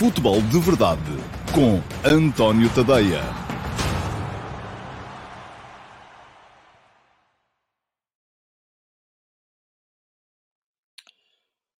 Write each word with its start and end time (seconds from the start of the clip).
Futebol 0.00 0.40
de 0.40 0.58
Verdade 0.60 1.02
com 1.54 1.78
António 2.08 2.70
Tadeia. 2.74 3.20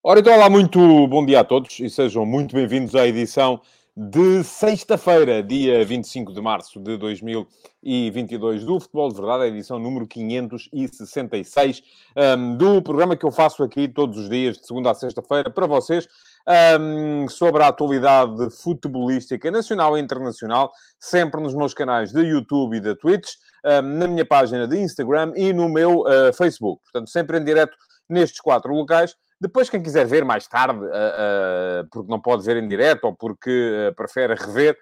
Ora, 0.03 0.19
então, 0.19 0.35
olá, 0.35 0.51
muito 0.51 1.07
bom 1.07 1.25
dia 1.25 1.39
a 1.39 1.43
todos 1.43 1.79
e 1.79 1.89
sejam 1.89 2.23
muito 2.23 2.55
bem-vindos 2.55 2.93
à 2.93 3.07
edição 3.07 3.59
de 3.97 4.43
sexta-feira, 4.43 5.41
dia 5.41 5.83
25 5.83 6.31
de 6.31 6.41
março 6.41 6.79
de 6.79 6.97
2022 6.97 8.63
do 8.63 8.79
Futebol 8.79 9.09
de 9.09 9.15
Verdade, 9.15 9.43
a 9.45 9.47
edição 9.47 9.79
número 9.79 10.07
566 10.07 11.83
um, 12.15 12.55
do 12.55 12.81
programa 12.83 13.17
que 13.17 13.25
eu 13.25 13.31
faço 13.31 13.63
aqui 13.63 13.87
todos 13.87 14.17
os 14.17 14.29
dias, 14.29 14.59
de 14.59 14.67
segunda 14.67 14.91
a 14.91 14.93
sexta-feira, 14.93 15.49
para 15.49 15.65
vocês, 15.65 16.07
um, 16.47 17.27
sobre 17.27 17.63
a 17.63 17.67
atualidade 17.67 18.49
futebolística 18.61 19.49
nacional 19.51 19.97
e 19.97 20.01
internacional, 20.01 20.71
sempre 20.99 21.41
nos 21.41 21.53
meus 21.53 21.73
canais 21.73 22.11
de 22.11 22.21
YouTube 22.21 22.77
e 22.77 22.79
da 22.79 22.95
Twitch, 22.95 23.31
um, 23.65 23.81
na 23.81 24.07
minha 24.07 24.25
página 24.25 24.67
de 24.67 24.77
Instagram 24.77 25.33
e 25.35 25.53
no 25.53 25.69
meu 25.69 26.01
uh, 26.01 26.33
Facebook. 26.35 26.81
Portanto, 26.83 27.09
sempre 27.09 27.37
em 27.37 27.43
direto 27.43 27.75
nestes 28.09 28.41
quatro 28.41 28.73
locais. 28.73 29.15
Depois, 29.39 29.69
quem 29.69 29.81
quiser 29.81 30.05
ver 30.05 30.23
mais 30.23 30.47
tarde, 30.47 30.79
uh, 30.79 30.87
uh, 30.87 31.87
porque 31.91 32.11
não 32.11 32.19
pode 32.19 32.43
ver 32.43 32.57
em 32.57 32.67
direto 32.67 33.05
ou 33.05 33.15
porque 33.15 33.93
prefere 33.95 34.35
rever, 34.35 34.77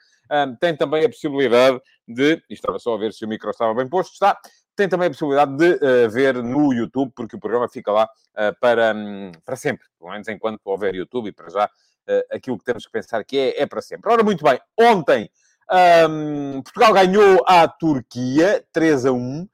tem 0.60 0.78
também 0.78 1.04
a 1.04 1.10
possibilidade 1.10 1.82
de. 2.08 2.40
Estava 2.52 2.78
só 2.78 2.94
a 2.94 3.00
ver 3.00 3.12
se 3.14 3.26
o 3.26 3.28
micro 3.28 3.50
estava 3.50 3.74
bem 3.74 3.90
posto, 3.90 4.14
está. 4.14 4.38
Tem 4.80 4.88
também 4.88 5.08
a 5.08 5.12
possibilidade 5.12 5.58
de 5.58 6.08
ver 6.08 6.42
no 6.42 6.74
YouTube, 6.74 7.12
porque 7.14 7.36
o 7.36 7.40
programa 7.40 7.68
fica 7.68 7.92
lá 7.92 8.10
para, 8.62 8.96
um, 8.96 9.30
para 9.44 9.58
sempre, 9.58 9.86
pelo 10.00 10.10
menos 10.10 10.26
enquanto 10.30 10.62
houver 10.64 10.96
YouTube, 10.96 11.28
e 11.28 11.34
para 11.34 11.50
já 11.50 11.70
aquilo 12.32 12.58
que 12.58 12.64
temos 12.64 12.86
que 12.86 12.92
pensar 12.94 13.22
que 13.26 13.38
é, 13.38 13.62
é 13.64 13.66
para 13.66 13.82
sempre. 13.82 14.10
Ora, 14.10 14.24
muito 14.24 14.42
bem, 14.42 14.58
ontem 14.80 15.30
um, 16.10 16.62
Portugal 16.62 16.94
ganhou 16.94 17.44
a 17.46 17.68
Turquia 17.68 18.64
3 18.72 19.08
a 19.08 19.12
1, 19.12 19.50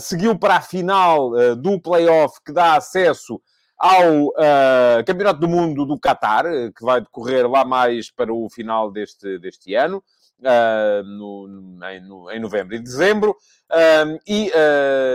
seguiu 0.00 0.38
para 0.38 0.56
a 0.56 0.62
final 0.62 1.30
do 1.56 1.78
playoff 1.78 2.40
que 2.42 2.50
dá 2.50 2.74
acesso 2.74 3.38
ao 3.78 4.28
uh, 4.28 5.04
Campeonato 5.06 5.40
do 5.40 5.48
Mundo 5.48 5.84
do 5.84 6.00
Qatar, 6.00 6.44
que 6.74 6.82
vai 6.82 7.02
decorrer 7.02 7.46
lá 7.46 7.66
mais 7.66 8.10
para 8.10 8.32
o 8.32 8.48
final 8.48 8.90
deste, 8.90 9.38
deste 9.38 9.74
ano, 9.74 10.02
uh, 10.40 11.02
no, 11.04 11.78
em, 11.90 12.00
no, 12.00 12.30
em, 12.30 12.40
novembro 12.40 12.74
e 12.74 12.78
dezembro, 12.78 13.30
uh, 13.32 14.18
e 14.26 14.50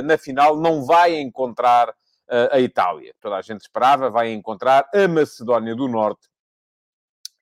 na 0.03 0.17
final 0.17 0.57
não 0.57 0.85
vai 0.85 1.19
encontrar 1.19 1.93
a 2.51 2.59
Itália. 2.59 3.13
Toda 3.21 3.35
a 3.35 3.41
gente 3.41 3.61
esperava, 3.61 4.09
vai 4.09 4.31
encontrar 4.31 4.89
a 4.93 5.07
Macedónia 5.07 5.75
do 5.75 5.87
Norte. 5.87 6.27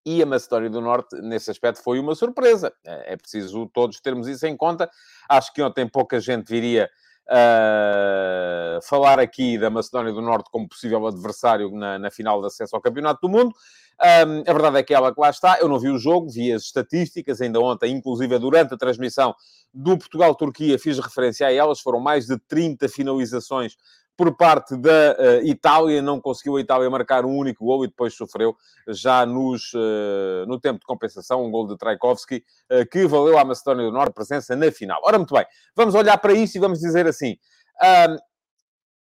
E 0.06 0.22
a 0.22 0.26
Macedónia 0.26 0.70
do 0.70 0.82
Norte, 0.82 1.16
nesse 1.22 1.52
aspecto, 1.52 1.82
foi 1.84 2.00
uma 2.00 2.16
surpresa. 2.16 2.74
É, 2.86 3.14
é 3.14 3.18
preciso 3.18 3.68
todos 3.68 4.02
termos 4.02 4.28
isso 4.28 4.46
em 4.48 4.58
conta. 4.58 4.90
Acho 5.30 5.54
que 5.54 5.62
ontem 5.62 5.88
pouca 5.88 6.20
gente 6.20 6.48
viria 6.48 6.90
Uh, 7.30 8.82
falar 8.84 9.18
aqui 9.18 9.58
da 9.58 9.70
Macedónia 9.70 10.12
do 10.12 10.22
Norte 10.22 10.50
como 10.52 10.68
possível 10.68 11.06
adversário 11.08 11.72
na, 11.72 11.98
na 11.98 12.12
final 12.12 12.42
de 12.42 12.48
acesso 12.48 12.76
ao 12.76 12.82
Campeonato 12.82 13.22
do 13.22 13.30
Mundo. 13.30 13.56
Um, 14.00 14.50
a 14.50 14.54
verdade 14.54 14.78
é 14.78 14.84
que 14.84 14.94
ela 14.94 15.14
que 15.14 15.20
lá 15.20 15.30
está. 15.30 15.60
Eu 15.60 15.68
não 15.68 15.80
vi 15.80 15.90
o 15.90 15.98
jogo, 15.98 16.30
vi 16.30 16.52
as 16.52 16.64
estatísticas 16.64 17.42
ainda 17.42 17.60
ontem, 17.60 17.92
inclusive 17.92 18.38
durante 18.40 18.74
a 18.74 18.78
transmissão 18.78 19.36
do 19.74 19.98
Portugal-Turquia, 19.98 20.80
fiz 20.80 21.00
referência 21.00 21.48
a 21.48 21.54
elas. 21.54 21.80
Foram 21.80 22.00
mais 22.00 22.26
de 22.26 22.38
30 22.48 22.90
finalizações 22.90 23.76
por 24.22 24.36
parte 24.36 24.78
da 24.78 25.18
uh, 25.18 25.48
Itália, 25.48 26.02
não 26.02 26.22
conseguiu 26.22 26.58
a 26.58 26.62
Itália 26.62 26.90
marcar 26.90 27.26
um 27.26 27.36
único 27.36 27.66
gol 27.66 27.84
e 27.84 27.88
depois 27.88 28.14
sofreu 28.14 28.56
já 28.88 29.26
nos, 29.26 29.74
uh, 29.74 30.46
no 30.48 30.60
tempo 30.60 30.80
de 30.80 30.86
compensação 30.86 31.44
um 31.44 31.50
gol 31.50 31.68
de 31.68 31.76
Traikovski 31.76 32.44
uh, 32.72 32.86
que 32.88 33.08
valeu 33.08 33.38
à 33.40 33.46
Macedónia 33.46 33.86
do 33.86 33.92
Norte 33.92 34.14
presença 34.14 34.56
na 34.56 34.72
final. 34.72 35.02
Ora, 35.04 35.18
muito 35.18 35.34
bem, 35.34 35.46
vamos 35.76 35.96
olhar 35.96 36.18
para 36.20 36.34
isso 36.34 36.56
e 36.56 36.60
vamos 36.60 36.80
dizer 36.80 37.08
assim, 37.08 37.36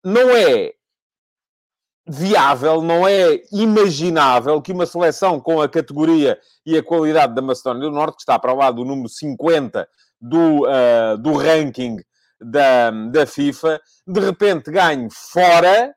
não 0.03 0.31
é 0.31 0.73
viável, 2.07 2.83
não 2.83 3.07
é 3.07 3.41
imaginável 3.53 4.61
que 4.61 4.73
uma 4.73 4.87
seleção 4.87 5.41
com 5.41 5.61
a 5.61 5.69
categoria 5.69 6.39
e 6.65 6.77
a 6.77 6.83
qualidade 6.83 7.35
da 7.35 7.43
Macedónia 7.43 7.83
do 7.83 7.91
Norte, 7.91 8.17
que 8.17 8.23
está 8.23 8.39
para 8.39 8.53
lá 8.53 8.71
do 8.71 8.85
número 8.85 9.09
50 9.09 9.89
do, 10.21 10.67
do 11.19 11.33
ranking 11.35 11.99
da, 12.41 12.91
da 12.91 13.27
FIFA, 13.27 13.81
de 14.07 14.21
repente 14.21 14.71
ganhe 14.71 15.09
fora 15.13 15.95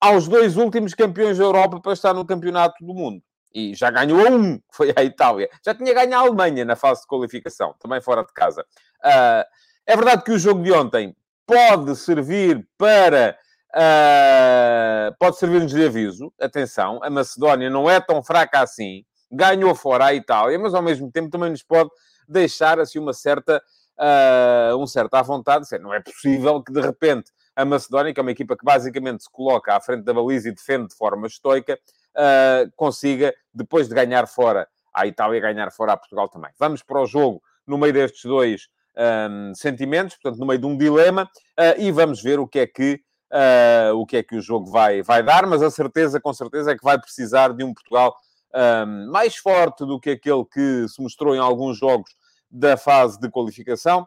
aos 0.00 0.28
dois 0.28 0.56
últimos 0.56 0.94
campeões 0.94 1.38
da 1.38 1.44
Europa 1.44 1.80
para 1.80 1.92
estar 1.92 2.14
no 2.14 2.24
campeonato 2.24 2.84
do 2.84 2.94
mundo. 2.94 3.22
E 3.52 3.74
já 3.74 3.90
ganhou 3.90 4.30
um, 4.30 4.58
que 4.58 4.64
foi 4.72 4.92
a 4.94 5.02
Itália. 5.02 5.48
Já 5.64 5.74
tinha 5.74 5.92
ganho 5.94 6.14
a 6.14 6.20
Alemanha 6.20 6.64
na 6.64 6.76
fase 6.76 7.00
de 7.00 7.06
qualificação, 7.06 7.74
também 7.80 8.00
fora 8.00 8.22
de 8.22 8.32
casa. 8.32 8.62
Uh, 9.04 9.44
é 9.86 9.96
verdade 9.96 10.22
que 10.22 10.32
o 10.32 10.38
jogo 10.38 10.62
de 10.62 10.72
ontem 10.72 11.16
pode 11.46 11.96
servir 11.96 12.68
para. 12.76 13.36
Uh, 13.74 15.14
pode 15.18 15.38
servir-nos 15.38 15.72
de 15.72 15.84
aviso. 15.84 16.32
Atenção, 16.40 17.00
a 17.02 17.10
Macedónia 17.10 17.68
não 17.68 17.88
é 17.88 18.00
tão 18.00 18.22
fraca 18.22 18.60
assim. 18.60 19.04
Ganhou 19.30 19.74
fora 19.74 20.06
a 20.06 20.14
Itália, 20.14 20.58
mas 20.58 20.74
ao 20.74 20.82
mesmo 20.82 21.10
tempo 21.10 21.30
também 21.30 21.50
nos 21.50 21.62
pode 21.62 21.90
deixar 22.26 22.80
assim 22.80 22.98
uma 22.98 23.12
certa 23.12 23.62
uh, 23.98 24.76
um 24.76 24.86
certo 24.86 25.14
à 25.14 25.22
vontade. 25.22 25.66
Não 25.80 25.92
é 25.92 26.00
possível 26.00 26.62
que 26.62 26.72
de 26.72 26.80
repente 26.80 27.30
a 27.54 27.64
Macedónia, 27.64 28.14
que 28.14 28.20
é 28.20 28.22
uma 28.22 28.30
equipa 28.30 28.56
que 28.56 28.64
basicamente 28.64 29.24
se 29.24 29.30
coloca 29.30 29.74
à 29.74 29.80
frente 29.80 30.04
da 30.04 30.14
baliza 30.14 30.48
e 30.48 30.52
defende 30.52 30.88
de 30.88 30.94
forma 30.94 31.26
estoica, 31.26 31.78
uh, 32.14 32.70
consiga, 32.76 33.34
depois 33.52 33.88
de 33.88 33.94
ganhar 33.94 34.26
fora 34.28 34.68
a 34.94 35.06
Itália, 35.06 35.40
ganhar 35.40 35.70
fora 35.72 35.92
a 35.92 35.96
Portugal 35.96 36.28
também. 36.28 36.50
Vamos 36.58 36.82
para 36.82 37.00
o 37.00 37.06
jogo 37.06 37.42
no 37.66 37.76
meio 37.76 37.92
destes 37.92 38.24
dois 38.24 38.68
um, 38.96 39.54
sentimentos, 39.54 40.16
portanto, 40.16 40.40
no 40.40 40.46
meio 40.46 40.58
de 40.58 40.66
um 40.66 40.76
dilema, 40.76 41.28
e 41.76 41.92
vamos 41.92 42.22
ver 42.22 42.40
o 42.40 42.48
que 42.48 42.60
é 42.60 42.66
que. 42.66 43.00
Uh, 43.30 43.94
o 43.94 44.06
que 44.06 44.16
é 44.16 44.22
que 44.22 44.36
o 44.36 44.40
jogo 44.40 44.70
vai, 44.70 45.02
vai 45.02 45.22
dar, 45.22 45.46
mas 45.46 45.62
a 45.62 45.70
certeza, 45.70 46.18
com 46.18 46.32
certeza, 46.32 46.72
é 46.72 46.76
que 46.76 46.82
vai 46.82 46.98
precisar 46.98 47.52
de 47.52 47.62
um 47.62 47.74
Portugal 47.74 48.16
um, 48.54 49.10
mais 49.10 49.36
forte 49.36 49.84
do 49.84 50.00
que 50.00 50.10
aquele 50.10 50.44
que 50.44 50.88
se 50.88 51.02
mostrou 51.02 51.34
em 51.34 51.38
alguns 51.38 51.78
jogos 51.78 52.10
da 52.50 52.76
fase 52.76 53.20
de 53.20 53.30
qualificação. 53.30 54.06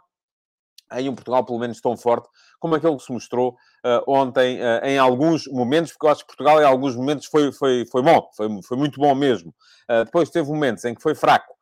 Em 0.93 1.07
um 1.07 1.15
Portugal, 1.15 1.45
pelo 1.45 1.59
menos, 1.59 1.79
tão 1.79 1.95
forte 1.95 2.27
como 2.59 2.75
aquele 2.75 2.95
que 2.95 3.03
se 3.03 3.11
mostrou 3.11 3.57
uh, 3.83 4.03
ontem 4.07 4.59
uh, 4.59 4.85
em 4.85 4.97
alguns 4.97 5.47
momentos, 5.47 5.91
porque 5.91 6.05
eu 6.05 6.11
acho 6.11 6.21
que 6.21 6.27
Portugal, 6.27 6.61
em 6.61 6.65
alguns 6.65 6.95
momentos, 6.95 7.25
foi, 7.25 7.51
foi, 7.51 7.85
foi 7.85 8.03
bom, 8.03 8.29
foi, 8.35 8.47
foi 8.63 8.77
muito 8.77 8.99
bom 8.99 9.15
mesmo. 9.15 9.53
Uh, 9.89 10.05
depois 10.05 10.29
teve 10.29 10.47
momentos 10.47 10.85
em 10.85 10.93
que 10.93 11.01
foi 11.01 11.15
fraco, 11.15 11.55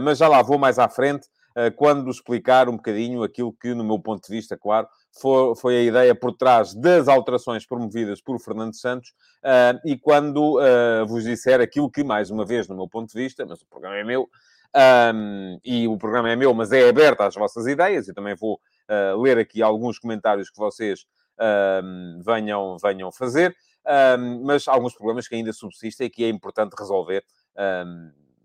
mas 0.00 0.18
já 0.18 0.28
lá 0.28 0.40
vou 0.42 0.58
mais 0.58 0.78
à 0.78 0.88
frente, 0.88 1.26
quando 1.74 2.08
explicar 2.08 2.68
um 2.68 2.76
bocadinho 2.76 3.24
aquilo 3.24 3.52
que, 3.52 3.74
no 3.74 3.82
meu 3.82 3.98
ponto 3.98 4.24
de 4.24 4.32
vista, 4.32 4.56
claro, 4.56 4.86
foi, 5.20 5.54
foi 5.56 5.76
a 5.76 5.82
ideia 5.82 6.14
por 6.14 6.32
trás 6.32 6.74
das 6.74 7.08
alterações 7.08 7.66
promovidas 7.66 8.20
por 8.20 8.38
Fernando 8.38 8.74
Santos 8.74 9.12
e 9.84 9.96
quando 9.96 10.60
vos 11.06 11.24
disser 11.24 11.60
aquilo 11.60 11.90
que, 11.90 12.04
mais 12.04 12.30
uma 12.30 12.44
vez, 12.44 12.68
no 12.68 12.76
meu 12.76 12.88
ponto 12.88 13.12
de 13.12 13.22
vista, 13.22 13.44
mas 13.46 13.60
o 13.62 13.66
programa 13.66 13.96
é 13.96 14.04
meu, 14.04 14.28
um, 15.14 15.58
e 15.64 15.88
o 15.88 15.96
programa 15.96 16.30
é 16.30 16.36
meu, 16.36 16.52
mas 16.52 16.70
é 16.70 16.88
aberto 16.88 17.22
às 17.22 17.34
vossas 17.34 17.66
ideias. 17.66 18.08
Eu 18.08 18.14
também 18.14 18.34
vou 18.34 18.60
uh, 18.90 19.20
ler 19.20 19.38
aqui 19.38 19.62
alguns 19.62 19.98
comentários 19.98 20.50
que 20.50 20.58
vocês 20.58 21.06
venham, 22.24 22.78
venham 22.78 23.12
fazer, 23.12 23.54
mas 24.42 24.66
alguns 24.66 24.94
problemas 24.94 25.28
que 25.28 25.34
ainda 25.34 25.52
subsistem 25.52 26.06
e 26.06 26.10
que 26.10 26.24
é 26.24 26.28
importante 26.30 26.74
resolver 26.78 27.22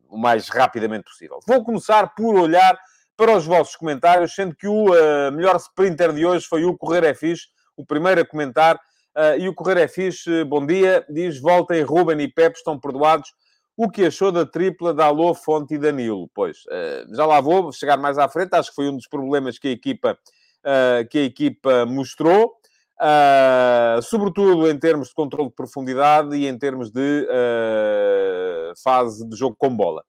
o 0.10 0.18
mais 0.18 0.50
rapidamente 0.50 1.06
possível. 1.06 1.40
Vou 1.48 1.64
começar 1.64 2.14
por 2.14 2.36
olhar 2.36 2.78
para 3.22 3.38
os 3.38 3.46
vossos 3.46 3.76
comentários, 3.76 4.34
sendo 4.34 4.56
que 4.56 4.68
o 4.68 4.86
uh, 4.90 5.32
melhor 5.32 5.56
sprinter 5.58 6.12
de 6.12 6.26
hoje 6.26 6.44
foi 6.48 6.66
o 6.66 6.76
Correr 6.76 7.04
é 7.04 7.14
Fixe, 7.14 7.50
o 7.78 7.86
primeiro 7.86 8.20
a 8.20 8.26
comentar. 8.26 8.78
Uh, 9.16 9.38
e 9.38 9.48
o 9.48 9.54
Correr 9.54 9.78
é 9.78 9.88
Fixe, 9.88 10.44
bom 10.44 10.66
dia, 10.66 11.06
diz: 11.08 11.40
voltem, 11.40 11.84
Ruben 11.84 12.20
e 12.20 12.28
Pepe 12.28 12.58
estão 12.58 12.80
perdoados 12.80 13.30
o 13.78 13.92
que 13.92 14.08
achou 14.08 14.32
da 14.32 14.44
tripla 14.44 14.92
da 14.92 15.06
Alô, 15.06 15.36
Fonte 15.36 15.76
e 15.76 15.78
Danilo? 15.78 16.32
Pois, 16.34 16.62
uh, 16.66 17.16
já 17.16 17.24
lá 17.28 17.40
vou, 17.40 17.72
chegar 17.72 17.96
mais 17.96 18.18
à 18.18 18.28
frente. 18.28 18.56
Acho 18.56 18.70
que 18.70 18.76
foi 18.76 18.90
um 18.90 18.96
dos 18.96 19.08
problemas 19.08 19.60
que 19.60 19.68
a 19.68 19.72
equipa, 19.72 20.18
que 21.12 21.20
a 21.20 21.24
equipa 21.24 21.86
mostrou. 21.86 22.54
Sobretudo 24.02 24.68
em 24.68 24.80
termos 24.80 25.10
de 25.10 25.14
controle 25.14 25.50
de 25.50 25.56
profundidade 25.56 26.36
e 26.36 26.48
em 26.48 26.58
termos 26.58 26.92
de 26.92 27.28
fase 28.84 29.28
de 29.28 29.36
jogo 29.36 29.56
com 29.58 29.76
bola. 29.76 30.04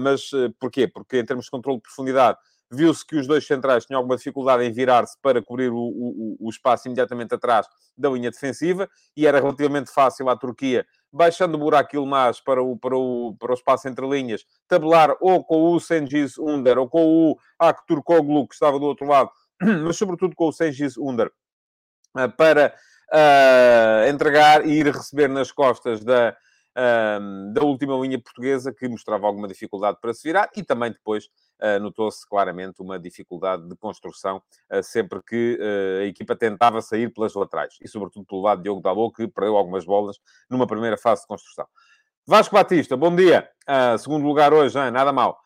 Mas 0.00 0.30
porquê? 0.58 0.88
Porque 0.88 1.18
em 1.18 1.24
termos 1.24 1.44
de 1.46 1.50
controle 1.50 1.78
de 1.78 1.82
profundidade 1.82 2.38
viu-se 2.70 3.06
que 3.06 3.16
os 3.16 3.26
dois 3.26 3.46
centrais 3.46 3.86
tinham 3.86 3.98
alguma 3.98 4.16
dificuldade 4.16 4.64
em 4.64 4.70
virar-se 4.72 5.16
para 5.22 5.42
cobrir 5.42 5.70
o, 5.70 5.78
o, 5.78 6.36
o, 6.38 6.50
espaço 6.50 6.86
imediatamente 6.86 7.34
atrás 7.34 7.66
da 7.96 8.10
linha 8.10 8.30
defensiva 8.30 8.88
e 9.16 9.26
era 9.26 9.40
relativamente 9.40 9.90
fácil 9.90 10.28
à 10.28 10.36
Turquia 10.36 10.86
baixando 11.12 11.56
o 11.56 11.60
buraco 11.60 12.04
mais 12.06 12.40
para 12.40 12.62
o, 12.62 12.76
para, 12.76 12.96
o, 12.96 13.34
para 13.38 13.52
o 13.52 13.54
espaço 13.54 13.88
entre 13.88 14.06
linhas, 14.06 14.44
tabelar 14.66 15.16
ou 15.20 15.42
com 15.42 15.72
o 15.72 15.80
Sengiz 15.80 16.38
Under 16.38 16.78
ou 16.78 16.88
com 16.88 17.30
o 17.30 17.38
Akturkoglu, 17.58 18.46
que 18.46 18.54
estava 18.54 18.78
do 18.78 18.86
outro 18.86 19.06
lado, 19.06 19.30
mas 19.84 19.96
sobretudo 19.96 20.34
com 20.34 20.48
o 20.48 20.52
Sengiz 20.52 20.96
Under, 20.98 21.30
eh, 22.16 22.28
para 22.28 22.74
uh, 23.12 24.08
entregar 24.08 24.66
e 24.66 24.80
ir 24.80 24.86
receber 24.86 25.28
nas 25.28 25.50
costas 25.50 26.04
da, 26.04 26.36
um, 26.78 27.52
da 27.52 27.62
última 27.62 27.94
linha 27.96 28.20
portuguesa, 28.20 28.72
que 28.72 28.88
mostrava 28.88 29.26
alguma 29.26 29.48
dificuldade 29.48 29.98
para 30.00 30.14
se 30.14 30.22
virar, 30.22 30.48
e 30.56 30.62
também 30.62 30.92
depois 30.92 31.24
uh, 31.60 31.80
notou-se 31.80 32.26
claramente 32.28 32.80
uma 32.80 32.98
dificuldade 32.98 33.68
de 33.68 33.76
construção 33.76 34.40
uh, 34.72 34.82
sempre 34.82 35.20
que 35.22 35.58
uh, 35.60 36.02
a 36.02 36.04
equipa 36.04 36.36
tentava 36.36 36.80
sair 36.80 37.12
pelas 37.12 37.34
laterais, 37.34 37.74
e 37.82 37.88
sobretudo 37.88 38.24
pelo 38.26 38.42
lado 38.42 38.58
de 38.58 38.64
Diogo 38.64 38.80
Dalot, 38.80 39.12
que 39.12 39.26
perdeu 39.26 39.56
algumas 39.56 39.84
bolas 39.84 40.18
numa 40.48 40.66
primeira 40.66 40.96
fase 40.96 41.22
de 41.22 41.26
construção. 41.26 41.66
Vasco 42.26 42.54
Batista, 42.54 42.96
bom 42.96 43.14
dia. 43.14 43.48
segundo 43.98 44.26
lugar 44.26 44.52
hoje, 44.52 44.78
hein? 44.78 44.90
nada 44.90 45.10
mal. 45.10 45.38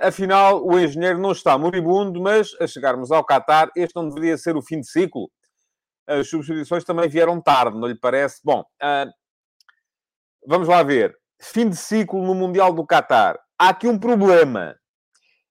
afinal, 0.00 0.66
o 0.66 0.80
engenheiro 0.80 1.18
não 1.18 1.32
está 1.32 1.58
moribundo, 1.58 2.18
mas 2.18 2.56
a 2.58 2.66
chegarmos 2.66 3.12
ao 3.12 3.22
Qatar, 3.22 3.70
este 3.76 3.94
não 3.94 4.08
deveria 4.08 4.38
ser 4.38 4.56
o 4.56 4.62
fim 4.62 4.80
de 4.80 4.90
ciclo. 4.90 5.30
As 6.06 6.30
substituições 6.30 6.82
também 6.82 7.10
vieram 7.10 7.42
tarde, 7.42 7.78
não 7.78 7.86
lhe 7.86 7.94
parece? 7.94 8.40
Bom, 8.42 8.64
vamos 10.46 10.68
lá 10.68 10.82
ver. 10.82 11.16
Fim 11.40 11.68
de 11.68 11.76
ciclo 11.76 12.22
no 12.24 12.34
Mundial 12.34 12.72
do 12.72 12.86
Qatar. 12.86 13.38
Há 13.58 13.70
aqui 13.70 13.86
um 13.88 13.98
problema. 13.98 14.76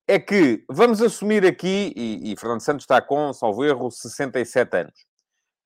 É 0.07 0.19
que 0.19 0.63
vamos 0.69 1.01
assumir 1.01 1.45
aqui, 1.45 1.93
e, 1.95 2.31
e 2.31 2.35
Fernando 2.37 2.61
Santos 2.61 2.83
está 2.83 2.99
com, 3.01 3.31
salvo 3.31 3.63
erro, 3.63 3.91
67 3.91 4.77
anos. 4.77 5.05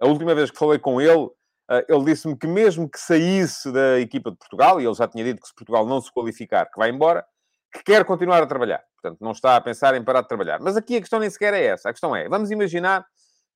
A 0.01 0.07
última 0.07 0.35
vez 0.35 0.51
que 0.51 0.57
falei 0.57 0.77
com 0.77 0.99
ele, 0.99 1.29
eh, 1.71 1.85
ele 1.87 2.03
disse-me 2.03 2.37
que 2.37 2.45
mesmo 2.45 2.89
que 2.89 2.99
saísse 2.99 3.71
da 3.71 3.99
equipa 3.99 4.31
de 4.31 4.37
Portugal, 4.37 4.81
e 4.81 4.85
ele 4.85 4.93
já 4.93 5.07
tinha 5.07 5.23
dito 5.23 5.41
que 5.41 5.47
se 5.47 5.55
Portugal 5.55 5.85
não 5.85 6.01
se 6.01 6.11
qualificar, 6.11 6.65
que 6.65 6.77
vai 6.77 6.89
embora, 6.89 7.25
que 7.73 7.83
quer 7.83 8.03
continuar 8.03 8.43
a 8.43 8.45
trabalhar. 8.45 8.83
Portanto, 9.01 9.19
não 9.21 9.31
está 9.31 9.55
a 9.55 9.61
pensar 9.61 9.95
em 9.95 10.03
parar 10.03 10.21
de 10.21 10.27
trabalhar. 10.27 10.59
Mas 10.59 10.77
aqui 10.77 10.97
a 10.97 10.99
questão 10.99 11.19
nem 11.19 11.29
sequer 11.29 11.53
é 11.53 11.65
essa. 11.65 11.89
A 11.89 11.93
questão 11.93 12.15
é, 12.15 12.27
vamos 12.29 12.51
imaginar 12.51 13.05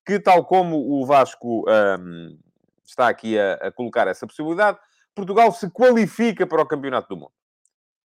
que, 0.04 0.18
tal 0.18 0.44
como 0.44 0.76
o 0.76 1.06
Vasco 1.06 1.64
um, 1.68 2.38
está 2.84 3.08
aqui 3.08 3.38
a, 3.38 3.54
a, 3.54 3.72
colocar 3.72 4.08
essa 4.08 4.26
possibilidade, 4.26 4.78
Portugal 5.18 5.50
se 5.50 5.68
qualifica 5.68 6.46
para 6.46 6.62
o 6.62 6.66
Campeonato 6.66 7.08
do 7.08 7.16
Mundo. 7.16 7.32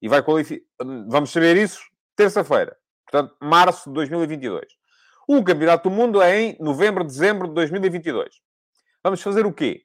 E 0.02 0.08
vai 0.08 0.22
qualificar... 0.22 0.66
Vamos 1.08 1.30
saber 1.30 1.56
isso 1.56 1.80
terça-feira. 2.14 2.76
Portanto, 3.06 3.34
março 3.40 3.88
de 3.88 3.94
2022. 3.94 4.66
O 5.26 5.42
Campeonato 5.42 5.88
do 5.88 5.94
Mundo 5.94 6.20
é 6.20 6.38
em 6.38 6.56
novembro, 6.60 7.02
dezembro 7.02 7.48
de 7.48 7.54
2022. 7.54 8.28
Vamos 9.02 9.22
fazer 9.22 9.46
o 9.46 9.52
quê? 9.54 9.84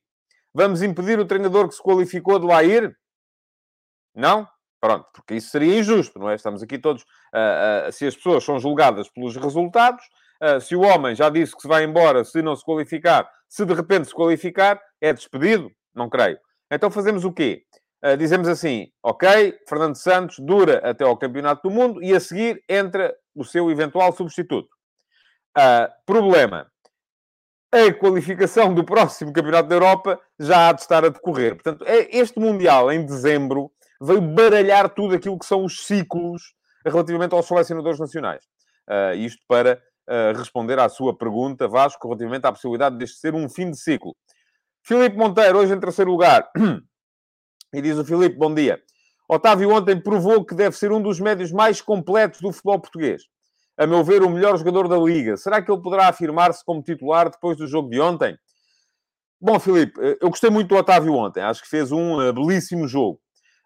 Vamos 0.54 0.82
impedir 0.82 1.18
o 1.18 1.26
treinador 1.26 1.70
que 1.70 1.76
se 1.76 1.82
qualificou 1.82 2.38
de 2.40 2.46
lá 2.46 2.62
ir? 2.62 2.94
Não? 4.14 4.46
Pronto, 4.82 5.08
porque 5.14 5.36
isso 5.36 5.50
seria 5.50 5.80
injusto, 5.80 6.20
não 6.20 6.30
é? 6.30 6.36
Estamos 6.36 6.62
aqui 6.62 6.78
todos... 6.78 7.04
Uh, 7.04 7.88
uh, 7.88 7.92
se 7.94 8.06
as 8.06 8.18
pessoas 8.18 8.44
são 8.44 8.60
julgadas 8.60 9.10
pelos 9.10 9.38
resultados, 9.38 10.04
uh, 10.42 10.60
se 10.60 10.76
o 10.76 10.82
homem 10.82 11.16
já 11.16 11.30
disse 11.30 11.56
que 11.56 11.62
se 11.62 11.70
vai 11.70 11.86
embora 11.86 12.26
se 12.26 12.42
não 12.42 12.54
se 12.54 12.66
qualificar, 12.66 13.30
se 13.48 13.66
de 13.66 13.74
repente 13.74 14.10
se 14.10 14.14
qualificar, 14.14 14.78
é 15.00 15.14
despedido? 15.14 15.72
Não 15.96 16.10
creio. 16.10 16.38
Então 16.72 16.90
fazemos 16.90 17.24
o 17.26 17.32
quê? 17.32 17.64
dizemos 18.18 18.50
assim, 18.50 18.92
ok, 19.02 19.58
Fernando 19.66 19.96
Santos 19.96 20.38
dura 20.38 20.80
até 20.80 21.06
ao 21.06 21.16
Campeonato 21.16 21.70
do 21.70 21.74
Mundo 21.74 22.04
e 22.04 22.14
a 22.14 22.20
seguir 22.20 22.62
entra 22.68 23.16
o 23.34 23.46
seu 23.46 23.72
eventual 23.72 24.12
substituto. 24.12 24.68
problema 26.06 26.70
a 27.74 27.92
qualificação 27.92 28.72
do 28.72 28.84
próximo 28.84 29.34
Campeonato 29.34 29.68
da 29.68 29.76
Europa 29.76 30.20
já 30.40 30.70
há 30.70 30.74
de 30.74 30.82
estar 30.82 31.04
a 31.04 31.10
decorrer. 31.10 31.56
Portanto, 31.56 31.84
é, 31.88 32.16
este 32.16 32.40
Mundial, 32.40 32.92
em 32.92 33.04
dezembro, 33.04 33.72
veio 34.00 34.22
baralhar 34.22 34.90
tudo 34.90 35.16
aquilo 35.16 35.40
que 35.40 35.46
são 35.46 35.66
os 35.66 35.88
ciclos 35.88 36.54
relativamente 36.86 37.34
aos 37.34 37.48
selecionadores 37.48 38.00
nacionais. 38.00 38.44
Uh, 38.88 39.16
isto 39.16 39.42
para 39.48 39.82
uh, 40.08 40.38
responder 40.38 40.78
à 40.78 40.88
sua 40.88 41.18
pergunta, 41.18 41.68
Vasco, 41.68 42.08
relativamente 42.08 42.46
à 42.46 42.52
possibilidade 42.52 42.98
deste 42.98 43.18
ser 43.18 43.34
um 43.34 43.50
fim 43.50 43.72
de 43.72 43.78
ciclo. 43.78 44.16
Filipe 44.84 45.18
Monteiro, 45.18 45.60
hoje 45.60 45.74
em 45.74 45.80
terceiro 45.80 46.12
lugar. 46.12 46.50
e 47.74 47.82
diz 47.82 47.98
o 47.98 48.06
Filipe, 48.06 48.38
bom 48.38 48.54
dia. 48.54 48.82
Otávio 49.28 49.72
ontem 49.72 50.00
provou 50.00 50.46
que 50.46 50.54
deve 50.54 50.78
ser 50.78 50.92
um 50.92 51.02
dos 51.02 51.20
médios 51.20 51.52
mais 51.52 51.82
completos 51.82 52.42
do 52.42 52.52
futebol 52.52 52.80
português 52.80 53.24
a 53.78 53.88
meu 53.88 54.04
ver, 54.04 54.22
o 54.22 54.30
melhor 54.30 54.58
jogador 54.58 54.88
da 54.88 54.98
Liga. 54.98 55.36
Será 55.38 55.62
que 55.62 55.72
ele 55.72 55.82
poderá 55.82 56.08
afirmar-se 56.08 56.64
como 56.64 56.82
titular 56.82 57.30
depois 57.30 57.58
do 57.58 57.68
jogo 57.68 57.90
de 57.90 58.00
ontem? 58.00 58.38
Bom, 59.42 59.60
Filipe, 59.60 60.00
eh, 60.00 60.18
eu 60.22 60.30
gostei 60.30 60.50
muito 60.50 60.70
do 60.70 60.76
Otávio 60.76 61.14
ontem. 61.14 61.42
Acho 61.42 61.62
que 61.62 61.68
fez 61.68 61.92
um 61.92 62.20
uh, 62.20 62.32
belíssimo 62.32 62.88
jogo. 62.88 63.20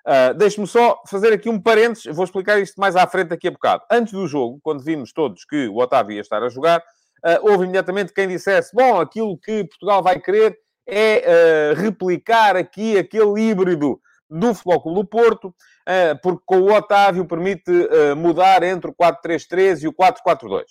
Uh, 0.08 0.34
Deixe-me 0.36 0.66
só 0.66 1.02
fazer 1.08 1.34
aqui 1.34 1.50
um 1.50 1.62
parênteses. 1.62 2.16
Vou 2.16 2.24
explicar 2.24 2.60
isto 2.60 2.80
mais 2.80 2.96
à 2.96 3.06
frente 3.06 3.30
daqui 3.30 3.48
a 3.48 3.52
bocado. 3.52 3.84
Antes 3.92 4.14
do 4.14 4.26
jogo, 4.28 4.60
quando 4.64 4.84
vimos 4.84 5.12
todos 5.12 5.44
que 5.46 5.68
o 5.68 5.78
Otávio 5.78 6.16
ia 6.16 6.22
estar 6.22 6.42
a 6.42 6.50
jogar, 6.50 6.80
uh, 6.80 7.52
houve 7.52 7.66
imediatamente 7.66 8.14
quem 8.14 8.28
dissesse: 8.28 8.74
bom, 8.74 9.00
aquilo 9.00 9.38
que 9.38 9.66
Portugal 9.66 10.02
vai 10.02 10.20
querer 10.20 10.58
é 10.88 11.74
uh, 11.76 11.82
replicar 11.82 12.56
aqui 12.56 12.98
aquele 12.98 13.42
híbrido 13.42 14.00
do 14.30 14.54
Futebol 14.54 14.82
Clube 14.82 15.02
do 15.02 15.08
Porto, 15.08 15.56
eh, 15.86 16.16
porque 16.16 16.44
com 16.46 16.60
o 16.60 16.74
Otávio 16.74 17.26
permite 17.26 17.72
eh, 17.72 18.14
mudar 18.14 18.62
entre 18.64 18.92
o 18.92 18.94
4-3-3 18.94 19.84
e 19.84 19.88
o 19.88 19.94
4-4-2. 19.94 20.64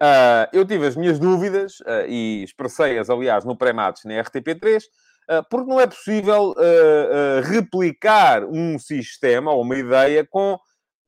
Eh, 0.00 0.50
eu 0.52 0.64
tive 0.64 0.86
as 0.86 0.96
minhas 0.96 1.18
dúvidas 1.18 1.78
e 2.08 2.44
expressei-as, 2.44 3.10
aliás, 3.10 3.44
no 3.44 3.56
pré-match 3.56 4.04
na 4.04 4.14
RTP3, 4.22 4.82
porque 5.50 5.68
não 5.68 5.80
é 5.80 5.88
possível 5.88 6.54
replicar 7.42 8.44
um 8.44 8.78
sistema 8.78 9.50
ou 9.50 9.62
uma 9.62 9.76
ideia 9.76 10.24
com 10.24 10.56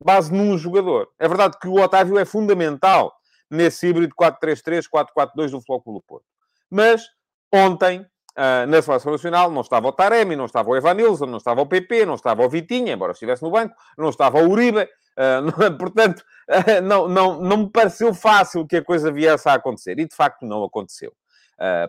base 0.04 0.32
num 0.32 0.58
jogador. 0.58 1.08
É 1.20 1.28
verdade 1.28 1.56
que 1.60 1.68
o 1.68 1.80
Otávio 1.80 2.18
é 2.18 2.24
fundamental 2.24 3.14
nesse 3.48 3.86
híbrido 3.86 4.14
4-3-3, 4.20 4.86
4-4-2 4.92 5.50
do 5.50 5.60
Futebol 5.60 5.82
Clube 5.82 5.98
do 6.00 6.04
Porto. 6.04 6.26
Mas 6.68 7.06
ontem 7.52 8.06
Uh, 8.38 8.64
na 8.68 8.80
seleção 8.80 9.10
nacional 9.10 9.50
não 9.50 9.62
estava 9.62 9.88
o 9.88 9.92
Taremi, 9.92 10.36
não 10.36 10.44
estava 10.44 10.70
o 10.70 10.76
Evanilson, 10.76 11.26
não 11.26 11.38
estava 11.38 11.60
o 11.60 11.66
PP, 11.66 12.06
não 12.06 12.14
estava 12.14 12.44
o 12.44 12.48
Vitinha, 12.48 12.92
embora 12.92 13.10
estivesse 13.10 13.42
no 13.42 13.50
banco, 13.50 13.74
não 13.96 14.10
estava 14.10 14.38
o 14.40 14.48
Uribe. 14.48 14.88
Uh, 15.18 15.76
portanto, 15.76 16.22
uh, 16.48 16.80
não, 16.80 17.08
não, 17.08 17.40
não 17.40 17.56
me 17.56 17.68
pareceu 17.68 18.14
fácil 18.14 18.64
que 18.64 18.76
a 18.76 18.84
coisa 18.84 19.10
viesse 19.10 19.48
a 19.48 19.54
acontecer. 19.54 19.98
E, 19.98 20.06
de 20.06 20.14
facto, 20.14 20.46
não 20.46 20.62
aconteceu. 20.62 21.12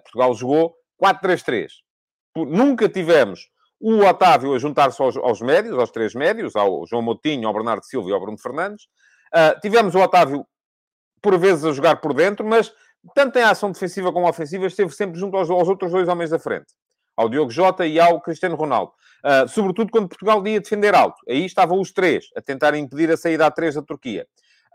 Portugal 0.02 0.34
jogou 0.34 0.76
4-3-3. 1.00 1.68
Nunca 2.36 2.90
tivemos 2.90 3.52
o 3.80 4.00
Otávio 4.00 4.56
a 4.56 4.58
juntar-se 4.58 5.00
aos, 5.00 5.16
aos, 5.16 5.42
médios, 5.42 5.78
aos 5.78 5.92
três 5.92 6.16
médios, 6.16 6.56
ao 6.56 6.88
João 6.88 7.04
Moutinho, 7.04 7.48
ao 7.48 7.54
Bernardo 7.54 7.86
Silva 7.86 8.10
e 8.10 8.14
ao 8.14 8.20
Bruno 8.20 8.40
Fernandes. 8.40 8.88
tivemos 9.62 9.94
o 9.94 10.00
Otávio, 10.00 10.44
por 11.22 11.38
vezes, 11.38 11.64
a 11.66 11.72
jogar 11.72 11.98
por 11.98 12.16
dentro, 12.16 12.44
mas 12.44 12.74
tanto 13.14 13.38
em 13.38 13.44
ação 13.44 13.72
defensiva 13.72 14.12
como 14.12 14.28
ofensiva, 14.28 14.66
esteve 14.66 14.92
sempre 14.94 15.20
junto 15.20 15.38
aos, 15.38 15.50
aos 15.50 15.68
outros 15.68 15.92
dois 15.92 16.08
homens 16.08 16.30
da 16.30 16.40
frente. 16.40 16.74
Ao 17.16 17.28
Diogo 17.28 17.52
Jota 17.52 17.86
e 17.86 18.00
ao 18.00 18.22
Cristiano 18.22 18.56
Ronaldo. 18.56 18.94
Uh, 19.26 19.48
sobretudo 19.48 19.92
quando 19.92 20.08
Portugal 20.08 20.46
ia 20.48 20.62
defender 20.62 20.96
alto. 20.96 21.18
Aí 21.28 21.46
estavam 21.46 21.80
os 21.80 21.92
três 21.92 22.26
a 22.36 22.42
tentar 22.42 22.74
impedir 22.76 23.12
a 23.12 23.18
saída 23.18 23.46
a 23.46 23.52
três 23.52 23.76
da 23.76 23.82
Turquia. 23.82 24.26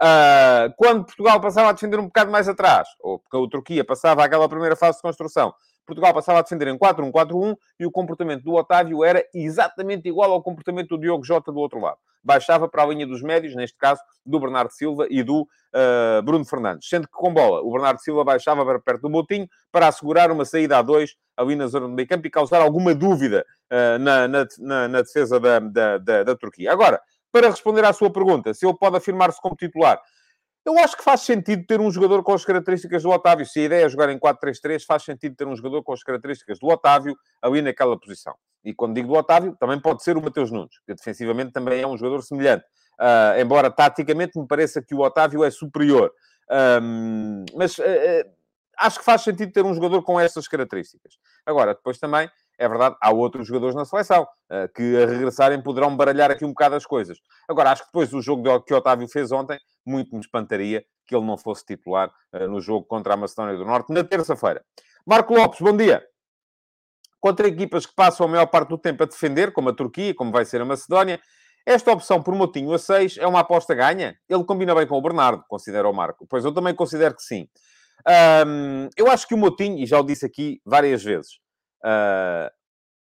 Uh, 0.02 0.74
quando 0.76 1.04
Portugal 1.04 1.40
passava 1.40 1.70
a 1.70 1.72
defender 1.72 1.98
um 1.98 2.06
bocado 2.06 2.30
mais 2.30 2.48
atrás, 2.48 2.88
ou 3.00 3.18
porque 3.20 3.36
a 3.36 3.48
Turquia 3.48 3.84
passava 3.84 4.24
aquela 4.24 4.48
primeira 4.48 4.76
fase 4.76 4.98
de 4.98 5.02
construção, 5.02 5.54
Portugal 5.86 6.14
passava 6.14 6.38
a 6.38 6.42
defender 6.42 6.68
em 6.68 6.78
4-1-4-1 6.78 7.56
e 7.78 7.86
o 7.86 7.90
comportamento 7.90 8.42
do 8.42 8.54
Otávio 8.54 9.04
era 9.04 9.24
exatamente 9.34 10.08
igual 10.08 10.32
ao 10.32 10.42
comportamento 10.42 10.90
do 10.90 10.98
Diogo 10.98 11.24
Jota 11.24 11.52
do 11.52 11.58
outro 11.58 11.80
lado. 11.80 11.98
Baixava 12.22 12.68
para 12.68 12.82
a 12.82 12.86
linha 12.86 13.06
dos 13.06 13.22
médios, 13.22 13.54
neste 13.54 13.76
caso, 13.76 14.00
do 14.24 14.40
Bernardo 14.40 14.72
Silva 14.72 15.06
e 15.10 15.22
do 15.22 15.42
uh, 15.42 16.22
Bruno 16.22 16.44
Fernandes. 16.44 16.88
Sendo 16.88 17.06
que 17.06 17.12
com 17.12 17.32
bola, 17.32 17.60
o 17.60 17.70
Bernardo 17.70 18.00
Silva 18.00 18.24
baixava 18.24 18.64
para 18.64 18.80
perto 18.80 19.02
do 19.02 19.10
Botinho 19.10 19.46
para 19.70 19.88
assegurar 19.88 20.30
uma 20.30 20.44
saída 20.44 20.78
a 20.78 20.82
dois 20.82 21.16
ali 21.36 21.54
na 21.54 21.66
zona 21.66 21.86
do 21.86 21.92
meio 21.92 22.08
campo 22.08 22.26
e 22.26 22.30
causar 22.30 22.62
alguma 22.62 22.94
dúvida 22.94 23.44
uh, 23.70 23.98
na, 23.98 24.26
na, 24.26 24.88
na, 24.88 25.02
defesa 25.02 25.38
da, 25.38 25.58
da, 25.58 25.98
da, 25.98 26.22
da 26.22 26.36
Turquia. 26.36 26.72
Agora, 26.72 27.00
para 27.30 27.48
responder 27.48 27.84
à 27.84 27.92
sua 27.92 28.10
pergunta, 28.10 28.54
se 28.54 28.64
ele 28.64 28.78
pode 28.78 28.96
afirmar-se 28.96 29.40
como 29.40 29.56
titular, 29.56 30.00
eu 30.64 30.78
acho 30.78 30.96
que 30.96 31.04
faz 31.04 31.20
sentido 31.20 31.64
ter 31.66 31.80
um 31.80 31.90
jogador 31.90 32.22
com 32.22 32.32
as 32.32 32.44
características 32.44 33.02
do 33.02 33.10
Otávio. 33.10 33.44
Se 33.44 33.60
a 33.60 33.62
ideia 33.64 33.84
é 33.84 33.88
jogar 33.88 34.08
em 34.10 34.18
4-3-3, 34.18 34.82
faz 34.86 35.02
sentido 35.02 35.36
ter 35.36 35.46
um 35.46 35.54
jogador 35.54 35.82
com 35.82 35.92
as 35.92 36.02
características 36.02 36.58
do 36.58 36.68
Otávio 36.68 37.14
ali 37.42 37.60
naquela 37.60 37.98
posição. 37.98 38.34
E 38.64 38.72
quando 38.72 38.94
digo 38.94 39.08
do 39.08 39.14
Otávio, 39.14 39.54
também 39.60 39.78
pode 39.78 40.02
ser 40.02 40.16
o 40.16 40.22
Mateus 40.22 40.50
Nunes, 40.50 40.78
que 40.86 40.94
defensivamente 40.94 41.52
também 41.52 41.82
é 41.82 41.86
um 41.86 41.96
jogador 41.98 42.22
semelhante. 42.22 42.64
Uh, 42.98 43.40
embora 43.40 43.70
taticamente 43.70 44.38
me 44.38 44.46
pareça 44.46 44.80
que 44.80 44.94
o 44.94 45.00
Otávio 45.00 45.44
é 45.44 45.50
superior. 45.50 46.10
Um, 46.50 47.44
mas 47.54 47.76
uh, 47.78 47.82
acho 48.78 48.98
que 48.98 49.04
faz 49.04 49.22
sentido 49.22 49.52
ter 49.52 49.64
um 49.64 49.74
jogador 49.74 50.02
com 50.02 50.18
estas 50.18 50.48
características. 50.48 51.14
Agora, 51.44 51.74
depois 51.74 51.98
também 51.98 52.30
é 52.58 52.68
verdade, 52.68 52.96
há 53.00 53.12
outros 53.12 53.46
jogadores 53.46 53.74
na 53.74 53.84
seleção 53.84 54.22
uh, 54.22 54.72
que 54.74 55.02
a 55.02 55.06
regressarem 55.06 55.62
poderão 55.62 55.96
baralhar 55.96 56.30
aqui 56.30 56.44
um 56.44 56.48
bocado 56.48 56.74
as 56.74 56.86
coisas. 56.86 57.18
Agora, 57.48 57.70
acho 57.70 57.82
que 57.82 57.88
depois 57.88 58.10
do 58.10 58.20
jogo 58.20 58.60
que 58.62 58.74
Otávio 58.74 59.08
fez 59.08 59.32
ontem, 59.32 59.58
muito 59.84 60.14
me 60.14 60.20
espantaria 60.20 60.84
que 61.06 61.14
ele 61.14 61.24
não 61.24 61.36
fosse 61.36 61.64
titular 61.64 62.10
uh, 62.32 62.48
no 62.48 62.60
jogo 62.60 62.86
contra 62.86 63.14
a 63.14 63.16
Macedónia 63.16 63.56
do 63.56 63.64
Norte 63.64 63.92
na 63.92 64.04
terça-feira. 64.04 64.64
Marco 65.06 65.34
Lopes, 65.34 65.60
bom 65.60 65.76
dia. 65.76 66.04
Contra 67.20 67.48
equipas 67.48 67.86
que 67.86 67.94
passam 67.94 68.26
a 68.26 68.28
maior 68.28 68.46
parte 68.46 68.68
do 68.68 68.78
tempo 68.78 69.02
a 69.02 69.06
defender, 69.06 69.52
como 69.52 69.70
a 69.70 69.74
Turquia, 69.74 70.14
como 70.14 70.30
vai 70.30 70.44
ser 70.44 70.60
a 70.60 70.64
Macedónia, 70.64 71.20
esta 71.66 71.90
opção 71.92 72.22
por 72.22 72.34
Motinho 72.34 72.72
a 72.74 72.78
6 72.78 73.16
é 73.18 73.26
uma 73.26 73.40
aposta 73.40 73.74
ganha? 73.74 74.14
Ele 74.28 74.44
combina 74.44 74.74
bem 74.74 74.86
com 74.86 74.98
o 74.98 75.02
Bernardo, 75.02 75.42
considera 75.48 75.88
o 75.88 75.92
Marco. 75.94 76.26
Pois 76.28 76.44
eu 76.44 76.52
também 76.52 76.74
considero 76.74 77.14
que 77.14 77.22
sim. 77.22 77.48
Eu 78.96 79.10
acho 79.10 79.26
que 79.26 79.34
o 79.34 79.38
Motinho, 79.38 79.78
e 79.78 79.86
já 79.86 79.98
o 79.98 80.04
disse 80.04 80.26
aqui 80.26 80.60
várias 80.64 81.02
vezes, 81.02 81.38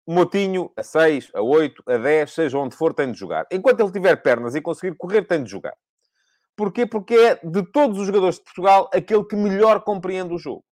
o 0.06 0.12
Motinho, 0.12 0.72
a 0.76 0.82
6, 0.82 1.30
a 1.34 1.42
8, 1.42 1.82
a 1.86 1.96
10, 1.98 2.32
seja 2.32 2.58
onde 2.58 2.76
for, 2.76 2.94
tem 2.94 3.10
de 3.10 3.18
jogar. 3.18 3.46
Enquanto 3.50 3.80
ele 3.80 3.92
tiver 3.92 4.16
pernas 4.16 4.54
e 4.54 4.60
conseguir 4.60 4.96
correr, 4.96 5.22
tem 5.26 5.42
de 5.42 5.50
jogar. 5.50 5.76
Porquê? 6.56 6.86
Porque 6.86 7.14
é, 7.14 7.34
de 7.44 7.62
todos 7.70 7.98
os 7.98 8.06
jogadores 8.06 8.36
de 8.36 8.44
Portugal, 8.44 8.88
aquele 8.94 9.24
que 9.24 9.36
melhor 9.36 9.82
compreende 9.82 10.32
o 10.32 10.38
jogo. 10.38 10.64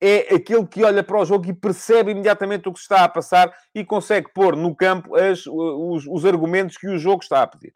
É 0.00 0.34
aquele 0.34 0.66
que 0.66 0.84
olha 0.84 1.02
para 1.02 1.20
o 1.20 1.24
jogo 1.24 1.46
e 1.48 1.54
percebe 1.54 2.12
imediatamente 2.12 2.68
o 2.68 2.72
que 2.72 2.78
se 2.78 2.84
está 2.84 3.04
a 3.04 3.08
passar 3.08 3.52
e 3.74 3.84
consegue 3.84 4.32
pôr 4.32 4.54
no 4.54 4.76
campo 4.76 5.16
as, 5.16 5.44
os, 5.46 6.06
os 6.06 6.24
argumentos 6.24 6.76
que 6.76 6.86
o 6.86 6.98
jogo 6.98 7.22
está 7.22 7.42
a 7.42 7.46
pedir. 7.46 7.74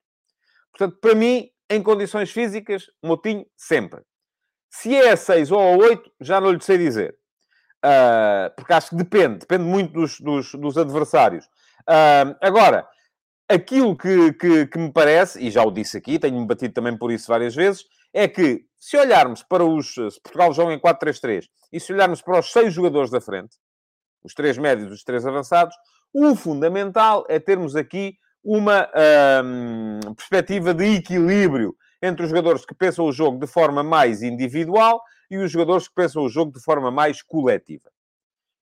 Portanto, 0.70 0.98
para 1.00 1.14
mim, 1.14 1.48
em 1.68 1.82
condições 1.82 2.30
físicas, 2.30 2.86
Motinho, 3.02 3.46
sempre. 3.56 4.02
Se 4.70 4.94
é 4.94 5.10
a 5.10 5.16
6 5.16 5.50
ou 5.50 5.58
a 5.58 5.76
8, 5.76 6.12
já 6.20 6.40
não 6.40 6.52
lhe 6.52 6.62
sei 6.62 6.78
dizer. 6.78 7.16
Uh, 7.84 8.54
porque 8.56 8.72
acho 8.72 8.90
que 8.90 8.96
depende, 8.96 9.38
depende 9.40 9.64
muito 9.64 9.92
dos, 9.92 10.20
dos, 10.20 10.52
dos 10.54 10.78
adversários. 10.78 11.44
Uh, 11.82 12.36
agora, 12.40 12.86
aquilo 13.48 13.96
que, 13.96 14.32
que, 14.34 14.66
que, 14.66 14.78
me 14.78 14.92
parece, 14.92 15.40
e 15.40 15.50
já 15.50 15.64
o 15.64 15.70
disse 15.70 15.96
aqui, 15.96 16.18
tenho-me 16.18 16.46
batido 16.46 16.72
também 16.72 16.96
por 16.96 17.10
isso 17.10 17.26
várias 17.28 17.54
vezes, 17.54 17.84
é 18.14 18.28
que 18.28 18.64
se 18.78 18.96
olharmos 18.96 19.42
para 19.42 19.64
os. 19.64 19.94
Se 19.94 20.20
Portugal 20.22 20.52
joga 20.52 20.72
em 20.72 20.78
4-3-3 20.78 21.46
e 21.72 21.80
se 21.80 21.92
olharmos 21.92 22.22
para 22.22 22.38
os 22.38 22.52
seis 22.52 22.72
jogadores 22.72 23.10
da 23.10 23.20
frente, 23.20 23.56
os 24.22 24.34
três 24.34 24.56
médios 24.58 24.90
e 24.90 24.94
os 24.94 25.02
três 25.02 25.26
avançados, 25.26 25.74
o 26.12 26.36
fundamental 26.36 27.24
é 27.28 27.38
termos 27.40 27.74
aqui 27.74 28.16
uma 28.44 28.88
um, 29.44 30.14
perspectiva 30.14 30.74
de 30.74 30.96
equilíbrio 30.96 31.74
entre 32.02 32.24
os 32.24 32.30
jogadores 32.30 32.66
que 32.66 32.74
pensam 32.74 33.04
o 33.04 33.12
jogo 33.12 33.38
de 33.38 33.46
forma 33.46 33.82
mais 33.82 34.22
individual 34.22 35.00
e 35.32 35.38
os 35.38 35.50
jogadores 35.50 35.88
que 35.88 35.94
pensam 35.94 36.22
o 36.22 36.28
jogo 36.28 36.52
de 36.52 36.60
forma 36.60 36.90
mais 36.90 37.22
coletiva. 37.22 37.90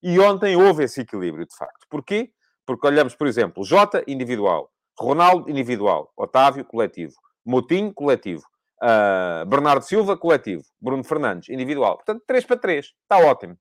E 0.00 0.20
ontem 0.20 0.54
houve 0.54 0.84
esse 0.84 1.00
equilíbrio, 1.00 1.44
de 1.44 1.56
facto. 1.56 1.84
Porquê? 1.90 2.30
Porque 2.64 2.86
olhamos, 2.86 3.16
por 3.16 3.26
exemplo, 3.26 3.64
Jota, 3.64 4.04
individual. 4.06 4.70
Ronaldo, 4.96 5.50
individual. 5.50 6.12
Otávio, 6.16 6.64
coletivo. 6.64 7.14
Motinho, 7.44 7.92
coletivo. 7.92 8.44
Uh, 8.80 9.44
Bernardo 9.46 9.82
Silva, 9.82 10.16
coletivo. 10.16 10.62
Bruno 10.80 11.02
Fernandes, 11.02 11.48
individual. 11.48 11.96
Portanto, 11.96 12.22
3 12.24 12.44
para 12.44 12.56
3. 12.56 12.86
Está 12.86 13.18
ótimo. 13.18 13.58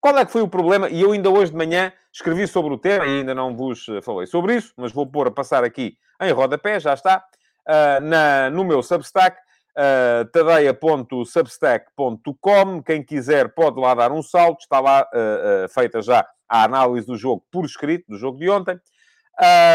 Qual 0.00 0.16
é 0.16 0.24
que 0.24 0.30
foi 0.30 0.42
o 0.42 0.48
problema? 0.48 0.88
E 0.88 1.00
eu 1.00 1.10
ainda 1.10 1.28
hoje 1.28 1.50
de 1.50 1.58
manhã 1.58 1.92
escrevi 2.12 2.46
sobre 2.46 2.72
o 2.72 2.78
tema, 2.78 3.04
e 3.04 3.18
ainda 3.18 3.34
não 3.34 3.56
vos 3.56 3.88
eh, 3.88 4.00
falei 4.00 4.28
sobre 4.28 4.56
isso, 4.56 4.72
mas 4.76 4.92
vou 4.92 5.06
pôr 5.06 5.26
a 5.26 5.30
passar 5.30 5.64
aqui 5.64 5.96
em 6.20 6.30
rodapé, 6.30 6.78
já 6.78 6.94
está, 6.94 7.24
uh, 7.68 8.00
na, 8.00 8.50
no 8.50 8.64
meu 8.64 8.82
Substack, 8.82 9.36
uh, 9.76 10.24
tadeia.substack.com. 10.30 12.82
Quem 12.82 13.02
quiser 13.02 13.52
pode 13.54 13.80
lá 13.80 13.94
dar 13.94 14.12
um 14.12 14.22
salto. 14.22 14.60
Está 14.60 14.78
lá 14.80 15.08
uh, 15.12 15.64
uh, 15.64 15.68
feita 15.68 16.00
já 16.02 16.24
a 16.48 16.64
análise 16.64 17.06
do 17.06 17.16
jogo 17.16 17.44
por 17.50 17.64
escrito, 17.64 18.04
do 18.08 18.18
jogo 18.18 18.38
de 18.38 18.50
ontem. 18.50 18.78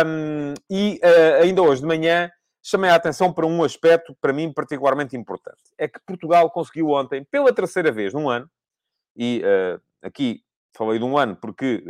Um, 0.06 0.54
e 0.70 1.02
ainda 1.42 1.64
hoje 1.64 1.82
de 1.82 1.88
manhã 1.88 2.32
chamei 2.62 2.92
a 2.92 2.96
atenção 2.96 3.34
para 3.34 3.48
um 3.48 3.64
aspecto, 3.64 4.16
para 4.22 4.32
mim, 4.32 4.54
particularmente 4.54 5.18
importante. 5.18 5.58
É 5.78 5.88
que 5.88 6.00
Portugal 6.06 6.52
conseguiu 6.52 6.90
ontem, 6.90 7.24
pela 7.24 7.52
terceira 7.52 7.92
vez 7.92 8.14
num 8.14 8.30
ano, 8.30 8.48
e 9.16 9.42
aqui 10.04 10.44
falei 10.78 11.00
de 11.00 11.06
um 11.06 11.18
ano 11.18 11.36
porque 11.36 11.84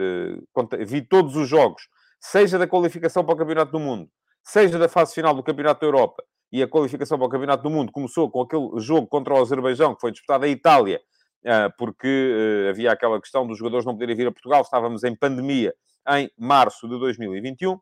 vi 0.86 1.02
todos 1.02 1.36
os 1.36 1.50
jogos, 1.50 1.90
seja 2.22 2.58
da 2.58 2.66
qualificação 2.66 3.26
para 3.26 3.36
o 3.36 3.38
Campeonato 3.38 3.74
do 3.74 3.80
Mundo, 3.80 4.10
seja 4.42 4.80
da 4.80 4.88
fase 4.88 5.14
final 5.14 5.34
do 5.34 5.44
Campeonato 5.44 5.82
da 5.82 5.88
Europa, 5.88 6.24
e 6.51 6.63
a 6.63 6.68
qualificação 6.68 7.18
para 7.18 7.27
o 7.27 7.30
Campeonato 7.30 7.63
do 7.63 7.70
Mundo 7.70 7.92
começou 7.92 8.30
com 8.30 8.42
aquele 8.42 8.80
jogo 8.80 9.08
contra 9.08 9.34
o 9.34 9.42
Azerbaijão, 9.42 9.94
que 9.96 10.01
foi 10.01 10.12
disputado 10.12 10.46
em 10.46 10.51
Itália, 10.51 11.01
ah, 11.46 11.72
porque 11.77 12.66
ah, 12.68 12.70
havia 12.70 12.92
aquela 12.92 13.20
questão 13.20 13.46
dos 13.46 13.58
jogadores 13.58 13.86
não 13.86 13.94
poderem 13.94 14.16
vir 14.16 14.27
a 14.27 14.32
Portugal, 14.32 14.62
estávamos 14.62 15.04
em 15.04 15.16
pandemia 15.16 15.74
em 16.10 16.32
março 16.38 16.88
de 16.88 16.98
2021. 16.98 17.80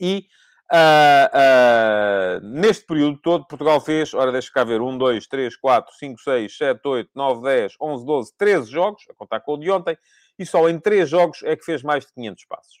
E 0.00 0.26
uh, 0.72 2.40
uh, 2.42 2.46
neste 2.46 2.86
período 2.86 3.18
todo, 3.18 3.46
Portugal 3.46 3.80
fez, 3.80 4.14
ora, 4.14 4.32
deixa 4.32 4.50
cá 4.52 4.64
ver, 4.64 4.80
1, 4.80 4.96
2, 4.96 5.26
3, 5.26 5.56
4, 5.56 5.94
5, 5.94 6.20
6, 6.20 6.56
7, 6.56 6.80
8, 6.88 7.10
9, 7.14 7.42
10, 7.42 7.74
11, 7.80 8.06
12, 8.06 8.32
13 8.38 8.70
jogos, 8.70 9.02
a 9.10 9.14
contar 9.14 9.40
com 9.40 9.54
o 9.54 9.58
de 9.58 9.70
ontem, 9.70 9.98
e 10.38 10.46
só 10.46 10.68
em 10.68 10.80
3 10.80 11.08
jogos 11.08 11.42
é 11.42 11.54
que 11.54 11.64
fez 11.64 11.82
mais 11.82 12.06
de 12.06 12.12
500 12.14 12.44
passos. 12.46 12.80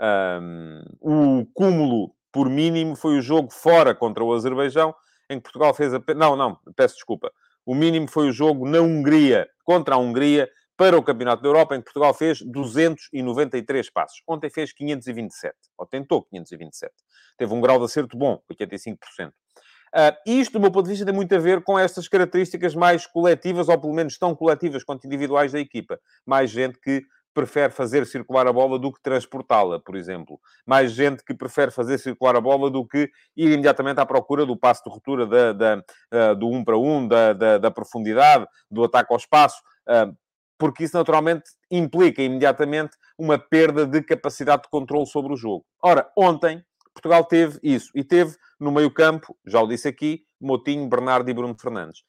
Um, 0.00 0.82
o 1.00 1.46
cúmulo 1.54 2.12
por 2.32 2.48
mínimo 2.48 2.96
foi 2.96 3.18
o 3.18 3.22
jogo 3.22 3.52
fora 3.52 3.94
contra 3.94 4.24
o 4.24 4.32
Azerbaijão, 4.32 4.94
em 5.28 5.36
que 5.36 5.42
Portugal 5.42 5.74
fez 5.74 5.92
apenas... 5.92 6.20
Não, 6.20 6.36
não, 6.36 6.58
peço 6.74 6.94
desculpa. 6.94 7.30
O 7.64 7.74
mínimo 7.74 8.08
foi 8.08 8.28
o 8.28 8.32
jogo 8.32 8.68
na 8.68 8.80
Hungria, 8.80 9.48
contra 9.64 9.94
a 9.94 9.98
Hungria, 9.98 10.48
para 10.76 10.98
o 10.98 11.02
Campeonato 11.02 11.42
da 11.42 11.48
Europa, 11.48 11.76
em 11.76 11.78
que 11.78 11.84
Portugal 11.84 12.12
fez 12.12 12.40
293 12.40 13.90
passos. 13.90 14.20
Ontem 14.26 14.50
fez 14.50 14.72
527, 14.72 15.54
ou 15.78 15.86
tentou 15.86 16.22
527. 16.24 16.92
Teve 17.36 17.54
um 17.54 17.60
grau 17.60 17.78
de 17.78 17.84
acerto 17.84 18.16
bom, 18.16 18.42
85%. 18.50 18.96
Uh, 19.28 19.32
ah, 19.92 20.16
isto, 20.26 20.54
do 20.54 20.60
meu 20.60 20.72
ponto 20.72 20.86
de 20.86 20.90
vista, 20.90 21.04
tem 21.04 21.14
muito 21.14 21.34
a 21.34 21.38
ver 21.38 21.62
com 21.62 21.78
estas 21.78 22.08
características 22.08 22.74
mais 22.74 23.06
coletivas, 23.06 23.68
ou 23.68 23.78
pelo 23.78 23.92
menos 23.92 24.18
tão 24.18 24.34
coletivas 24.34 24.82
quanto 24.82 25.06
individuais 25.06 25.52
da 25.52 25.60
equipa. 25.60 26.00
Mais 26.26 26.50
gente 26.50 26.80
que 26.80 27.04
prefere 27.32 27.72
fazer 27.72 28.06
circular 28.06 28.46
a 28.46 28.52
bola 28.52 28.78
do 28.78 28.92
que 28.92 29.00
transportá-la, 29.02 29.80
por 29.80 29.96
exemplo. 29.96 30.40
Mais 30.66 30.92
gente 30.92 31.24
que 31.24 31.34
prefere 31.34 31.70
fazer 31.70 31.98
circular 31.98 32.36
a 32.36 32.40
bola 32.40 32.70
do 32.70 32.86
que 32.86 33.10
ir 33.36 33.52
imediatamente 33.52 34.00
à 34.00 34.06
procura 34.06 34.44
do 34.46 34.56
passo 34.56 34.82
de 34.84 34.90
ruptura 34.90 35.26
da, 35.26 35.52
da, 35.52 35.76
uh, 35.78 36.36
do 36.36 36.48
um 36.48 36.64
para 36.64 36.78
um, 36.78 37.06
da, 37.06 37.32
da, 37.32 37.58
da, 37.58 37.70
profundidade, 37.70 38.46
do 38.70 38.84
ataque 38.84 39.12
ao 39.12 39.18
espaço, 39.18 39.60
uh, 39.88 40.14
porque 40.58 40.84
isso 40.84 40.96
naturalmente 40.96 41.44
implica 41.70 42.22
imediatamente 42.22 42.96
uma 43.18 43.38
perda 43.38 43.86
de 43.86 44.02
capacidade 44.02 44.62
de 44.62 44.68
controle 44.68 45.06
sobre 45.06 45.32
o 45.32 45.36
jogo. 45.36 45.64
Ora, 45.82 46.08
ontem 46.16 46.62
Portugal 46.94 47.24
teve 47.24 47.58
isso 47.62 47.90
e 47.94 48.04
teve 48.04 48.36
no 48.60 48.70
meio-campo, 48.70 49.36
já 49.46 49.60
o 49.60 49.66
disse 49.66 49.88
aqui, 49.88 50.22
Motinho, 50.40 50.88
Bernardo 50.88 51.28
e 51.28 51.34
Bruno 51.34 51.56
Fernandes. 51.58 52.02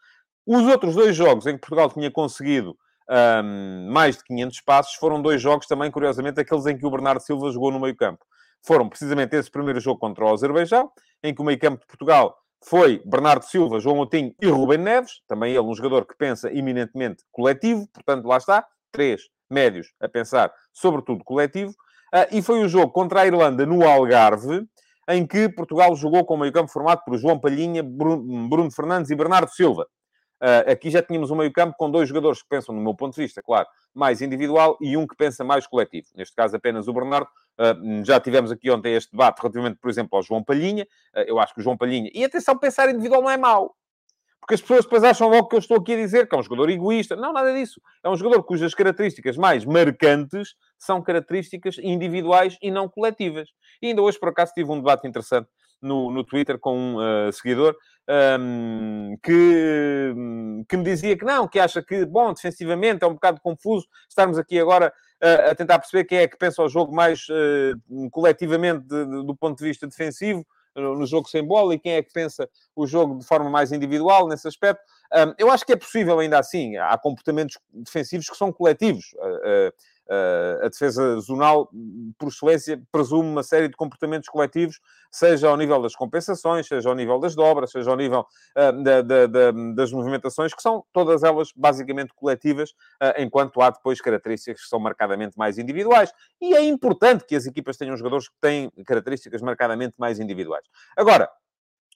Os 0.45 0.63
outros 0.67 0.95
dois 0.95 1.15
jogos 1.15 1.47
em 1.47 1.53
que 1.53 1.61
Portugal 1.61 1.89
tinha 1.89 2.11
conseguido 2.11 2.77
um, 3.09 3.91
mais 3.91 4.17
de 4.17 4.23
500 4.23 4.61
passos, 4.61 4.95
foram 4.95 5.21
dois 5.21 5.41
jogos 5.41 5.67
também, 5.67 5.91
curiosamente, 5.91 6.39
aqueles 6.39 6.65
em 6.65 6.77
que 6.77 6.85
o 6.85 6.91
Bernardo 6.91 7.21
Silva 7.21 7.51
jogou 7.51 7.71
no 7.71 7.79
meio 7.79 7.95
campo. 7.95 8.25
Foram 8.65 8.87
precisamente 8.87 9.35
esse 9.35 9.51
primeiro 9.51 9.79
jogo 9.79 9.99
contra 9.99 10.25
o 10.25 10.33
Azerbaijão, 10.33 10.91
em 11.21 11.33
que 11.33 11.41
o 11.41 11.45
meio 11.45 11.59
campo 11.59 11.79
de 11.81 11.87
Portugal 11.87 12.37
foi 12.65 13.01
Bernardo 13.05 13.43
Silva, 13.43 13.79
João 13.79 13.97
Moutinho 13.97 14.33
e 14.41 14.47
Rubem 14.47 14.77
Neves, 14.77 15.21
também 15.27 15.51
ele 15.51 15.59
um 15.59 15.75
jogador 15.75 16.05
que 16.05 16.15
pensa 16.15 16.51
eminentemente 16.51 17.23
coletivo, 17.31 17.87
portanto, 17.93 18.25
lá 18.25 18.37
está, 18.37 18.65
três 18.91 19.23
médios 19.49 19.87
a 19.99 20.07
pensar 20.07 20.51
sobretudo 20.71 21.23
coletivo, 21.23 21.71
uh, 21.71 22.27
e 22.31 22.41
foi 22.41 22.63
o 22.63 22.69
jogo 22.69 22.91
contra 22.91 23.21
a 23.21 23.27
Irlanda 23.27 23.65
no 23.65 23.85
Algarve, 23.85 24.65
em 25.09 25.27
que 25.27 25.49
Portugal 25.49 25.93
jogou 25.95 26.25
com 26.25 26.35
o 26.35 26.37
meio 26.37 26.53
campo 26.53 26.71
formado 26.71 27.01
por 27.05 27.17
João 27.17 27.37
Palhinha, 27.37 27.83
Bruno, 27.83 28.47
Bruno 28.47 28.71
Fernandes 28.71 29.11
e 29.11 29.15
Bernardo 29.15 29.49
Silva. 29.49 29.85
Uh, 30.43 30.69
aqui 30.69 30.89
já 30.89 31.01
tínhamos 31.01 31.31
um 31.31 31.37
meio-campo 31.37 31.73
com 31.77 31.89
dois 31.89 32.09
jogadores 32.09 32.41
que 32.41 32.49
pensam, 32.49 32.75
no 32.75 32.81
meu 32.81 32.93
ponto 32.93 33.15
de 33.15 33.21
vista, 33.21 33.41
claro, 33.41 33.65
mais 33.93 34.21
individual 34.21 34.77
e 34.81 34.97
um 34.97 35.07
que 35.07 35.15
pensa 35.15 35.41
mais 35.41 35.65
coletivo. 35.65 36.07
Neste 36.17 36.35
caso, 36.35 36.53
apenas 36.53 36.85
o 36.89 36.93
Bernardo. 36.93 37.29
Uh, 37.57 38.03
já 38.03 38.19
tivemos 38.19 38.51
aqui 38.51 38.69
ontem 38.69 38.93
este 38.93 39.11
debate 39.11 39.39
relativamente, 39.39 39.77
por 39.79 39.89
exemplo, 39.89 40.17
ao 40.17 40.21
João 40.21 40.43
Palhinha. 40.43 40.83
Uh, 41.15 41.21
eu 41.27 41.39
acho 41.39 41.53
que 41.53 41.61
o 41.61 41.63
João 41.63 41.77
Palhinha. 41.77 42.11
E 42.13 42.25
atenção, 42.25 42.57
pensar 42.57 42.89
individual 42.89 43.21
não 43.21 43.29
é 43.29 43.37
mau. 43.37 43.73
Porque 44.43 44.55
as 44.55 44.61
pessoas 44.61 44.83
depois 44.83 45.05
acham 45.05 45.29
logo 45.29 45.47
que 45.47 45.55
eu 45.55 45.59
estou 45.59 45.77
aqui 45.77 45.93
a 45.93 45.95
dizer 45.95 46.27
que 46.27 46.35
é 46.35 46.37
um 46.37 46.43
jogador 46.43 46.69
egoísta. 46.69 47.15
Não, 47.15 47.31
nada 47.31 47.53
disso. 47.53 47.79
É 48.03 48.09
um 48.09 48.15
jogador 48.17 48.43
cujas 48.43 48.75
características 48.75 49.37
mais 49.37 49.63
marcantes 49.63 50.55
são 50.77 51.01
características 51.01 51.77
individuais 51.77 52.57
e 52.61 52.69
não 52.69 52.89
coletivas. 52.89 53.47
E 53.81 53.87
ainda 53.87 54.01
hoje, 54.01 54.19
por 54.19 54.27
acaso, 54.27 54.51
tive 54.53 54.69
um 54.69 54.79
debate 54.79 55.07
interessante 55.07 55.47
no, 55.81 56.11
no 56.11 56.25
Twitter 56.25 56.59
com 56.59 56.77
um 56.77 56.95
uh, 56.97 57.31
seguidor 57.31 57.73
um, 58.37 59.15
que, 59.23 60.13
que 60.67 60.75
me 60.75 60.83
dizia 60.83 61.17
que 61.17 61.23
não, 61.23 61.47
que 61.47 61.57
acha 61.57 61.81
que, 61.81 62.05
bom, 62.05 62.33
defensivamente 62.33 63.01
é 63.01 63.07
um 63.07 63.13
bocado 63.13 63.39
confuso 63.41 63.87
estarmos 64.09 64.37
aqui 64.37 64.59
agora 64.59 64.91
uh, 65.23 65.51
a 65.51 65.55
tentar 65.55 65.79
perceber 65.79 66.03
quem 66.03 66.17
é 66.17 66.27
que 66.27 66.37
pensa 66.37 66.61
o 66.61 66.67
jogo 66.67 66.93
mais 66.93 67.21
uh, 67.29 68.09
coletivamente 68.11 68.85
de, 68.85 69.05
de, 69.05 69.25
do 69.25 69.33
ponto 69.37 69.57
de 69.57 69.63
vista 69.63 69.87
defensivo 69.87 70.45
no 70.75 71.05
jogo 71.05 71.29
sem 71.29 71.45
bola 71.45 71.75
e 71.75 71.79
quem 71.79 71.93
é 71.93 72.03
que 72.03 72.11
pensa 72.11 72.49
o 72.75 72.87
jogo 72.87 73.19
de 73.19 73.25
forma 73.25 73.49
mais 73.49 73.71
individual 73.71 74.27
nesse 74.27 74.47
aspecto. 74.47 74.81
Eu 75.37 75.51
acho 75.51 75.65
que 75.65 75.73
é 75.73 75.75
possível 75.75 76.19
ainda 76.19 76.39
assim. 76.39 76.77
Há 76.77 76.97
comportamentos 76.97 77.57
defensivos 77.71 78.29
que 78.29 78.35
são 78.35 78.51
coletivos. 78.51 79.15
Uh, 80.09 80.65
a 80.65 80.67
defesa 80.67 81.17
zonal, 81.21 81.69
por 82.17 82.27
excelência, 82.27 82.81
presume 82.91 83.29
uma 83.29 83.41
série 83.43 83.69
de 83.69 83.75
comportamentos 83.75 84.27
coletivos, 84.27 84.79
seja 85.09 85.47
ao 85.47 85.55
nível 85.55 85.81
das 85.81 85.95
compensações, 85.95 86.67
seja 86.67 86.89
ao 86.89 86.95
nível 86.95 87.19
das 87.19 87.35
dobras, 87.35 87.71
seja 87.71 87.89
ao 87.89 87.95
nível 87.95 88.25
uh, 88.57 88.83
da, 88.83 89.01
da, 89.01 89.27
da, 89.27 89.51
das 89.73 89.93
movimentações, 89.93 90.53
que 90.53 90.61
são 90.61 90.83
todas 90.91 91.23
elas 91.23 91.49
basicamente 91.55 92.13
coletivas, 92.13 92.71
uh, 93.01 93.13
enquanto 93.17 93.61
há 93.61 93.69
depois 93.69 94.01
características 94.01 94.61
que 94.61 94.67
são 94.67 94.79
marcadamente 94.79 95.37
mais 95.37 95.57
individuais. 95.57 96.11
E 96.41 96.53
é 96.53 96.63
importante 96.65 97.25
que 97.25 97.35
as 97.35 97.45
equipas 97.45 97.77
tenham 97.77 97.95
jogadores 97.95 98.27
que 98.27 98.35
têm 98.41 98.69
características 98.85 99.41
marcadamente 99.41 99.95
mais 99.97 100.19
individuais. 100.19 100.65
Agora, 100.97 101.29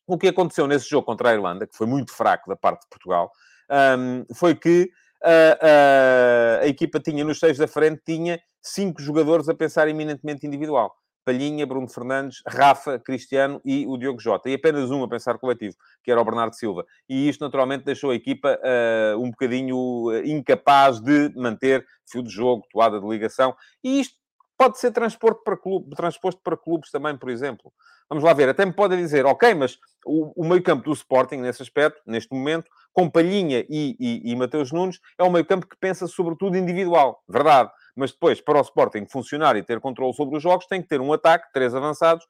o 0.08 0.18
que 0.18 0.30
aconteceu 0.30 0.66
nesse 0.66 0.90
jogo 0.90 1.06
contra 1.06 1.32
a 1.32 1.34
Irlanda, 1.34 1.68
que 1.68 1.76
foi 1.76 1.86
muito 1.86 2.14
fraco 2.14 2.50
da 2.50 2.56
parte 2.56 2.84
de 2.84 2.88
Portugal, 2.90 3.30
um, 3.70 4.26
foi 4.34 4.56
que 4.56 4.90
a, 5.24 6.62
a, 6.62 6.68
equipa 6.68 7.00
tinha 7.00 7.24
nos 7.24 7.40
seis 7.40 7.58
da 7.58 7.68
frente, 7.68 8.02
tinha 8.06 8.40
cinco 8.62 9.02
jogadores 9.02 9.50
a 9.50 9.56
pensar 9.56 9.88
eminentemente 9.88 10.46
individual. 10.46 10.94
Palhinha, 11.28 11.66
Bruno 11.66 11.90
Fernandes, 11.90 12.42
Rafa, 12.48 12.98
Cristiano 12.98 13.60
e 13.66 13.86
o 13.86 13.98
Diogo 13.98 14.18
Jota. 14.18 14.50
E 14.50 14.54
apenas 14.54 14.90
um 14.90 15.04
a 15.04 15.10
pensar 15.10 15.38
coletivo, 15.38 15.76
que 16.02 16.10
era 16.10 16.22
o 16.22 16.24
Bernardo 16.24 16.56
Silva. 16.56 16.86
E 17.10 17.28
isto, 17.28 17.44
naturalmente, 17.44 17.84
deixou 17.84 18.12
a 18.12 18.16
equipa 18.16 18.58
uh, 18.58 19.22
um 19.22 19.30
bocadinho 19.30 20.10
eh, 20.14 20.26
incapaz 20.26 21.02
de 21.02 21.34
manter 21.36 21.86
fio 22.10 22.24
de 22.24 22.30
jogo, 22.30 22.64
toada 22.72 22.98
de 23.02 23.06
ligação. 23.06 23.54
E 23.84 24.00
isto 24.00 24.16
pode 24.58 24.80
ser 24.80 24.92
transposto 24.92 25.44
para, 25.44 25.56
clube, 25.56 25.96
transposto 25.96 26.42
para 26.42 26.58
clubes 26.58 26.90
também, 26.92 27.16
por 27.18 27.30
exemplo. 27.30 27.72
Vamos 28.10 28.24
lá 28.24 28.34
ver. 28.34 28.50
Até 28.50 28.66
me 28.66 28.74
podem 28.74 28.98
dizer, 28.98 29.26
ok, 29.26 29.54
mas 29.54 29.78
o, 30.06 30.42
o 30.42 30.48
meio-campo 30.48 30.84
do 30.84 30.94
Sporting, 30.94 31.38
nesse 31.38 31.62
aspecto, 31.62 32.02
neste 32.06 32.34
momento, 32.34 32.70
com 32.94 33.10
Palhinha 33.10 33.66
e, 33.70 33.96
e, 34.00 34.32
e 34.32 34.36
Mateus 34.36 34.72
Nunes, 34.72 35.00
é 35.18 35.24
um 35.24 35.30
meio-campo 35.30 35.68
que 35.68 35.78
pensa 35.78 36.08
sobretudo 36.08 36.58
individual. 36.58 37.24
Verdade 37.28 37.72
mas 37.98 38.12
depois, 38.12 38.40
para 38.40 38.60
o 38.60 38.62
Sporting 38.62 39.08
funcionar 39.08 39.56
e 39.56 39.64
ter 39.64 39.80
controle 39.80 40.14
sobre 40.14 40.38
os 40.38 40.44
jogos, 40.44 40.68
tem 40.68 40.84
que 40.84 40.88
ter 40.88 41.02
um 41.02 41.12
ataque, 41.12 41.52
três 41.52 41.74
avançados, 41.74 42.24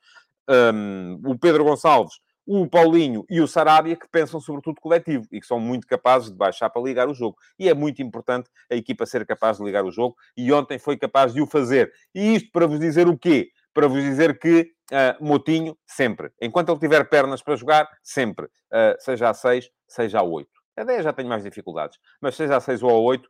um, 0.74 1.20
o 1.26 1.38
Pedro 1.38 1.66
Gonçalves, 1.66 2.16
o 2.48 2.66
Paulinho 2.66 3.26
e 3.30 3.42
o 3.42 3.48
Sarabia, 3.48 3.98
que 3.98 4.08
pensam 4.08 4.40
sobretudo 4.40 4.80
coletivo 4.80 5.28
e 5.30 5.42
que 5.42 5.46
são 5.46 5.60
muito 5.60 5.86
capazes 5.86 6.32
de 6.32 6.38
baixar 6.38 6.70
para 6.70 6.82
ligar 6.82 7.10
o 7.10 7.14
jogo. 7.14 7.38
E 7.60 7.68
é 7.68 7.74
muito 7.74 8.02
importante 8.02 8.50
a 8.72 8.76
equipa 8.76 9.06
ser 9.06 9.26
capaz 9.26 9.58
de 9.58 9.66
ligar 9.66 9.84
o 9.84 9.92
jogo, 9.92 10.16
e 10.36 10.52
ontem 10.54 10.80
foi 10.80 10.96
capaz 10.96 11.34
de 11.34 11.42
o 11.42 11.46
fazer. 11.46 11.92
E 12.16 12.36
isto 12.36 12.50
para 12.52 12.66
vos 12.66 12.80
dizer 12.80 13.08
o 13.08 13.18
quê? 13.18 13.50
Para 13.74 13.88
vos 13.88 14.02
dizer 14.02 14.40
que 14.40 14.72
uh, 14.92 15.24
Motinho, 15.24 15.78
sempre. 15.86 16.32
Enquanto 16.42 16.72
ele 16.72 16.80
tiver 16.80 17.04
pernas 17.10 17.42
para 17.42 17.58
jogar, 17.58 17.90
sempre. 18.02 18.46
Uh, 18.46 18.96
seja 19.00 19.30
a 19.30 19.34
6, 19.34 19.70
seja 19.86 20.20
a 20.20 20.24
8. 20.24 20.50
A 20.78 20.84
10 20.84 21.04
já 21.04 21.12
tenho 21.12 21.28
mais 21.28 21.44
dificuldades, 21.44 21.98
mas 22.22 22.36
seja 22.36 22.56
a 22.56 22.60
6 22.62 22.82
ou 22.84 22.92
a 22.92 23.00
8, 23.00 23.26
uh, 23.26 23.30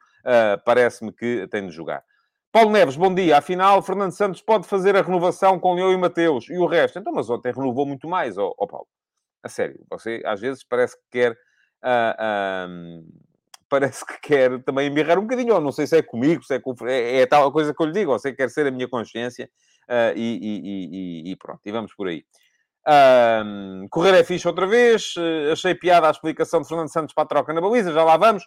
parece-me 0.63 1.12
que 1.12 1.47
tem 1.47 1.65
de 1.65 1.74
jogar. 1.74 2.03
Paulo 2.51 2.71
Neves, 2.71 2.95
bom 2.95 3.13
dia. 3.13 3.38
Afinal, 3.38 3.81
Fernando 3.81 4.12
Santos 4.12 4.41
pode 4.41 4.67
fazer 4.67 4.95
a 4.95 5.01
renovação 5.01 5.59
com 5.59 5.74
Leão 5.74 5.91
e 5.91 5.97
Mateus 5.97 6.50
e 6.50 6.57
o 6.57 6.65
resto. 6.65 7.00
Então, 7.00 7.13
mas 7.13 7.29
ontem 7.29 7.51
renovou 7.51 7.86
muito 7.86 8.07
mais, 8.07 8.38
ó 8.38 8.53
Paulo. 8.67 8.88
A 9.48 9.50
sério, 9.50 9.80
você 9.89 10.22
às 10.25 10.42
vezes 10.42 10.63
parece 10.63 10.98
que 10.98 11.04
quer. 11.10 11.32
Uh, 11.82 13.00
uh, 13.01 13.27
parece 13.70 14.06
que 14.06 14.20
quer 14.22 14.62
também 14.63 14.88
embirrar 14.88 15.18
um 15.18 15.24
bocadinho, 15.24 15.56
ou 15.56 15.62
não 15.62 15.72
sei 15.72 15.88
se 15.88 15.98
é 15.98 16.01
comigo, 16.01 16.44
se 16.44 16.56
é, 16.56 16.60
com, 16.60 16.74
é, 16.86 17.22
é 17.22 17.25
tal 17.25 17.51
coisa 17.51 17.74
que 17.74 17.82
eu 17.82 17.88
lhe 17.88 17.94
digo, 17.94 18.13
ou 18.13 18.20
quer 18.20 18.50
ser 18.50 18.66
a 18.66 18.72
minha 18.72 18.88
consciência, 18.88 19.50
uh, 19.89 20.16
e, 20.16 20.39
e, 20.42 21.27
e, 21.27 21.32
e, 21.32 21.36
pronto, 21.36 21.60
e 21.66 21.72
vamos 21.72 21.94
por 21.94 22.08
aí. 22.08 22.24
correr 23.89 24.18
é 24.18 24.24
fixe 24.24 24.48
outra 24.48 24.66
vez, 24.66 25.13
uh, 25.18 25.51
achei 25.51 25.75
piada 25.75 26.08
a 26.08 26.12
explicação 26.12 26.62
de 26.62 26.68
Fernando 26.68 26.92
Santos 26.92 27.13
para 27.13 27.25
a 27.25 27.27
troca 27.27 27.54
na 27.54 27.60
baliza, 27.60 27.92
já 27.92 28.04
lá 28.04 28.16
vamos. 28.16 28.44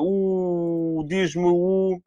O, 0.00 1.02
diz-me 1.06 1.46
o 1.46 1.98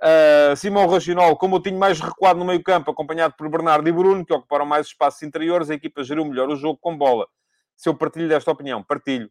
Uh, 0.00 0.54
Simão 0.54 0.86
Raginol, 0.86 1.36
como 1.36 1.56
eu 1.56 1.60
tinha 1.60 1.76
mais 1.76 2.00
recuado 2.00 2.38
no 2.38 2.44
meio 2.44 2.62
campo, 2.62 2.90
acompanhado 2.90 3.34
por 3.36 3.48
Bernardo 3.48 3.88
e 3.88 3.92
Bruno, 3.92 4.24
que 4.24 4.32
ocuparam 4.32 4.64
mais 4.64 4.86
espaços 4.86 5.22
interiores, 5.22 5.70
a 5.70 5.74
equipa 5.74 6.04
gerou 6.04 6.24
melhor 6.24 6.48
o 6.48 6.56
jogo 6.56 6.78
com 6.80 6.96
bola. 6.96 7.26
Se 7.76 7.88
eu 7.88 7.94
partilho 7.94 8.28
desta 8.28 8.50
opinião, 8.50 8.82
partilho. 8.82 9.28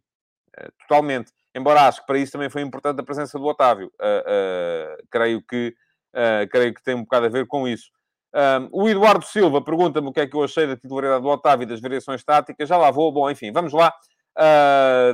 Uh, 0.57 0.71
totalmente. 0.81 1.31
Embora 1.55 1.87
acho 1.87 2.01
que 2.01 2.07
para 2.07 2.19
isso 2.19 2.33
também 2.33 2.49
foi 2.49 2.61
importante 2.61 2.99
a 2.99 3.03
presença 3.03 3.39
do 3.39 3.45
Otávio. 3.45 3.87
Uh, 3.95 5.07
creio, 5.09 5.41
que, 5.41 5.73
creio 6.51 6.73
que 6.73 6.83
tem 6.83 6.95
um 6.95 7.01
bocado 7.01 7.25
a 7.25 7.29
ver 7.29 7.47
com 7.47 7.67
isso. 7.67 7.89
o 8.71 8.87
Eduardo 8.87 9.25
Silva 9.25 9.61
pergunta-me 9.63 10.09
o 10.09 10.13
que 10.13 10.19
é 10.19 10.27
que 10.27 10.35
eu 10.35 10.43
achei 10.43 10.67
da 10.67 10.75
titularidade 10.75 11.23
do 11.23 11.29
Otávio 11.29 11.63
e 11.63 11.67
das 11.67 11.81
variações 11.81 12.23
táticas. 12.23 12.69
Já 12.69 12.77
lá 12.77 12.91
vou. 12.91 13.11
Bom, 13.11 13.29
enfim, 13.31 13.51
vamos 13.51 13.73
lá. 13.73 13.91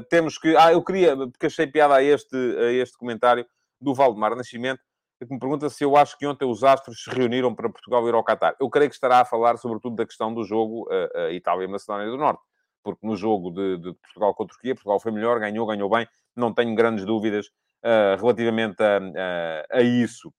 temos 0.10 0.38
que... 0.38 0.58
Ah, 0.58 0.74
eu 0.74 0.84
queria... 0.84 1.16
Porque 1.16 1.46
achei 1.46 1.68
piada 1.68 1.96
a 1.96 2.04
este, 2.04 2.36
a 2.36 2.72
este 2.72 2.98
comentário 2.98 3.46
do 3.80 3.94
Valdemar 3.94 4.36
Nascimento 4.36 4.82
que 5.26 5.34
me 5.34 5.40
pergunta 5.40 5.70
se 5.70 5.84
eu 5.84 5.96
acho 5.96 6.18
que 6.18 6.26
ontem 6.26 6.46
os 6.46 6.64
astros 6.64 7.04
se 7.04 7.10
reuniram 7.10 7.54
para 7.54 7.70
Portugal 7.70 8.08
ir 8.08 8.14
ao 8.14 8.24
Qatar. 8.24 8.56
Eu 8.60 8.70
creio 8.70 8.90
que 8.90 8.96
estará 8.96 9.20
a 9.20 9.26
falar 9.26 9.58
sobretudo 9.58 9.96
da 9.96 10.06
questão 10.06 10.34
do 10.34 10.44
jogo 10.44 10.88
uh, 10.90 11.28
uh, 11.28 11.32
Itália-Macedónia 11.32 12.08
do 12.08 12.18
Norte, 12.18 12.42
porque 12.84 13.06
no 13.06 13.16
jogo 13.16 13.52
de, 13.52 13.78
de, 13.78 13.94
Portugal 13.94 14.34
com 14.34 14.44
a 14.44 14.48
Turquia, 14.48 14.76
Portugal 14.76 15.00
foi 15.00 15.12
melhor, 15.12 15.40
ganhou, 15.40 15.66
ganhou 15.66 15.90
bem, 15.90 16.08
não 16.36 16.54
tenho 16.54 16.76
grandes 16.76 17.06
dúvidas 17.06 17.48
uh, 17.48 18.20
relativamente 18.20 18.82
a, 18.82 19.66
a 19.72 19.82
isso. 19.82 20.34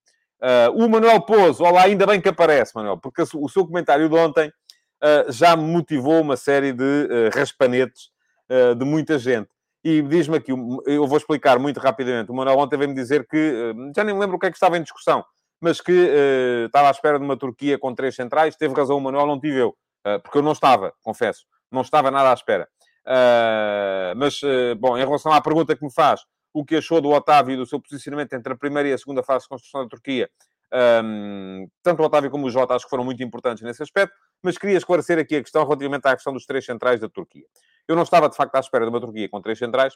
o 0.74 0.88
Manuel 0.88 1.22
Pouso, 1.22 1.64
olá, 1.64 1.82
ainda 1.82 2.06
bem 2.06 2.20
que 2.20 2.28
aparece, 2.28 2.74
Manuel, 2.74 2.98
porque 2.98 3.22
o 3.22 3.48
seu 3.48 3.66
comentário 3.66 4.08
de 4.08 4.16
ontem 4.16 4.52
já 5.28 5.54
motivou 5.54 6.20
uma 6.20 6.36
série 6.36 6.72
de 6.72 7.28
raspanetes 7.34 8.10
de 8.78 8.84
muita 8.84 9.18
gente. 9.18 9.53
E 9.84 10.00
diz-me 10.00 10.38
aqui, 10.38 10.50
eu 10.86 11.06
vou 11.06 11.18
explicar 11.18 11.58
muito 11.58 11.78
rapidamente. 11.78 12.30
O 12.30 12.34
Manuel 12.34 12.58
ontem 12.58 12.78
veio-me 12.78 12.94
dizer 12.94 13.26
que, 13.28 13.36
eh, 13.36 13.92
já 13.94 14.02
nem 14.02 14.14
me 14.14 14.20
lembro 14.20 14.36
o 14.36 14.38
que 14.38 14.46
é 14.46 14.50
que 14.50 14.56
estava 14.56 14.78
em 14.78 14.82
discussão, 14.82 15.22
mas 15.60 15.78
que 15.78 15.92
uh, 15.92 16.66
estava 16.66 16.88
à 16.88 16.90
espera 16.90 17.18
de 17.18 17.24
uma 17.24 17.36
Turquia 17.36 17.78
com 17.78 17.94
três 17.94 18.14
centrais. 18.14 18.56
Teve 18.56 18.74
razão 18.74 18.96
o 18.96 19.00
Manuel, 19.00 19.26
não 19.26 19.38
tive 19.38 19.58
eu. 19.58 19.76
Uh, 20.06 20.18
porque 20.22 20.38
eu 20.38 20.42
não 20.42 20.52
estava, 20.52 20.94
confesso. 21.02 21.44
Não 21.70 21.82
estava 21.82 22.10
nada 22.10 22.30
à 22.30 22.34
espera. 22.34 22.66
Uh, 23.06 24.16
mas, 24.16 24.40
bom, 24.78 24.96
em 24.96 25.04
relação 25.04 25.30
à 25.32 25.40
pergunta 25.42 25.76
que 25.76 25.84
me 25.84 25.92
faz, 25.92 26.22
o 26.54 26.64
que 26.64 26.76
achou 26.76 27.02
do 27.02 27.10
Otávio 27.10 27.52
e 27.52 27.56
do 27.56 27.66
seu 27.66 27.78
posicionamento 27.78 28.32
entre 28.32 28.54
a 28.54 28.56
primeira 28.56 28.88
e 28.88 28.92
a 28.94 28.98
segunda 28.98 29.22
fase 29.22 29.44
de 29.44 29.50
construção 29.50 29.82
da 29.82 29.88
Turquia, 29.88 30.30
um, 31.04 31.68
tanto 31.82 32.02
o 32.02 32.06
Otávio 32.06 32.30
como 32.30 32.46
o 32.46 32.50
Jota 32.50 32.74
acho 32.74 32.84
que 32.84 32.90
foram 32.90 33.04
muito 33.04 33.22
importantes 33.22 33.62
nesse 33.62 33.82
aspecto, 33.82 34.14
mas 34.42 34.58
queria 34.58 34.76
esclarecer 34.76 35.18
aqui 35.18 35.36
a 35.36 35.42
questão 35.42 35.62
relativamente 35.62 36.06
à 36.06 36.14
questão 36.14 36.32
dos 36.32 36.46
três 36.46 36.64
centrais 36.64 37.00
da 37.00 37.08
Turquia. 37.08 37.44
Eu 37.88 37.96
não 37.96 38.02
estava, 38.02 38.28
de 38.28 38.36
facto, 38.36 38.54
à 38.54 38.60
espera 38.60 38.84
de 38.84 38.90
uma 38.90 39.00
Turquia 39.00 39.28
com 39.28 39.40
três 39.40 39.58
centrais, 39.58 39.94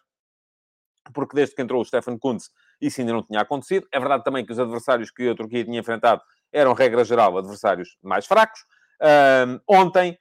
porque 1.13 1.35
desde 1.35 1.55
que 1.55 1.63
entrou 1.63 1.81
o 1.81 1.85
Stefan 1.85 2.19
Kuntz, 2.19 2.51
isso 2.81 3.01
ainda 3.01 3.13
não 3.13 3.23
tinha 3.23 3.41
acontecido. 3.41 3.87
É 3.93 3.99
verdade 3.99 4.25
também 4.25 4.45
que 4.45 4.53
os 4.53 4.59
adversários 4.59 5.11
que 5.11 5.29
a 5.29 5.35
Turquia 5.35 5.65
tinha 5.65 5.81
enfrentado 5.81 6.23
eram, 6.53 6.75
regra 6.75 7.05
geral, 7.05 7.37
adversários 7.39 7.97
mais 8.03 8.27
fracos. 8.27 8.61
Um, 9.01 9.61
ontem, 9.67 10.19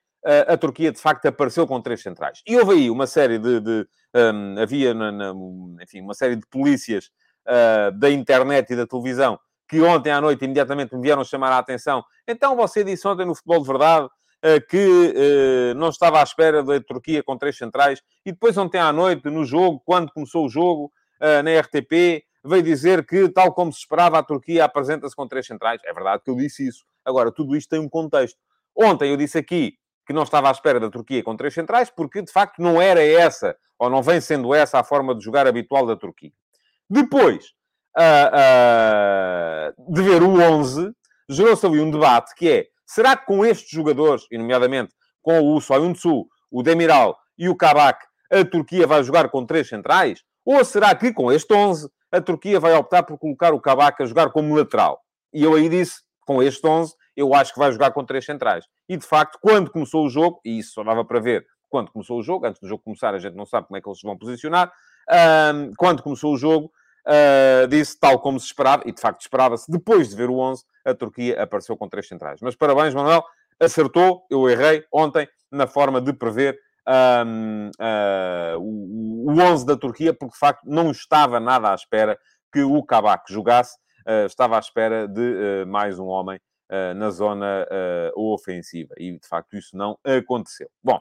a 0.48 0.58
Turquia, 0.58 0.92
de 0.92 1.00
facto, 1.00 1.26
apareceu 1.26 1.66
com 1.66 1.82
três 1.82 2.02
centrais. 2.02 2.42
E 2.46 2.58
houve 2.58 2.74
aí 2.74 2.90
uma 2.90 3.08
série 3.08 3.38
de... 3.38 3.60
de 3.60 3.88
um, 4.16 4.60
havia, 4.60 4.94
na, 4.94 5.12
na, 5.12 5.34
enfim, 5.82 6.02
uma 6.02 6.14
série 6.14 6.36
de 6.36 6.46
polícias 6.48 7.10
uh, 7.48 7.92
da 7.98 8.10
internet 8.10 8.72
e 8.72 8.76
da 8.76 8.88
televisão 8.88 9.40
que 9.70 9.82
ontem 9.82 10.12
à 10.12 10.22
noite 10.22 10.46
imediatamente 10.46 10.96
me 10.96 11.02
vieram 11.02 11.24
chamar 11.24 11.52
a 11.52 11.58
atenção. 11.58 12.04
Então, 12.28 12.56
você 12.56 12.84
disse 12.84 13.08
ontem 13.08 13.26
no 13.26 13.36
Futebol 13.36 13.62
de 13.62 13.68
Verdade 13.68 14.10
que 14.70 15.14
eh, 15.16 15.74
não 15.76 15.90
estava 15.90 16.20
à 16.20 16.24
espera 16.24 16.64
da 16.64 16.80
Turquia 16.80 17.24
com 17.24 17.38
três 17.38 17.58
centrais. 17.58 18.02
E 18.26 18.32
depois, 18.32 18.58
ontem 18.58 18.80
à 18.80 18.92
noite, 18.94 19.30
no 19.30 19.44
jogo, 19.44 19.82
quando 19.86 20.12
começou 20.12 20.46
o 20.46 20.50
jogo, 20.50 20.92
eh, 21.20 21.42
na 21.42 21.60
RTP, 21.60 22.24
veio 22.46 22.64
dizer 22.64 23.06
que, 23.06 23.30
tal 23.30 23.54
como 23.54 23.74
se 23.74 23.80
esperava, 23.80 24.20
a 24.20 24.24
Turquia 24.24 24.66
apresenta-se 24.66 25.16
com 25.16 25.28
três 25.28 25.46
centrais. 25.46 25.82
É 25.84 25.94
verdade 25.94 26.24
que 26.24 26.30
eu 26.30 26.36
disse 26.36 26.68
isso. 26.68 26.86
Agora, 27.04 27.32
tudo 27.32 27.56
isto 27.56 27.70
tem 27.70 27.80
um 27.80 27.90
contexto. 27.90 28.38
Ontem 28.76 29.10
eu 29.10 29.18
disse 29.18 29.38
aqui 29.38 29.74
que 30.06 30.14
não 30.14 30.24
estava 30.24 30.48
à 30.48 30.52
espera 30.52 30.80
da 30.80 30.90
Turquia 30.90 31.24
com 31.24 31.36
três 31.36 31.54
centrais, 31.54 31.90
porque 31.90 32.22
de 32.22 32.32
facto 32.32 32.62
não 32.62 32.82
era 32.82 33.04
essa, 33.04 33.58
ou 33.78 33.90
não 33.90 34.02
vem 34.02 34.22
sendo 34.22 34.54
essa, 34.54 34.80
a 34.80 34.84
forma 34.84 35.14
de 35.14 35.24
jogar 35.24 35.46
habitual 35.48 35.86
da 35.86 35.98
Turquia. 35.98 36.32
Depois 36.90 37.48
uh, 37.98 39.74
uh, 39.78 39.94
de 39.94 40.02
ver 40.02 40.24
o 40.24 40.40
11, 40.40 40.92
gerou-se 41.30 41.66
ali 41.66 41.82
um 41.82 41.92
debate 41.92 42.34
que 42.36 42.50
é 42.50 42.68
Será 42.88 43.18
que 43.18 43.26
com 43.26 43.46
estes 43.46 43.70
jogadores, 43.70 44.26
e 44.32 44.38
nomeadamente 44.38 44.94
com 45.22 45.54
o 45.54 45.60
Soyuncu, 45.60 46.26
o 46.50 46.64
Demiral 46.64 47.18
e 47.38 47.50
o 47.50 47.56
Kabak, 47.56 48.00
a 48.32 48.46
Turquia 48.46 48.88
vai 48.88 49.04
jogar 49.04 49.30
com 49.30 49.46
três 49.46 49.68
centrais? 49.68 50.24
Ou 50.46 50.64
será 50.64 50.96
que 50.96 51.12
com 51.12 51.30
este 51.30 51.54
11 51.54 51.90
a 52.10 52.22
Turquia 52.22 52.60
vai 52.60 52.74
optar 52.74 53.04
por 53.04 53.18
colocar 53.18 53.54
o 53.54 53.60
Kabak 53.60 54.02
a 54.02 54.06
jogar 54.06 54.32
como 54.32 54.56
lateral? 54.56 55.02
E 55.34 55.44
eu 55.44 55.54
aí 55.54 55.68
disse, 55.68 56.02
com 56.22 56.42
este 56.42 56.66
11, 56.66 56.94
eu 57.18 57.34
acho 57.34 57.54
que 57.54 57.60
vai 57.60 57.72
jogar 57.74 57.92
com 57.92 58.06
três 58.06 58.24
centrais. 58.24 58.66
E 58.88 58.96
de 58.96 59.06
facto, 59.06 59.38
quando 59.42 59.70
começou 59.70 60.06
o 60.06 60.10
jogo, 60.10 60.40
e 60.46 60.60
isso 60.60 60.72
só 60.72 60.84
dava 60.84 61.04
para 61.04 61.20
ver 61.20 61.46
quando 61.68 61.92
começou 61.92 62.18
o 62.18 62.24
jogo, 62.24 62.46
antes 62.46 62.62
do 62.62 62.68
jogo 62.68 62.82
começar 62.82 63.14
a 63.14 63.20
gente 63.20 63.36
não 63.36 63.46
sabe 63.46 63.68
como 63.68 63.78
é 63.78 63.82
que 63.82 63.90
eles 63.90 64.00
se 64.00 64.08
vão 64.08 64.18
posicionar, 64.18 64.72
um, 65.54 65.74
quando 65.78 66.02
começou 66.02 66.34
o 66.34 66.38
jogo, 66.38 66.72
uh, 67.08 67.68
disse 67.68 67.98
tal 68.00 68.20
como 68.20 68.40
se 68.40 68.48
esperava, 68.48 68.84
e 68.86 68.92
de 68.92 69.00
facto 69.00 69.22
esperava-se, 69.22 69.72
depois 69.72 70.10
de 70.10 70.16
ver 70.16 70.30
o 70.30 70.38
11, 70.38 70.64
a 70.86 70.94
Turquia 70.94 71.42
apareceu 71.42 71.78
com 71.78 71.88
três 71.88 72.08
centrais. 72.08 72.40
Mas 72.42 72.56
parabéns, 72.56 72.94
Manuel, 72.94 73.24
acertou, 73.60 74.26
eu 74.30 74.50
errei 74.50 74.84
ontem 74.92 75.28
na 75.52 75.66
forma 75.68 76.02
de 76.02 76.14
prever 76.14 76.60
um, 77.26 77.70
uh, 77.80 78.60
o, 78.60 79.32
o 79.32 79.42
11 79.42 79.66
da 79.66 79.76
Turquia, 79.76 80.14
porque 80.14 80.34
de 80.34 80.40
facto 80.40 80.64
não 80.66 80.92
estava 80.92 81.40
nada 81.40 81.72
à 81.72 81.76
espera 81.76 82.18
que 82.52 82.62
o 82.62 82.82
Kabak 82.84 83.32
jogasse, 83.32 83.78
uh, 84.08 84.26
estava 84.26 84.56
à 84.56 84.60
espera 84.60 85.08
de 85.08 85.64
uh, 85.64 85.68
mais 85.68 86.00
um 86.00 86.08
homem 86.08 86.40
na 86.98 87.12
zona 87.12 87.66
ofensiva. 88.14 88.94
E 88.98 89.18
de 89.18 89.26
facto 89.26 89.56
isso 89.56 89.70
não 89.78 89.98
aconteceu. 90.04 90.68
Bom, 90.84 91.00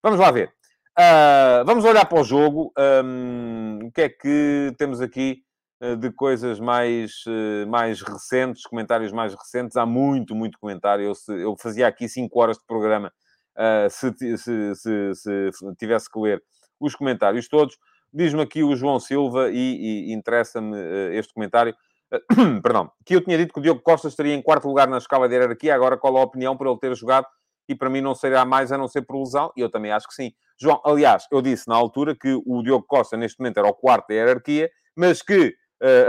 vamos 0.00 0.20
lá 0.20 0.30
ver. 0.30 0.52
vamos 1.66 1.84
olhar 1.84 2.04
para 2.04 2.20
o 2.20 2.22
jogo. 2.22 2.72
Um, 2.78 3.80
o 3.82 3.90
que 3.90 4.02
é 4.02 4.08
que 4.08 4.72
temos 4.78 5.00
aqui? 5.00 5.42
Eh, 5.80 5.94
de 5.94 6.10
coisas 6.10 6.58
mais, 6.58 7.22
eh, 7.28 7.64
mais 7.66 8.02
recentes, 8.02 8.64
comentários 8.64 9.12
mais 9.12 9.32
recentes. 9.32 9.76
Há 9.76 9.86
muito, 9.86 10.34
muito 10.34 10.58
comentário. 10.58 11.04
Eu, 11.04 11.14
se, 11.14 11.32
eu 11.32 11.56
fazia 11.56 11.86
aqui 11.86 12.08
5 12.08 12.40
horas 12.40 12.56
de 12.58 12.64
programa 12.66 13.12
uh, 13.56 13.88
se, 13.88 14.12
se, 14.36 14.74
se, 14.74 15.14
se, 15.14 15.50
tivesse 15.78 16.10
que 16.10 16.18
ler 16.18 16.42
os 16.80 16.96
comentários 16.96 17.48
todos. 17.48 17.76
Diz-me 18.12 18.42
aqui 18.42 18.64
o 18.64 18.74
João 18.74 18.98
Silva, 18.98 19.50
e, 19.50 20.10
e 20.10 20.12
interessa-me 20.12 20.76
uh, 20.76 21.12
este 21.12 21.32
comentário. 21.32 21.74
perdão, 22.62 22.90
que 23.04 23.14
eu 23.14 23.20
tinha 23.22 23.36
dito 23.36 23.52
que 23.52 23.60
o 23.60 23.62
Diogo 23.62 23.82
Costa 23.82 24.08
estaria 24.08 24.34
em 24.34 24.42
quarto 24.42 24.66
lugar 24.66 24.88
na 24.88 24.98
escala 24.98 25.28
de 25.28 25.34
hierarquia, 25.34 25.74
agora 25.74 25.96
qual 25.96 26.16
a 26.16 26.22
opinião 26.22 26.56
por 26.56 26.66
ele 26.66 26.78
ter 26.78 26.96
jogado 26.96 27.26
e 27.68 27.74
para 27.74 27.90
mim 27.90 28.00
não 28.00 28.14
será 28.14 28.46
mais 28.46 28.72
a 28.72 28.78
não 28.78 28.88
ser 28.88 29.02
por 29.02 29.18
lesão, 29.18 29.52
e 29.54 29.60
eu 29.60 29.70
também 29.70 29.92
acho 29.92 30.08
que 30.08 30.14
sim. 30.14 30.32
João, 30.58 30.80
aliás, 30.84 31.26
eu 31.30 31.42
disse 31.42 31.68
na 31.68 31.76
altura 31.76 32.16
que 32.16 32.40
o 32.46 32.62
Diogo 32.62 32.86
Costa 32.88 33.16
neste 33.16 33.38
momento 33.38 33.58
era 33.58 33.68
o 33.68 33.74
quarto 33.74 34.08
da 34.08 34.14
hierarquia, 34.14 34.70
mas 34.96 35.22
que 35.22 35.48
uh, 35.48 35.52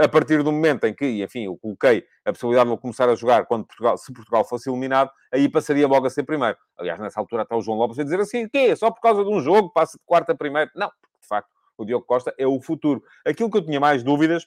a 0.02 0.08
partir 0.08 0.42
do 0.42 0.50
momento 0.50 0.84
em 0.84 0.94
que, 0.94 1.22
enfim, 1.22 1.44
eu 1.44 1.56
coloquei 1.56 2.04
a 2.24 2.32
possibilidade 2.32 2.68
de 2.68 2.74
ele 2.74 2.80
começar 2.80 3.08
a 3.08 3.14
jogar 3.14 3.46
quando 3.46 3.66
Portugal, 3.66 3.96
se 3.96 4.12
Portugal 4.12 4.44
fosse 4.44 4.68
eliminado, 4.68 5.10
aí 5.32 5.48
passaria 5.48 5.86
logo 5.86 6.06
a 6.06 6.10
ser 6.10 6.24
primeiro. 6.24 6.56
Aliás, 6.76 6.98
nessa 6.98 7.20
altura 7.20 7.42
até 7.42 7.54
o 7.54 7.60
João 7.60 7.78
Lopes 7.78 7.98
a 7.98 8.02
dizer 8.02 8.18
assim, 8.20 8.44
o 8.44 8.50
quê? 8.50 8.74
Só 8.74 8.90
por 8.90 9.00
causa 9.00 9.22
de 9.22 9.30
um 9.30 9.40
jogo 9.40 9.70
passa 9.72 9.96
de 9.96 10.04
quarto 10.04 10.30
a 10.30 10.34
primeiro? 10.34 10.70
Não, 10.74 10.88
de 10.88 11.28
facto, 11.28 11.48
o 11.78 11.84
Diogo 11.84 12.04
Costa 12.04 12.34
é 12.36 12.46
o 12.46 12.60
futuro. 12.60 13.02
Aquilo 13.24 13.50
que 13.50 13.58
eu 13.58 13.64
tinha 13.64 13.80
mais 13.80 14.02
dúvidas 14.02 14.46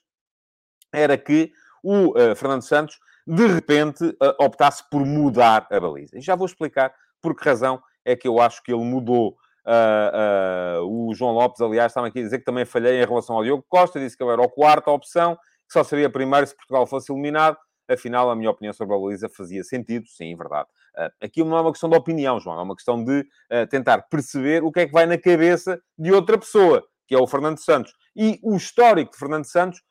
era 0.93 1.17
que 1.17 1.51
o 1.83 2.09
uh, 2.09 2.35
Fernando 2.35 2.61
Santos 2.61 2.99
de 3.25 3.47
repente 3.47 4.03
uh, 4.05 4.43
optasse 4.43 4.83
por 4.89 5.05
mudar 5.05 5.67
a 5.71 5.79
baliza. 5.79 6.17
E 6.17 6.21
já 6.21 6.35
vou 6.35 6.45
explicar 6.45 6.93
por 7.21 7.35
que 7.35 7.47
razão 7.47 7.81
é 8.05 8.15
que 8.15 8.27
eu 8.27 8.39
acho 8.39 8.61
que 8.61 8.71
ele 8.71 8.83
mudou. 8.83 9.35
Uh, 9.65 10.83
uh, 10.83 11.07
o 11.09 11.13
João 11.15 11.31
Lopes, 11.31 11.61
aliás, 11.61 11.91
estava 11.91 12.07
aqui 12.07 12.19
a 12.19 12.23
dizer 12.23 12.39
que 12.39 12.43
também 12.43 12.65
falhei 12.65 13.01
em 13.01 13.05
relação 13.05 13.37
ao 13.37 13.43
Diogo 13.43 13.65
Costa, 13.69 13.99
disse 13.99 14.17
que 14.17 14.23
ele 14.23 14.31
era 14.31 14.41
o 14.41 14.49
quarto 14.49 14.89
opção, 14.91 15.35
que 15.35 15.71
só 15.71 15.83
seria 15.83 16.09
primeiro 16.09 16.45
se 16.45 16.55
Portugal 16.55 16.85
fosse 16.85 17.11
eliminado. 17.11 17.57
Afinal, 17.89 18.29
a 18.29 18.35
minha 18.35 18.49
opinião 18.49 18.73
sobre 18.73 18.95
a 18.95 18.99
baliza 18.99 19.29
fazia 19.29 19.63
sentido, 19.63 20.05
sim, 20.07 20.35
verdade. 20.35 20.67
Uh, 20.97 21.25
aqui 21.25 21.43
não 21.43 21.57
é 21.57 21.61
uma 21.61 21.71
questão 21.71 21.89
de 21.89 21.95
opinião, 21.95 22.39
João, 22.39 22.59
é 22.59 22.63
uma 22.63 22.75
questão 22.75 23.03
de 23.03 23.25
tentar 23.69 24.01
perceber 24.03 24.63
o 24.63 24.71
que 24.71 24.81
é 24.81 24.85
que 24.85 24.91
vai 24.91 25.05
na 25.05 25.17
cabeça 25.17 25.79
de 25.97 26.11
outra 26.11 26.37
pessoa, 26.37 26.83
que 27.07 27.15
é 27.15 27.17
o 27.17 27.27
Fernando 27.27 27.57
Santos. 27.57 27.93
E 28.15 28.39
o 28.43 28.55
histórico 28.55 29.11
de 29.11 29.17
Fernando 29.17 29.45
Santos, 29.45 29.81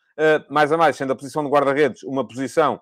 mais 0.51 0.71
a 0.71 0.77
mais, 0.77 0.97
sendo 0.97 1.13
a 1.13 1.17
posição 1.17 1.43
de 1.43 1.51
guarda-redes 1.51 2.03
uma 2.03 2.27
posição 2.27 2.81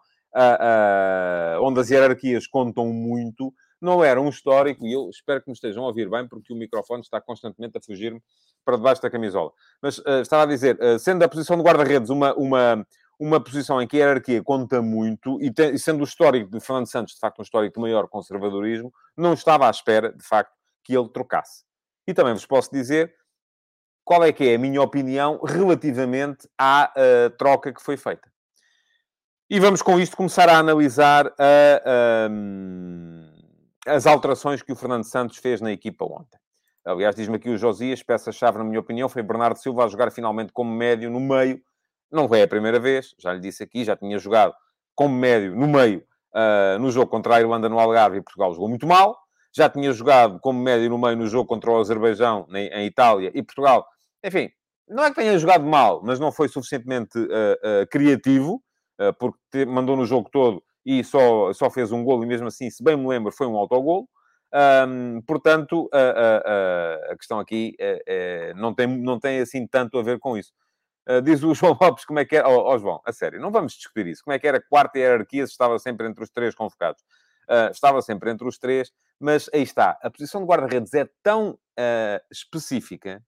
onde 1.62 1.80
as 1.80 1.90
hierarquias 1.90 2.46
contam 2.46 2.86
muito, 2.86 3.52
não 3.80 4.04
era 4.04 4.20
um 4.20 4.28
histórico, 4.28 4.86
e 4.86 4.92
eu 4.92 5.08
espero 5.08 5.40
que 5.40 5.48
me 5.48 5.54
estejam 5.54 5.84
a 5.84 5.86
ouvir 5.86 6.08
bem, 6.08 6.28
porque 6.28 6.52
o 6.52 6.56
microfone 6.56 7.02
está 7.02 7.20
constantemente 7.20 7.78
a 7.78 7.80
fugir-me 7.80 8.22
para 8.64 8.76
debaixo 8.76 9.00
da 9.00 9.10
camisola. 9.10 9.52
Mas 9.80 9.98
uh, 9.98 10.20
estava 10.20 10.42
a 10.42 10.46
dizer, 10.46 10.78
uh, 10.80 10.98
sendo 10.98 11.22
a 11.22 11.28
posição 11.28 11.56
de 11.56 11.62
guarda-redes 11.62 12.10
uma, 12.10 12.34
uma, 12.34 12.86
uma 13.18 13.40
posição 13.40 13.80
em 13.80 13.86
que 13.86 13.96
a 13.96 14.00
hierarquia 14.00 14.42
conta 14.42 14.82
muito, 14.82 15.40
e, 15.40 15.52
e, 15.72 15.78
sendo 15.78 16.00
o 16.00 16.04
histórico 16.04 16.50
de 16.50 16.60
Fernando 16.60 16.86
Santos, 16.86 17.14
de 17.14 17.20
facto, 17.20 17.38
um 17.38 17.42
histórico 17.42 17.74
de 17.74 17.80
maior 17.80 18.06
conservadorismo, 18.08 18.92
não 19.16 19.32
estava 19.32 19.66
à 19.66 19.70
espera, 19.70 20.12
de 20.12 20.24
facto, 20.24 20.52
que 20.84 20.96
ele 20.96 21.08
trocasse. 21.08 21.64
E 22.06 22.12
também 22.12 22.34
vos 22.34 22.46
posso 22.46 22.70
dizer 22.70 23.14
qual 24.04 24.24
é 24.24 24.32
que 24.32 24.48
é 24.48 24.54
a 24.56 24.58
minha 24.58 24.82
opinião 24.82 25.40
relativamente 25.42 26.48
à 26.58 26.92
uh, 26.96 27.30
troca 27.36 27.72
que 27.72 27.82
foi 27.82 27.96
feita. 27.96 28.30
E 29.48 29.58
vamos 29.58 29.82
com 29.82 29.98
isto 29.98 30.16
começar 30.16 30.48
a 30.48 30.58
analisar 30.58 31.26
a, 31.26 32.28
as 33.86 34.06
alterações 34.06 34.62
que 34.62 34.72
o 34.72 34.76
Fernando 34.76 35.04
Santos 35.04 35.38
fez 35.38 35.60
na 35.60 35.72
equipa 35.72 36.04
ontem. 36.04 36.38
Aliás, 36.84 37.14
diz-me 37.14 37.36
aqui 37.36 37.50
o 37.50 37.58
Josias, 37.58 38.02
peça-chave, 38.02 38.58
na 38.58 38.64
minha 38.64 38.80
opinião, 38.80 39.08
foi 39.08 39.22
Bernardo 39.22 39.58
Silva 39.58 39.84
a 39.84 39.88
jogar 39.88 40.10
finalmente 40.10 40.52
como 40.52 40.70
médio 40.70 41.10
no 41.10 41.20
meio. 41.20 41.60
Não 42.10 42.26
foi 42.26 42.42
a 42.42 42.48
primeira 42.48 42.80
vez, 42.80 43.14
já 43.18 43.32
lhe 43.32 43.40
disse 43.40 43.62
aqui, 43.62 43.84
já 43.84 43.96
tinha 43.96 44.18
jogado 44.18 44.54
como 44.94 45.14
médio 45.14 45.54
no 45.54 45.68
meio 45.68 46.02
uh, 46.34 46.78
no 46.78 46.90
jogo 46.90 47.06
contra 47.08 47.36
a 47.36 47.40
Irlanda 47.40 47.68
no 47.68 47.78
Algarve 47.78 48.18
e 48.18 48.22
Portugal 48.22 48.52
jogou 48.52 48.68
muito 48.68 48.86
mal. 48.86 49.16
Já 49.54 49.68
tinha 49.68 49.92
jogado 49.92 50.38
como 50.40 50.60
médio 50.60 50.88
no 50.88 50.98
meio 50.98 51.16
no 51.16 51.26
jogo 51.26 51.46
contra 51.46 51.70
o 51.70 51.78
Azerbaijão 51.78 52.46
em, 52.50 52.68
em 52.68 52.86
Itália 52.86 53.30
e 53.34 53.42
Portugal. 53.42 53.86
Enfim, 54.24 54.48
não 54.88 55.04
é 55.04 55.10
que 55.10 55.16
tenha 55.16 55.38
jogado 55.38 55.64
mal, 55.64 56.00
mas 56.02 56.18
não 56.18 56.32
foi 56.32 56.48
suficientemente 56.48 57.18
uh, 57.18 57.22
uh, 57.22 57.86
criativo, 57.90 58.62
porque 59.18 59.38
te, 59.50 59.64
mandou 59.64 59.96
no 59.96 60.04
jogo 60.04 60.28
todo 60.30 60.62
e 60.84 61.04
só, 61.04 61.52
só 61.52 61.70
fez 61.70 61.92
um 61.92 62.02
golo, 62.04 62.24
e 62.24 62.26
mesmo 62.26 62.48
assim, 62.48 62.70
se 62.70 62.82
bem 62.82 62.96
me 62.96 63.06
lembro, 63.06 63.32
foi 63.32 63.46
um 63.46 63.56
autogolo. 63.56 64.08
Um, 64.52 65.22
portanto, 65.22 65.88
a, 65.92 65.98
a, 65.98 67.12
a, 67.12 67.16
questão 67.16 67.38
aqui 67.38 67.76
é, 67.78 68.02
é, 68.06 68.54
não, 68.54 68.74
tem, 68.74 68.86
não 68.86 69.18
tem 69.20 69.38
assim 69.40 69.66
tanto 69.66 69.98
a 69.98 70.02
ver 70.02 70.18
com 70.18 70.36
isso. 70.36 70.52
Uh, 71.08 71.22
diz 71.22 71.42
o 71.42 71.54
João 71.54 71.76
Lopes 71.80 72.04
como 72.04 72.18
é 72.18 72.24
que 72.24 72.36
era. 72.36 72.48
Ó 72.48 72.56
oh, 72.56 72.74
oh, 72.74 72.78
João, 72.78 73.00
a 73.04 73.12
sério, 73.12 73.40
não 73.40 73.50
vamos 73.50 73.74
discutir 73.74 74.06
isso. 74.08 74.24
Como 74.24 74.34
é 74.34 74.38
que 74.38 74.46
era 74.46 74.58
a 74.58 74.62
quarta 74.62 74.98
hierarquia 74.98 75.46
se 75.46 75.52
estava 75.52 75.78
sempre 75.78 76.06
entre 76.06 76.22
os 76.24 76.30
três 76.30 76.54
convocados? 76.54 77.02
Uh, 77.48 77.70
estava 77.70 78.02
sempre 78.02 78.30
entre 78.30 78.46
os 78.46 78.58
três, 78.58 78.92
mas 79.18 79.48
aí 79.54 79.62
está. 79.62 79.98
A 80.02 80.10
posição 80.10 80.40
de 80.40 80.46
guarda-redes 80.46 80.94
é 80.94 81.08
tão 81.22 81.50
uh, 81.50 82.20
específica 82.30 83.22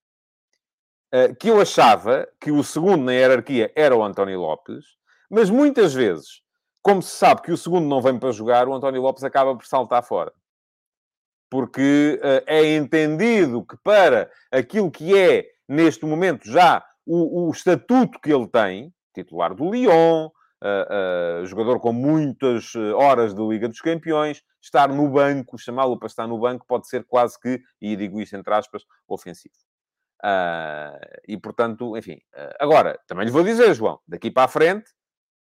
que 1.39 1.47
eu 1.47 1.61
achava 1.61 2.27
que 2.41 2.51
o 2.51 2.63
segundo 2.63 3.03
na 3.03 3.13
hierarquia 3.13 3.71
era 3.75 3.95
o 3.95 4.03
António 4.03 4.39
Lopes, 4.39 4.83
mas 5.29 5.47
muitas 5.47 5.93
vezes 5.93 6.41
como 6.83 7.01
se 7.01 7.15
sabe 7.15 7.41
que 7.41 7.51
o 7.51 7.57
segundo 7.57 7.87
não 7.87 8.01
vem 8.01 8.19
para 8.19 8.33
jogar, 8.33 8.67
o 8.67 8.73
António 8.73 9.01
Lopes 9.01 9.23
acaba 9.23 9.55
por 9.55 9.65
saltar 9.65 10.03
fora. 10.03 10.33
Porque 11.49 12.19
uh, 12.21 12.43
é 12.45 12.75
entendido 12.75 13.65
que 13.65 13.77
para 13.77 14.29
aquilo 14.51 14.91
que 14.91 15.17
é, 15.17 15.47
neste 15.67 16.05
momento, 16.05 16.45
já 16.45 16.85
o, 17.05 17.47
o 17.47 17.51
estatuto 17.51 18.19
que 18.19 18.33
ele 18.33 18.47
tem, 18.47 18.93
titular 19.15 19.55
do 19.55 19.71
Lyon, 19.71 20.25
uh, 20.27 21.41
uh, 21.41 21.45
jogador 21.45 21.79
com 21.79 21.93
muitas 21.93 22.75
horas 22.75 23.33
de 23.33 23.41
Liga 23.41 23.69
dos 23.69 23.79
Campeões, 23.79 24.43
estar 24.61 24.89
no 24.89 25.07
banco, 25.07 25.57
chamá-lo 25.57 25.97
para 25.97 26.07
estar 26.07 26.27
no 26.27 26.37
banco, 26.37 26.65
pode 26.67 26.89
ser 26.89 27.05
quase 27.05 27.39
que, 27.39 27.61
e 27.79 27.95
digo 27.95 28.19
isto 28.19 28.35
entre 28.35 28.53
aspas, 28.53 28.83
ofensivo. 29.07 29.55
e, 31.27 31.37
portanto, 31.37 31.97
enfim. 31.97 32.19
agora, 32.59 32.99
também 33.07 33.25
lhe 33.25 33.31
vou 33.31 33.43
dizer, 33.43 33.73
João, 33.73 33.99
daqui 34.07 34.31
para 34.31 34.45
a 34.45 34.47
frente, 34.47 34.89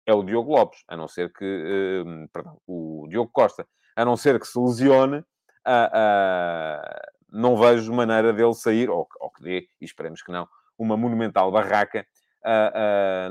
é 0.05 0.13
o 0.13 0.23
Diogo 0.23 0.55
Lopes, 0.55 0.83
a 0.87 0.97
não 0.97 1.07
ser 1.07 1.31
que, 1.31 1.45
uh, 1.45 2.29
perdão, 2.33 2.59
o 2.65 3.05
Diogo 3.09 3.29
Costa, 3.31 3.67
a 3.95 4.03
não 4.03 4.17
ser 4.17 4.39
que 4.39 4.47
se 4.47 4.59
lesione, 4.59 5.17
uh, 5.19 5.23
uh, 5.93 6.99
não 7.31 7.57
vejo 7.57 7.93
maneira 7.93 8.33
dele 8.33 8.53
sair, 8.53 8.89
ou, 8.89 9.07
ou, 9.19 9.31
que 9.31 9.43
dê, 9.43 9.69
e 9.79 9.85
esperemos 9.85 10.21
que 10.23 10.31
não, 10.31 10.47
uma 10.77 10.97
monumental 10.97 11.51
barraca, 11.51 12.05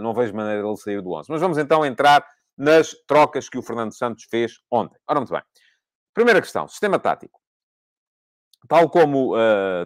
não 0.00 0.12
vejo 0.12 0.34
maneira 0.34 0.62
dele 0.62 0.76
sair 0.76 1.00
do 1.00 1.12
11. 1.12 1.30
Mas 1.30 1.40
vamos 1.40 1.58
então 1.58 1.84
entrar 1.84 2.24
nas 2.56 2.92
trocas 3.06 3.48
que 3.48 3.58
o 3.58 3.62
Fernando 3.62 3.92
Santos 3.92 4.24
fez 4.30 4.60
ontem. 4.70 4.98
Ora, 5.08 5.18
muito 5.18 5.32
bem. 5.32 5.42
Primeira 6.14 6.40
questão, 6.40 6.68
sistema 6.68 6.98
tático. 6.98 7.40
Tal 8.68 8.88
como, 8.90 9.32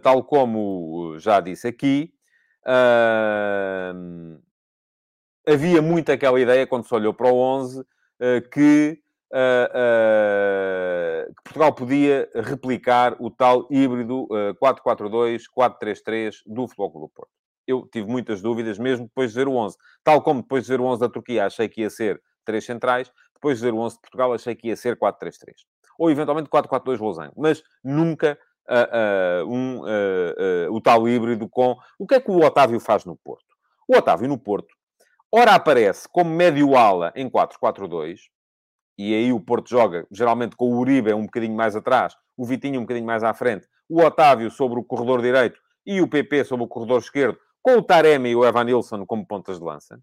tal 0.03 0.25
como 0.25 1.17
já 1.19 1.41
disse 1.41 1.69
aqui, 1.69 2.13
havia 5.47 5.83
muito 5.83 6.11
aquela 6.11 6.41
ideia, 6.41 6.67
quando 6.67 6.87
se 6.87 6.95
olhou 6.95 7.13
para 7.13 7.31
o 7.31 7.37
11, 7.37 7.85
eh, 8.21 8.41
que, 8.41 8.99
eh, 9.33 9.71
eh, 9.75 11.27
que 11.29 11.43
Portugal 11.43 11.73
podia 11.75 12.29
replicar 12.35 13.17
o 13.21 13.31
tal 13.31 13.67
híbrido 13.71 14.29
4-4-2, 14.61 15.43
4-3-3 15.53 16.37
do 16.47 16.69
Futebol 16.69 17.01
do 17.01 17.09
Porto. 17.09 17.31
Eu 17.67 17.87
tive 17.93 18.09
muitas 18.09 18.41
dúvidas, 18.41 18.79
mesmo 18.79 19.07
depois 19.07 19.31
de 19.31 19.37
ver 19.37 19.49
o 19.49 19.55
11. 19.55 19.77
Tal 20.03 20.21
como 20.23 20.43
depois 20.43 20.65
de 20.65 20.71
ver 20.71 20.81
o 20.81 20.85
11 20.85 21.01
da 21.01 21.09
Turquia, 21.09 21.47
achei 21.47 21.69
que 21.69 21.83
ia 21.83 21.91
ser 21.91 22.21
três 22.45 22.65
centrais. 22.65 23.11
Depois 23.35 23.59
de 23.59 23.65
ver 23.65 23.73
o 23.73 23.79
11 23.79 23.97
de 23.97 24.01
Portugal, 24.01 24.33
achei 24.33 24.55
que 24.55 24.69
ia 24.69 24.77
ser 24.77 24.97
4-3-3. 24.97 25.55
Ou, 25.99 26.11
eventualmente, 26.11 26.49
4-4-2 26.49 26.99
losango. 27.01 27.35
Mas 27.37 27.63
nunca 27.85 28.39
uh, 28.69 29.45
uh, 29.45 29.53
um, 29.53 29.81
uh, 29.81 30.73
o 30.73 30.81
tal 30.81 31.09
híbrido 31.09 31.49
com... 31.49 31.77
O 31.99 32.07
que 32.07 32.17
é 32.17 32.21
que 32.21 32.31
o 32.31 32.45
Otávio 32.45 32.81
faz 32.81 33.05
no 33.05 33.17
Porto? 33.17 33.47
O 33.89 33.97
Otávio 33.97 34.29
no 34.29 34.39
Porto 34.39 34.75
Ora 35.35 35.55
aparece 35.55 36.07
como 36.11 36.31
médio-ala 36.31 37.11
em 37.17 37.27
4-4-2, 37.29 38.21
e 38.99 39.15
aí 39.15 39.33
o 39.33 39.41
Porto 39.41 39.71
joga 39.71 40.07
geralmente 40.11 40.55
com 40.55 40.67
o 40.67 40.79
Uribe 40.79 41.15
um 41.15 41.25
bocadinho 41.25 41.57
mais 41.57 41.75
atrás, 41.75 42.15
o 42.37 42.45
Vitinho 42.45 42.79
um 42.79 42.83
bocadinho 42.83 43.07
mais 43.07 43.23
à 43.25 43.33
frente, 43.33 43.67
o 43.89 44.03
Otávio 44.03 44.51
sobre 44.51 44.79
o 44.79 44.85
corredor 44.85 45.23
direito 45.23 45.59
e 45.87 46.03
o 46.03 46.09
PP 46.09 46.45
sobre 46.45 46.67
o 46.67 46.69
corredor 46.69 47.01
esquerdo, 47.01 47.39
com 47.63 47.77
o 47.77 47.83
Taremi 47.83 48.31
e 48.31 48.37
o 48.37 48.45
Evan 48.45 48.65
Nilsson 48.65 49.07
como 49.07 49.27
pontas 49.27 49.59
de 49.59 49.65
lança. 49.65 49.99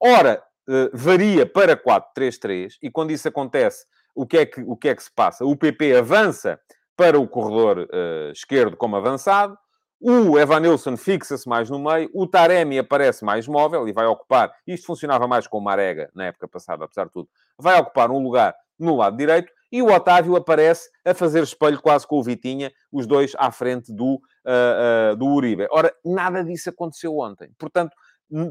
Ora, 0.00 0.42
eh, 0.66 0.90
varia 0.94 1.44
para 1.44 1.76
4-3-3, 1.76 2.78
e 2.82 2.90
quando 2.90 3.10
isso 3.10 3.28
acontece, 3.28 3.84
o 4.14 4.26
que, 4.26 4.38
é 4.38 4.46
que, 4.46 4.62
o 4.62 4.76
que 4.76 4.88
é 4.88 4.94
que 4.94 5.02
se 5.02 5.12
passa? 5.14 5.44
O 5.44 5.54
PP 5.54 5.96
avança 5.96 6.58
para 6.96 7.18
o 7.18 7.28
corredor 7.28 7.80
uh, 7.80 8.30
esquerdo 8.32 8.76
como 8.76 8.96
avançado, 8.96 9.58
o 10.06 10.38
Evanilson 10.38 10.98
fixa-se 10.98 11.48
mais 11.48 11.70
no 11.70 11.78
meio, 11.78 12.10
o 12.12 12.26
Taremi 12.26 12.78
aparece 12.78 13.24
mais 13.24 13.48
móvel 13.48 13.88
e 13.88 13.92
vai 13.92 14.04
ocupar, 14.04 14.52
isto 14.66 14.86
funcionava 14.86 15.26
mais 15.26 15.46
com 15.46 15.56
o 15.56 15.62
Marega 15.62 16.10
na 16.14 16.26
época 16.26 16.46
passada, 16.46 16.84
apesar 16.84 17.06
de 17.06 17.12
tudo, 17.12 17.28
vai 17.58 17.80
ocupar 17.80 18.10
um 18.10 18.22
lugar 18.22 18.54
no 18.78 18.96
lado 18.96 19.16
direito, 19.16 19.50
e 19.72 19.80
o 19.80 19.90
Otávio 19.90 20.36
aparece 20.36 20.90
a 21.06 21.14
fazer 21.14 21.42
espelho 21.42 21.80
quase 21.80 22.06
com 22.06 22.18
o 22.18 22.22
Vitinha, 22.22 22.70
os 22.92 23.06
dois 23.06 23.32
à 23.38 23.50
frente 23.50 23.94
do, 23.94 24.16
uh, 24.16 25.12
uh, 25.12 25.16
do 25.16 25.26
Uribe. 25.26 25.66
Ora, 25.70 25.90
nada 26.04 26.44
disso 26.44 26.68
aconteceu 26.68 27.16
ontem. 27.16 27.50
Portanto, 27.58 27.96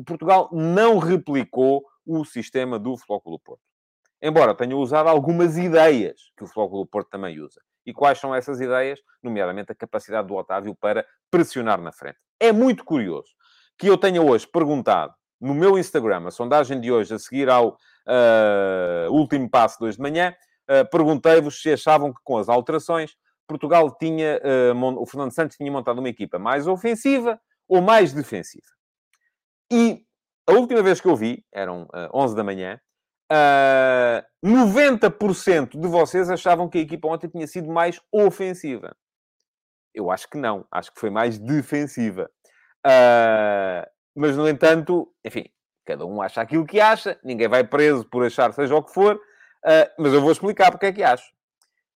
Portugal 0.06 0.50
não 0.52 0.98
replicou 0.98 1.84
o 2.04 2.26
sistema 2.26 2.80
do 2.80 2.96
do 2.96 3.40
Porto. 3.40 3.62
Embora 4.22 4.56
tenha 4.56 4.76
usado 4.76 5.08
algumas 5.08 5.58
ideias 5.58 6.20
que 6.36 6.44
o 6.44 6.68
do 6.68 6.86
Porto 6.88 7.10
também 7.10 7.40
usa. 7.40 7.62
E 7.86 7.94
quais 7.94 8.20
são 8.20 8.34
essas 8.34 8.62
ideias? 8.62 9.00
Nomeadamente 9.22 9.72
a 9.72 9.76
capacidade 9.76 10.28
do 10.28 10.36
Otávio 10.36 10.76
para 10.76 11.06
pressionar 11.30 11.82
na 11.82 11.92
frente. 11.92 12.18
É 12.40 12.52
muito 12.52 12.84
curioso 12.84 13.30
que 13.78 13.88
eu 13.88 13.98
tenha 13.98 14.22
hoje 14.22 14.48
perguntado 14.48 15.14
no 15.40 15.54
meu 15.54 15.78
Instagram, 15.78 16.28
a 16.28 16.32
sondagem 16.32 16.80
de 16.80 16.92
hoje, 16.92 17.14
a 17.14 17.20
seguir 17.20 17.50
ao 17.50 17.70
uh, 17.72 19.12
último 19.12 19.50
passo 19.50 19.78
de 19.78 19.86
hoje 19.86 19.98
de 19.98 20.02
manhã, 20.02 20.34
uh, 20.70 20.90
perguntei-vos 20.90 21.62
se 21.62 21.74
achavam 21.74 22.14
que 22.14 22.20
com 22.24 22.38
as 22.38 22.48
alterações 22.48 23.12
Portugal 23.46 23.94
tinha, 23.98 24.40
uh, 24.74 25.02
o 25.02 25.06
Fernando 25.06 25.34
Santos 25.34 25.58
tinha 25.58 25.72
montado 25.72 26.00
uma 26.00 26.08
equipa 26.08 26.40
mais 26.40 26.66
ofensiva 26.66 27.40
ou 27.68 27.82
mais 27.82 28.14
defensiva. 28.14 28.66
E 29.72 30.06
a 30.48 30.54
última 30.54 30.82
vez 30.82 31.02
que 31.02 31.08
eu 31.08 31.16
vi, 31.16 31.44
eram 31.52 31.84
uh, 31.84 32.10
11 32.14 32.36
da 32.36 32.44
manhã, 32.44 32.80
uh, 33.34 34.24
90% 34.48 35.80
de 35.80 35.88
vocês 35.88 36.30
achavam 36.30 36.70
que 36.70 36.78
a 36.78 36.82
equipa 36.82 37.08
ontem 37.08 37.28
tinha 37.28 37.48
sido 37.48 37.72
mais 37.72 38.00
ofensiva. 38.12 38.96
Eu 39.94 40.12
acho 40.12 40.30
que 40.30 40.38
não. 40.38 40.66
Acho 40.72 40.94
que 40.94 41.00
foi 41.00 41.10
mais 41.10 41.40
defensiva. 41.40 42.30
Uh, 42.86 43.86
mas, 44.16 44.38
no 44.38 44.48
entanto, 44.48 45.12
enfim, 45.26 45.46
cada 45.86 46.06
um 46.06 46.22
acha 46.22 46.42
aquilo 46.42 46.66
que 46.66 46.80
acha. 46.80 47.20
Ninguém 47.24 47.48
vai 47.48 47.64
preso 47.64 48.08
por 48.10 48.26
achar 48.26 48.54
seja 48.54 48.76
o 48.76 48.84
que 48.84 48.94
for. 48.94 49.16
Uh, 49.16 49.90
mas 49.98 50.14
eu 50.14 50.22
vou 50.22 50.32
explicar 50.32 50.72
porque 50.72 50.88
é 50.88 50.94
que 50.94 51.04
acho. 51.04 51.32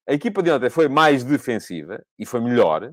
A 0.09 0.12
equipa 0.12 0.42
de 0.42 0.51
ontem 0.51 0.70
foi 0.70 0.88
mais 0.88 1.25
defensiva 1.25 2.03
e 2.18 2.25
foi 2.25 2.40
melhor. 2.40 2.92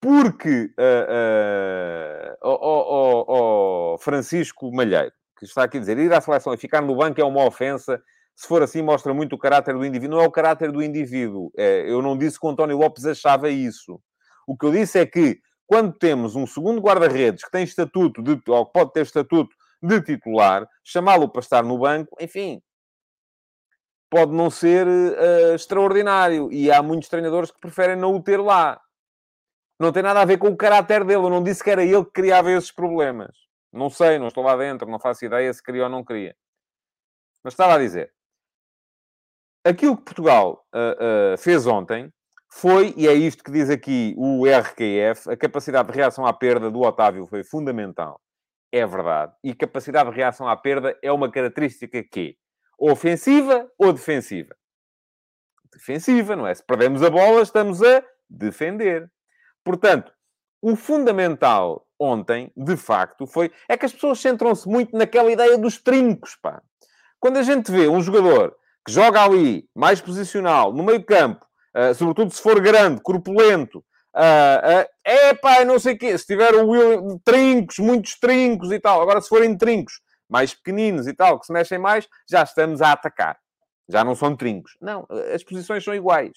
Porque 0.00 0.64
uh, 0.78 2.36
oh, 2.42 2.58
oh, 2.60 3.24
oh, 3.94 3.98
Francisco 3.98 4.72
Malheiro, 4.72 5.12
que 5.46 5.50
está 5.50 5.64
aqui 5.64 5.76
a 5.76 5.80
dizer, 5.80 5.98
ir 5.98 6.12
à 6.12 6.20
seleção 6.20 6.54
e 6.54 6.56
ficar 6.56 6.80
no 6.80 6.96
banco 6.96 7.20
é 7.20 7.24
uma 7.24 7.44
ofensa, 7.44 8.00
se 8.34 8.46
for 8.46 8.62
assim, 8.62 8.82
mostra 8.82 9.12
muito 9.12 9.34
o 9.34 9.38
caráter 9.38 9.74
do 9.74 9.84
indivíduo. 9.84 10.16
Não 10.16 10.24
é 10.24 10.26
o 10.26 10.30
caráter 10.30 10.72
do 10.72 10.82
indivíduo. 10.82 11.50
É, 11.56 11.90
eu 11.90 12.00
não 12.00 12.16
disse 12.16 12.38
que 12.38 12.46
o 12.46 12.50
António 12.50 12.78
Lopes 12.78 13.04
achava 13.04 13.48
isso. 13.50 14.00
O 14.46 14.56
que 14.56 14.66
eu 14.66 14.72
disse 14.72 14.98
é 14.98 15.06
que, 15.06 15.40
quando 15.66 15.92
temos 15.92 16.34
um 16.34 16.46
segundo 16.46 16.80
guarda-redes 16.80 17.44
que 17.44 17.50
tem 17.50 17.64
estatuto, 17.64 18.22
de, 18.22 18.40
ou 18.48 18.66
pode 18.66 18.92
ter 18.92 19.02
estatuto 19.02 19.54
de 19.82 20.00
titular, 20.00 20.66
chamá-lo 20.84 21.28
para 21.28 21.40
estar 21.40 21.62
no 21.62 21.78
banco, 21.78 22.16
enfim, 22.20 22.62
pode 24.08 24.32
não 24.32 24.50
ser 24.50 24.86
uh, 24.86 25.54
extraordinário. 25.54 26.52
E 26.52 26.70
há 26.70 26.82
muitos 26.82 27.08
treinadores 27.08 27.50
que 27.50 27.60
preferem 27.60 27.96
não 27.96 28.14
o 28.14 28.22
ter 28.22 28.40
lá. 28.40 28.80
Não 29.78 29.90
tem 29.90 30.02
nada 30.02 30.20
a 30.20 30.24
ver 30.24 30.38
com 30.38 30.48
o 30.48 30.56
caráter 30.56 31.04
dele. 31.04 31.24
Eu 31.24 31.30
não 31.30 31.42
disse 31.42 31.64
que 31.64 31.70
era 31.70 31.82
ele 31.82 32.04
que 32.04 32.12
criava 32.12 32.52
esses 32.52 32.70
problemas. 32.70 33.41
Não 33.72 33.88
sei, 33.88 34.18
não 34.18 34.28
estou 34.28 34.44
lá 34.44 34.56
dentro, 34.56 34.90
não 34.90 34.98
faço 34.98 35.24
ideia 35.24 35.52
se 35.52 35.62
queria 35.62 35.84
ou 35.84 35.88
não 35.88 36.04
queria. 36.04 36.36
Mas 37.42 37.54
estava 37.54 37.74
a 37.74 37.78
dizer. 37.78 38.12
Aquilo 39.64 39.96
que 39.96 40.04
Portugal 40.04 40.66
uh, 40.74 41.34
uh, 41.34 41.38
fez 41.38 41.66
ontem 41.66 42.12
foi, 42.50 42.92
e 42.96 43.08
é 43.08 43.14
isto 43.14 43.42
que 43.42 43.50
diz 43.50 43.70
aqui 43.70 44.14
o 44.18 44.44
RQF, 44.44 45.30
a 45.30 45.36
capacidade 45.36 45.90
de 45.90 45.96
reação 45.96 46.26
à 46.26 46.32
perda 46.32 46.70
do 46.70 46.80
Otávio 46.80 47.26
foi 47.26 47.42
fundamental. 47.42 48.20
É 48.70 48.86
verdade. 48.86 49.32
E 49.42 49.54
capacidade 49.54 50.10
de 50.10 50.16
reação 50.16 50.48
à 50.48 50.56
perda 50.56 50.98
é 51.02 51.10
uma 51.10 51.30
característica 51.30 52.02
que 52.02 52.36
ofensiva 52.78 53.70
ou 53.78 53.92
defensiva? 53.92 54.54
Defensiva, 55.72 56.36
não 56.36 56.46
é? 56.46 56.54
Se 56.54 56.64
perdemos 56.64 57.02
a 57.02 57.08
bola, 57.08 57.42
estamos 57.42 57.82
a 57.82 58.04
defender. 58.28 59.10
Portanto, 59.64 60.12
o 60.60 60.76
fundamental 60.76 61.86
ontem, 62.02 62.52
de 62.56 62.76
facto, 62.76 63.26
foi... 63.26 63.50
É 63.68 63.76
que 63.76 63.86
as 63.86 63.92
pessoas 63.92 64.20
centram-se 64.20 64.68
muito 64.68 64.96
naquela 64.96 65.30
ideia 65.30 65.56
dos 65.56 65.78
trincos, 65.78 66.36
pá. 66.36 66.60
Quando 67.20 67.36
a 67.36 67.42
gente 67.42 67.70
vê 67.70 67.88
um 67.88 68.02
jogador 68.02 68.54
que 68.84 68.92
joga 68.92 69.22
ali, 69.22 69.68
mais 69.74 70.00
posicional, 70.00 70.72
no 70.72 70.82
meio 70.82 71.04
campo, 71.04 71.46
uh, 71.76 71.94
sobretudo 71.94 72.32
se 72.32 72.42
for 72.42 72.60
grande, 72.60 73.00
corpulento, 73.00 73.78
uh, 73.78 74.82
uh, 74.82 74.88
é 75.04 75.32
pá, 75.34 75.64
não 75.64 75.78
sei 75.78 75.94
o 75.94 75.98
quê, 75.98 76.18
se 76.18 76.26
tiver 76.26 76.54
o 76.54 76.68
Will, 76.68 77.20
trincos, 77.24 77.78
muitos 77.78 78.18
trincos 78.18 78.72
e 78.72 78.80
tal. 78.80 79.00
Agora, 79.00 79.20
se 79.20 79.28
forem 79.28 79.56
trincos 79.56 80.00
mais 80.28 80.54
pequeninos 80.54 81.06
e 81.06 81.14
tal, 81.14 81.38
que 81.38 81.46
se 81.46 81.52
mexem 81.52 81.78
mais, 81.78 82.08
já 82.28 82.42
estamos 82.42 82.80
a 82.80 82.92
atacar. 82.92 83.38
Já 83.88 84.02
não 84.02 84.14
são 84.14 84.34
trincos. 84.34 84.76
Não, 84.80 85.06
as 85.34 85.44
posições 85.44 85.84
são 85.84 85.94
iguais. 85.94 86.32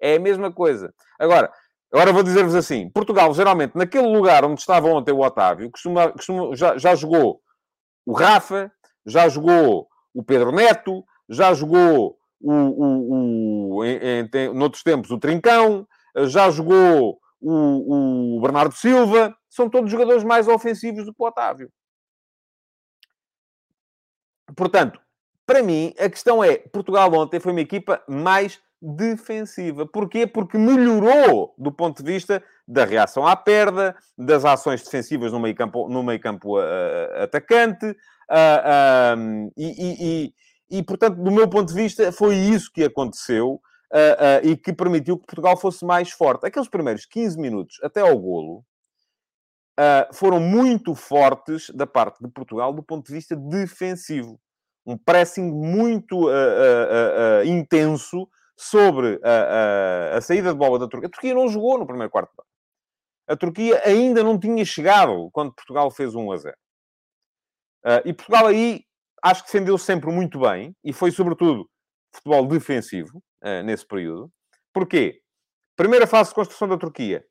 É 0.00 0.16
a 0.16 0.20
mesma 0.20 0.50
coisa. 0.50 0.92
Agora, 1.18 1.52
Agora 1.94 2.12
vou 2.12 2.24
dizer-vos 2.24 2.56
assim: 2.56 2.90
Portugal, 2.90 3.32
geralmente, 3.32 3.76
naquele 3.76 4.08
lugar 4.08 4.44
onde 4.44 4.58
estava 4.58 4.88
ontem 4.88 5.12
o 5.12 5.20
Otávio, 5.20 5.70
costuma, 5.70 6.10
costuma, 6.10 6.56
já, 6.56 6.76
já 6.76 6.92
jogou 6.96 7.40
o 8.04 8.12
Rafa, 8.12 8.68
já 9.06 9.28
jogou 9.28 9.86
o 10.12 10.24
Pedro 10.24 10.50
Neto, 10.50 11.04
já 11.28 11.54
jogou 11.54 12.18
o, 12.40 12.52
o, 12.52 13.76
o, 13.76 13.84
em, 13.84 14.28
em, 14.34 14.52
noutros 14.52 14.82
tempos 14.82 15.12
o 15.12 15.20
Trincão, 15.20 15.86
já 16.26 16.50
jogou 16.50 17.20
o, 17.40 18.38
o 18.38 18.40
Bernardo 18.40 18.74
Silva. 18.74 19.32
São 19.48 19.70
todos 19.70 19.88
jogadores 19.88 20.24
mais 20.24 20.48
ofensivos 20.48 21.04
do 21.04 21.14
que 21.14 21.22
o 21.22 21.26
Otávio. 21.26 21.70
Portanto, 24.56 25.00
para 25.46 25.62
mim, 25.62 25.94
a 25.96 26.10
questão 26.10 26.42
é: 26.42 26.56
Portugal 26.56 27.12
ontem 27.14 27.38
foi 27.38 27.52
uma 27.52 27.60
equipa 27.60 28.02
mais 28.08 28.60
defensiva. 28.84 29.86
Porquê? 29.86 30.26
Porque 30.26 30.58
melhorou 30.58 31.54
do 31.56 31.72
ponto 31.72 32.02
de 32.02 32.12
vista 32.12 32.42
da 32.68 32.84
reação 32.84 33.26
à 33.26 33.34
perda, 33.34 33.96
das 34.16 34.44
ações 34.44 34.82
defensivas 34.82 35.32
no 35.32 35.40
meio 35.40 35.54
campo, 35.54 35.88
no 35.88 36.02
meio 36.02 36.20
campo 36.20 36.58
uh, 36.58 37.22
atacante, 37.22 37.86
uh, 37.86 39.16
um, 39.16 39.50
e, 39.56 40.32
e, 40.70 40.78
e, 40.78 40.82
portanto, 40.82 41.16
do 41.16 41.30
meu 41.30 41.48
ponto 41.48 41.68
de 41.68 41.74
vista, 41.74 42.12
foi 42.12 42.36
isso 42.36 42.70
que 42.70 42.84
aconteceu 42.84 43.54
uh, 43.92 44.46
e 44.46 44.54
que 44.56 44.72
permitiu 44.72 45.18
que 45.18 45.26
Portugal 45.26 45.56
fosse 45.56 45.84
mais 45.84 46.10
forte. 46.10 46.46
Aqueles 46.46 46.68
primeiros 46.68 47.06
15 47.06 47.38
minutos 47.38 47.78
até 47.82 48.00
ao 48.00 48.18
golo 48.18 48.64
foram 50.12 50.38
muito 50.38 50.94
fortes 50.94 51.68
da 51.70 51.84
parte 51.84 52.22
de 52.22 52.30
Portugal 52.30 52.72
do 52.72 52.80
ponto 52.80 53.08
de 53.08 53.12
vista 53.12 53.34
defensivo. 53.34 54.38
Um 54.86 54.96
pressing 54.96 55.50
muito 55.50 56.28
intenso 57.44 58.28
sobre 58.56 59.20
a, 59.22 60.14
a, 60.14 60.18
a, 60.18 60.20
saída 60.20 60.52
de 60.52 60.58
bola 60.58 60.78
da 60.78 60.88
Turquia. 60.88 61.08
A 61.08 61.10
Turquia 61.10 61.34
não 61.34 61.48
jogou 61.48 61.78
no 61.78 61.86
primeiro 61.86 62.10
quarto. 62.10 62.30
A 63.26 63.36
Turquia 63.36 63.82
ainda 63.84 64.22
não 64.22 64.38
tinha 64.38 64.64
chegado 64.64 65.30
quando 65.32 65.54
Portugal 65.54 65.90
fez 65.90 66.14
1 66.14 66.32
a 66.32 66.36
0. 66.36 66.54
Uh, 66.54 66.56
ah, 67.84 68.02
e 68.04 68.12
Portugal 68.12 68.46
aí 68.46 68.84
acho 69.22 69.42
que 69.42 69.52
defendeu 69.52 69.78
sempre 69.78 70.10
muito 70.10 70.40
bem 70.40 70.74
e 70.84 70.92
foi, 70.92 71.10
sobretudo, 71.10 71.68
futebol 72.14 72.46
defensivo 72.46 73.22
uh, 73.42 73.62
nesse 73.64 73.86
período. 73.86 74.30
Porquê? 74.72 75.20
Primeira 75.76 76.06
fase 76.06 76.30
de 76.30 76.34
construção 76.34 76.68
da 76.68 76.76
Turquia. 76.76 77.24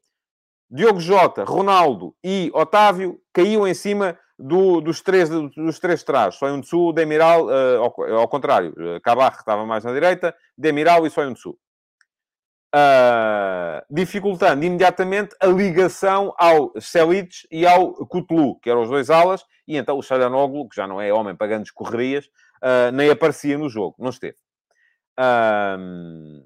Diogo 0.69 0.99
Jota, 0.99 1.43
Ronaldo 1.43 2.15
e 2.23 2.49
Otávio 2.53 3.21
caíam 3.31 3.67
em 3.67 3.73
cima 3.73 4.17
do, 4.38 4.82
dos, 4.82 5.02
três, 5.02 5.30
dos 5.30 5.80
três 5.80 6.04
trás, 6.04 6.36
Soyun 6.36 6.62
Tsu, 6.62 6.91
Demiral, 6.93 7.46
uh, 7.46 7.84
ao, 7.84 8.19
ao, 8.19 8.28
contrário, 8.28 8.72
uh, 8.72 9.02
Kabak 9.02 9.38
estava 9.38 9.65
mais 9.65 9.84
na 9.84 9.93
direita, 9.93 10.36
Demiral 10.58 11.06
e 11.06 11.10
Soyun 11.10 11.34
Tsu. 11.34 11.58
Uh, 12.76 13.86
dificultando 13.88 14.65
imediatamente 14.65 15.36
a 15.39 15.46
ligação 15.46 16.34
ao 16.39 16.74
Selic 16.82 17.48
e 17.52 17.67
ao 17.67 17.93
Kutlu, 18.08 18.60
que 18.60 18.69
eram 18.69 18.82
os 18.82 18.89
dois 18.89 19.12
alas, 19.12 19.46
e 19.67 19.78
então 19.78 19.98
o 19.98 20.02
Shalanoglu, 20.02 20.67
que 20.67 20.76
já 20.76 20.88
não 20.88 21.00
é 21.00 21.13
homem 21.13 21.36
para 21.36 21.48
grandes 21.48 21.72
correrias, 21.72 22.26
uh, 22.63 22.91
nem 22.91 23.12
aparecia 23.12 23.58
no 23.58 23.69
jogo, 23.69 23.96
não 24.00 24.10
esteve. 24.10 24.38
Uh, 25.19 26.43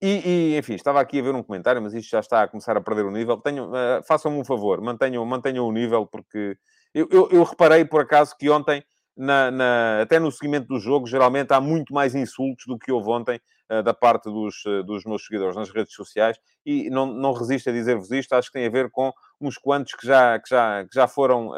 e, 0.00 0.52
e, 0.54 0.58
enfim, 0.58 0.74
estava 0.74 1.00
aqui 1.00 1.18
a 1.18 1.22
ver 1.22 1.34
um 1.34 1.42
comentário, 1.42 1.80
mas 1.80 1.94
isto 1.94 2.10
já 2.10 2.20
está 2.20 2.42
a 2.42 2.48
começar 2.48 2.76
a 2.76 2.80
perder 2.80 3.06
o 3.06 3.10
nível. 3.10 3.38
Tenham, 3.38 3.70
uh, 3.70 4.02
façam-me 4.06 4.38
um 4.38 4.44
favor, 4.44 4.80
mantenham, 4.80 5.24
mantenham 5.24 5.66
o 5.66 5.72
nível, 5.72 6.06
porque 6.06 6.56
eu, 6.94 7.08
eu, 7.10 7.28
eu 7.30 7.44
reparei 7.44 7.84
por 7.84 8.02
acaso 8.02 8.36
que 8.38 8.50
ontem, 8.50 8.84
na, 9.16 9.50
na, 9.50 10.02
até 10.02 10.18
no 10.18 10.30
seguimento 10.30 10.66
do 10.66 10.78
jogo, 10.78 11.06
geralmente 11.06 11.52
há 11.52 11.60
muito 11.60 11.94
mais 11.94 12.14
insultos 12.14 12.66
do 12.66 12.78
que 12.78 12.92
houve 12.92 13.08
ontem 13.08 13.40
uh, 13.72 13.82
da 13.82 13.94
parte 13.94 14.24
dos, 14.24 14.62
uh, 14.66 14.82
dos 14.84 15.04
meus 15.04 15.24
seguidores 15.24 15.56
nas 15.56 15.70
redes 15.70 15.94
sociais, 15.94 16.38
e 16.64 16.90
não, 16.90 17.06
não 17.06 17.32
resisto 17.32 17.70
a 17.70 17.72
dizer-vos 17.72 18.10
isto, 18.10 18.34
acho 18.34 18.48
que 18.48 18.58
tem 18.58 18.66
a 18.66 18.70
ver 18.70 18.90
com 18.90 19.10
uns 19.40 19.56
quantos 19.56 19.94
que 19.94 20.06
já, 20.06 20.38
que 20.38 20.50
já, 20.50 20.84
que 20.84 20.94
já 20.94 21.08
foram 21.08 21.52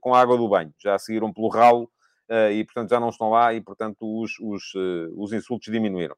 com 0.00 0.14
a 0.14 0.20
água 0.20 0.36
do 0.36 0.48
banho, 0.48 0.72
já 0.82 0.98
seguiram 0.98 1.32
pelo 1.32 1.48
ralo 1.48 1.88
e, 2.50 2.64
portanto, 2.64 2.90
já 2.90 2.98
não 2.98 3.10
estão 3.10 3.30
lá 3.30 3.54
e, 3.54 3.60
portanto, 3.60 3.98
os, 4.00 4.32
os, 4.40 4.74
os 5.14 5.32
insultos 5.32 5.70
diminuíram. 5.70 6.16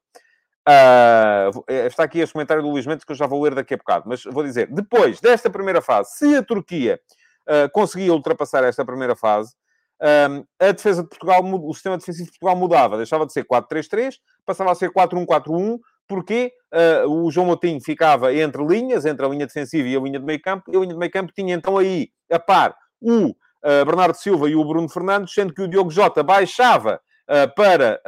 Uh, 0.70 1.64
está 1.68 2.04
aqui 2.04 2.20
este 2.20 2.32
comentário 2.32 2.62
do 2.62 2.68
Luís 2.68 2.86
Mendes 2.86 3.04
que 3.04 3.10
eu 3.10 3.16
já 3.16 3.26
vou 3.26 3.42
ler 3.42 3.54
daqui 3.54 3.74
a 3.74 3.76
bocado, 3.76 4.04
mas 4.06 4.22
vou 4.24 4.44
dizer, 4.44 4.68
depois 4.70 5.20
desta 5.20 5.50
primeira 5.50 5.80
fase, 5.82 6.10
se 6.12 6.36
a 6.36 6.42
Turquia 6.42 7.00
uh, 7.48 7.68
conseguia 7.72 8.12
ultrapassar 8.12 8.62
esta 8.62 8.84
primeira 8.84 9.16
fase, 9.16 9.54
um, 10.00 10.44
a 10.58 10.72
defesa 10.72 11.02
de 11.02 11.08
Portugal, 11.08 11.42
o 11.44 11.74
sistema 11.74 11.98
defensivo 11.98 12.26
de 12.26 12.30
Portugal 12.30 12.56
mudava, 12.56 12.96
deixava 12.96 13.26
de 13.26 13.32
ser 13.32 13.44
4-3-3, 13.44 14.14
passava 14.46 14.70
a 14.70 14.74
ser 14.74 14.90
4-1-4-1, 14.90 15.78
porque 16.06 16.52
uh, 16.72 17.08
o 17.08 17.30
João 17.30 17.48
Moutinho 17.48 17.80
ficava 17.80 18.32
entre 18.32 18.64
linhas, 18.64 19.04
entre 19.04 19.26
a 19.26 19.28
linha 19.28 19.46
defensiva 19.46 19.88
e 19.88 19.96
a 19.96 20.00
linha 20.00 20.20
de 20.20 20.24
meio 20.24 20.40
campo, 20.40 20.70
e 20.72 20.76
a 20.76 20.80
linha 20.80 20.92
de 20.92 20.98
meio 20.98 21.10
campo 21.10 21.32
tinha 21.34 21.54
então 21.54 21.76
aí, 21.76 22.08
a 22.30 22.38
par, 22.38 22.74
o 23.00 23.28
uh, 23.28 23.34
Bernardo 23.62 24.14
Silva 24.14 24.48
e 24.48 24.54
o 24.54 24.64
Bruno 24.64 24.88
Fernandes, 24.88 25.34
sendo 25.34 25.52
que 25.52 25.62
o 25.62 25.68
Diogo 25.68 25.90
Jota 25.90 26.22
baixava 26.22 27.00
uh, 27.28 27.54
para 27.54 28.00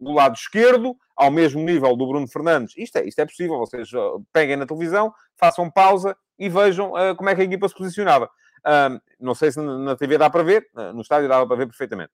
do 0.00 0.12
lado 0.12 0.34
esquerdo, 0.34 0.96
ao 1.16 1.30
mesmo 1.30 1.62
nível 1.62 1.96
do 1.96 2.06
Bruno 2.06 2.28
Fernandes. 2.28 2.74
Isto 2.76 2.98
é, 2.98 3.06
isto 3.06 3.18
é 3.20 3.26
possível, 3.26 3.58
vocês 3.58 3.88
peguem 4.32 4.56
na 4.56 4.66
televisão, 4.66 5.12
façam 5.36 5.70
pausa 5.70 6.16
e 6.38 6.48
vejam 6.48 6.92
uh, 6.92 7.14
como 7.16 7.30
é 7.30 7.34
que 7.34 7.40
a 7.40 7.44
equipa 7.44 7.68
se 7.68 7.74
posicionava. 7.74 8.28
Não 9.20 9.34
sei 9.34 9.52
se 9.52 9.60
na 9.60 9.94
TV 9.94 10.16
dá 10.16 10.30
para 10.30 10.42
ver, 10.42 10.66
no 10.94 11.02
estádio 11.02 11.28
dava 11.28 11.46
para 11.46 11.56
ver 11.56 11.66
perfeitamente. 11.66 12.10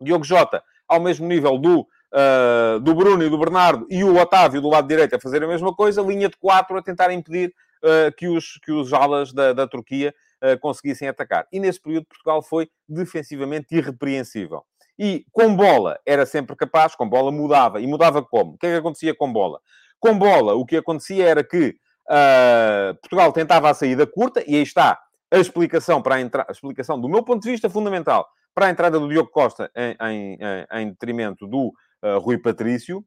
Diogo 0.00 0.24
Jota, 0.24 0.62
ao 0.86 1.00
mesmo 1.00 1.26
nível 1.26 1.58
do, 1.58 1.80
uh, 1.80 2.80
do 2.80 2.94
Bruno 2.94 3.24
e 3.24 3.28
do 3.28 3.38
Bernardo, 3.38 3.86
e 3.90 4.02
o 4.04 4.16
Otávio 4.16 4.60
do 4.60 4.68
lado 4.68 4.88
direito 4.88 5.14
a 5.14 5.20
fazer 5.20 5.42
a 5.42 5.48
mesma 5.48 5.74
coisa, 5.74 6.02
linha 6.02 6.28
de 6.28 6.36
quatro 6.36 6.76
a 6.76 6.82
tentar 6.82 7.12
impedir 7.12 7.52
uh, 7.82 8.14
que, 8.16 8.28
os, 8.28 8.58
que 8.62 8.72
os 8.72 8.92
alas 8.92 9.32
da, 9.32 9.52
da 9.52 9.66
Turquia 9.66 10.14
uh, 10.42 10.58
conseguissem 10.60 11.08
atacar. 11.08 11.46
E 11.52 11.60
nesse 11.60 11.80
período 11.80 12.06
Portugal 12.06 12.42
foi 12.42 12.70
defensivamente 12.88 13.74
irrepreensível. 13.74 14.64
E 14.98 15.24
com 15.32 15.54
bola 15.54 15.98
era 16.04 16.26
sempre 16.26 16.56
capaz, 16.56 16.94
com 16.94 17.08
bola 17.08 17.30
mudava. 17.30 17.80
E 17.80 17.86
mudava 17.86 18.22
como? 18.22 18.54
O 18.54 18.58
que 18.58 18.66
é 18.66 18.72
que 18.72 18.78
acontecia 18.78 19.14
com 19.14 19.32
bola? 19.32 19.60
Com 20.00 20.18
bola, 20.18 20.54
o 20.54 20.66
que 20.66 20.76
acontecia 20.76 21.26
era 21.26 21.44
que 21.44 21.76
Portugal 23.00 23.32
tentava 23.32 23.70
a 23.70 23.74
saída 23.74 24.06
curta, 24.06 24.42
e 24.46 24.56
aí 24.56 24.62
está 24.62 24.98
a 25.30 25.38
explicação 25.38 26.00
para 26.00 26.16
a, 26.16 26.20
entra... 26.20 26.46
a 26.48 26.52
explicação, 26.52 27.00
do 27.00 27.08
meu 27.08 27.22
ponto 27.22 27.42
de 27.42 27.50
vista, 27.50 27.68
fundamental 27.68 28.26
para 28.54 28.66
a 28.66 28.70
entrada 28.70 28.98
do 28.98 29.08
Diogo 29.08 29.30
Costa 29.30 29.70
em, 29.76 29.96
em, 30.00 30.38
em 30.72 30.88
detrimento 30.90 31.46
do 31.46 31.72
uh, 32.02 32.18
Rui 32.18 32.38
Patrício, 32.38 33.04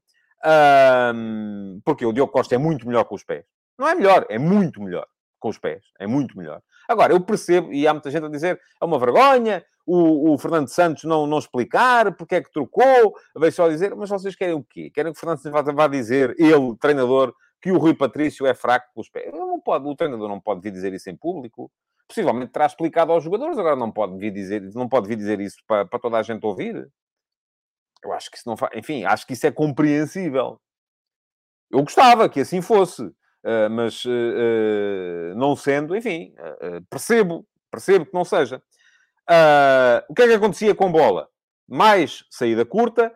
um, 1.14 1.82
porque 1.84 2.06
o 2.06 2.14
Diogo 2.14 2.32
Costa 2.32 2.56
é 2.56 2.58
muito 2.58 2.88
melhor 2.88 3.04
com 3.04 3.16
os 3.16 3.24
pés. 3.26 3.44
Não 3.78 3.86
é 3.86 3.94
melhor, 3.94 4.26
é 4.30 4.40
muito 4.40 4.82
melhor 4.82 5.06
com 5.40 5.50
os 5.50 5.58
pés. 5.58 5.84
É 6.00 6.08
muito 6.08 6.38
melhor. 6.38 6.62
Agora, 6.92 7.14
eu 7.14 7.22
percebo, 7.22 7.72
e 7.74 7.88
há 7.88 7.94
muita 7.94 8.12
gente 8.12 8.26
a 8.26 8.30
dizer, 8.30 8.60
é 8.80 8.86
uma 8.86 9.00
vergonha 9.00 9.64
o, 9.86 10.34
o 10.34 10.38
Fernando 10.38 10.68
Santos 10.68 11.04
não, 11.04 11.26
não 11.26 11.40
explicar 11.40 12.16
porque 12.16 12.36
é 12.36 12.42
que 12.42 12.52
trocou, 12.52 13.16
veio 13.36 13.52
só 13.52 13.68
dizer, 13.68 13.96
mas 13.96 14.10
vocês 14.10 14.36
querem 14.36 14.56
o 14.56 14.64
quê? 14.64 14.90
Querem 14.90 15.12
que 15.12 15.18
o 15.18 15.20
Fernando 15.20 15.40
Santos 15.40 15.74
vá 15.74 15.88
dizer, 15.88 16.36
ele, 16.38 16.76
treinador, 16.80 17.34
que 17.62 17.72
o 17.72 17.78
Rui 17.78 17.94
Patrício 17.94 18.46
é 18.46 18.54
fraco 18.54 18.88
com 18.94 19.02
os 19.02 19.10
pés? 19.10 19.28
Ele 19.28 19.38
não 19.38 19.60
pode, 19.60 19.88
o 19.88 19.96
treinador 19.96 20.28
não 20.30 20.40
pode 20.40 20.62
vir 20.62 20.72
dizer 20.72 20.94
isso 20.94 21.10
em 21.10 21.16
público 21.16 21.72
possivelmente 22.08 22.52
terá 22.52 22.66
explicado 22.66 23.14
aos 23.14 23.24
jogadores, 23.24 23.58
agora 23.58 23.76
não 23.76 23.90
pode 23.90 24.18
vir 24.18 24.32
dizer, 24.32 24.62
não 24.74 24.90
pode 24.90 25.08
vir 25.08 25.16
dizer 25.16 25.40
isso 25.40 25.58
para, 25.66 25.86
para 25.86 25.98
toda 25.98 26.18
a 26.18 26.24
gente 26.24 26.46
ouvir. 26.46 26.92
Eu 28.04 28.12
acho 28.12 28.30
que 28.30 28.36
isso 28.36 28.50
não 28.50 28.58
faz... 28.58 28.72
Enfim, 28.76 29.06
acho 29.06 29.26
que 29.26 29.32
isso 29.32 29.48
é 29.48 29.52
compreensível. 29.52 30.60
Eu 31.70 31.82
gostava 31.84 32.28
que 32.28 32.42
assim 32.42 32.62
fosse, 32.62 33.10
mas 33.72 34.06
uh, 34.06 35.36
não 35.36 35.56
sendo, 35.56 35.96
enfim, 35.96 36.34
percebo, 36.90 37.46
percebo 37.72 38.06
que 38.06 38.14
não 38.14 38.24
seja. 38.24 38.62
o 40.08 40.14
que 40.14 40.22
é 40.22 40.28
que 40.28 40.34
acontecia 40.34 40.76
com 40.76 40.92
bola? 40.92 41.28
Mais 41.68 42.24
saída 42.30 42.66
curta, 42.66 43.12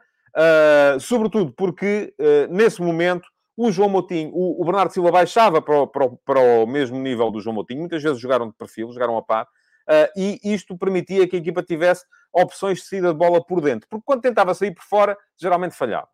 sobretudo 1.00 1.52
porque 1.54 2.14
nesse 2.50 2.82
momento 2.82 3.28
o 3.58 3.72
João 3.72 3.90
Moutinho, 3.90 4.32
o 4.34 4.64
Bernardo 4.66 4.92
Silva 4.92 5.12
baixava 5.12 5.62
para 5.62 5.82
o, 5.82 5.88
para, 5.88 6.06
o, 6.06 6.18
para 6.18 6.40
o, 6.40 6.68
mesmo 6.68 7.00
nível 7.00 7.32
do 7.32 7.40
João 7.40 7.54
Moutinho, 7.54 7.80
muitas 7.80 8.04
vezes 8.04 8.20
jogaram 8.20 8.48
de 8.48 8.54
perfil, 8.54 8.92
jogaram 8.92 9.18
a 9.18 9.22
par, 9.22 9.46
uh, 9.46 10.12
e 10.20 10.40
isto 10.44 10.78
permitia 10.78 11.28
que 11.28 11.38
a 11.38 11.40
equipa 11.40 11.64
tivesse 11.64 12.04
opções 12.34 12.80
de 12.80 12.86
saída 12.86 13.14
de 13.14 13.18
bola 13.18 13.44
por 13.44 13.62
dentro, 13.62 13.88
porque 13.90 14.04
quando 14.06 14.22
tentava 14.22 14.54
sair 14.54 14.74
por 14.74 14.84
fora, 14.84 15.18
geralmente 15.38 15.74
falhava. 15.74 16.10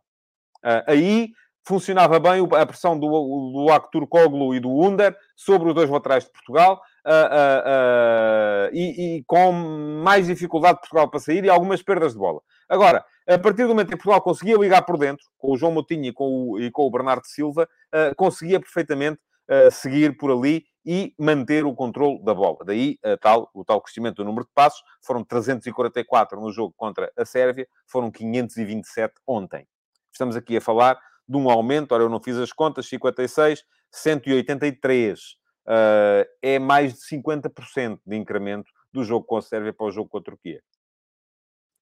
Uh, 0.64 0.86
aí 0.86 1.30
funcionava 1.64 2.20
bem 2.20 2.48
a 2.60 2.66
pressão 2.66 2.98
do, 2.98 3.08
do 3.08 3.72
Actur 3.72 4.08
Koglu 4.08 4.56
e 4.56 4.60
do 4.60 4.70
Under 4.84 5.16
sobre 5.36 5.70
os 5.70 5.76
dois 5.76 5.90
laterais 5.90 6.26
de 6.26 6.32
Portugal, 6.32 6.82
uh, 7.06 8.70
e, 8.74 9.18
e 9.18 9.24
com 9.26 9.52
mais 9.52 10.28
dificuldade 10.28 10.76
de 10.76 10.82
Portugal 10.82 11.10
para 11.10 11.20
sair 11.20 11.44
e 11.44 11.50
algumas 11.50 11.82
perdas 11.82 12.14
de 12.14 12.20
bola. 12.20 12.42
Agora, 12.68 13.06
a 13.28 13.38
partir 13.38 13.64
do 13.64 13.70
momento 13.70 13.88
em 13.88 13.92
que 13.92 13.98
Portugal 13.98 14.22
conseguia 14.22 14.58
ligar 14.58 14.82
por 14.84 14.98
dentro, 14.98 15.26
com 15.38 15.52
o 15.52 15.58
João 15.58 15.72
Moutinho 15.72 16.06
e 16.06 16.14
com 16.14 16.52
o, 16.52 16.60
e 16.60 16.72
com 16.72 16.84
o 16.84 16.92
Bernardo 16.92 17.26
Silva, 17.26 17.68
uh, 17.94 18.16
conseguia 18.16 18.60
perfeitamente 18.60 19.20
uh, 19.50 19.72
seguir 19.72 20.18
por 20.18 20.32
ali 20.32 20.66
e 20.86 21.14
manter 21.18 21.64
o 21.66 21.76
controle 21.76 22.24
da 22.24 22.34
bola. 22.34 22.58
Daí 22.66 22.98
uh, 23.06 23.18
tal, 23.18 23.50
o 23.54 23.64
tal 23.64 23.80
crescimento 23.82 24.18
do 24.18 24.26
número 24.26 24.46
de 24.46 24.52
passos. 24.54 24.82
Foram 25.02 25.24
344 25.24 26.42
no 26.42 26.52
jogo 26.52 26.74
contra 26.76 27.12
a 27.16 27.24
Sérvia, 27.24 27.68
foram 27.86 28.10
527 28.10 29.14
ontem. 29.28 29.68
Estamos 30.12 30.36
aqui 30.36 30.58
a 30.58 30.62
falar 30.62 31.00
de 31.28 31.38
um 31.38 31.50
aumento, 31.50 31.94
ora 31.94 32.04
eu 32.04 32.10
não 32.10 32.22
fiz 32.22 32.38
as 32.38 32.52
contas, 32.52 32.88
56, 32.88 33.64
183. 33.92 35.42
Uh, 35.64 36.26
é 36.42 36.58
mais 36.58 36.94
de 36.94 37.00
50% 37.02 38.00
de 38.06 38.18
incremento 38.18 38.72
do 38.92 39.04
jogo 39.04 39.26
com 39.26 39.38
a 39.38 39.42
Sérvia 39.42 39.72
para 39.72 39.86
o 39.86 39.92
jogo 39.92 40.10
com 40.10 40.18
a 40.18 40.22
Turquia. 40.22 40.62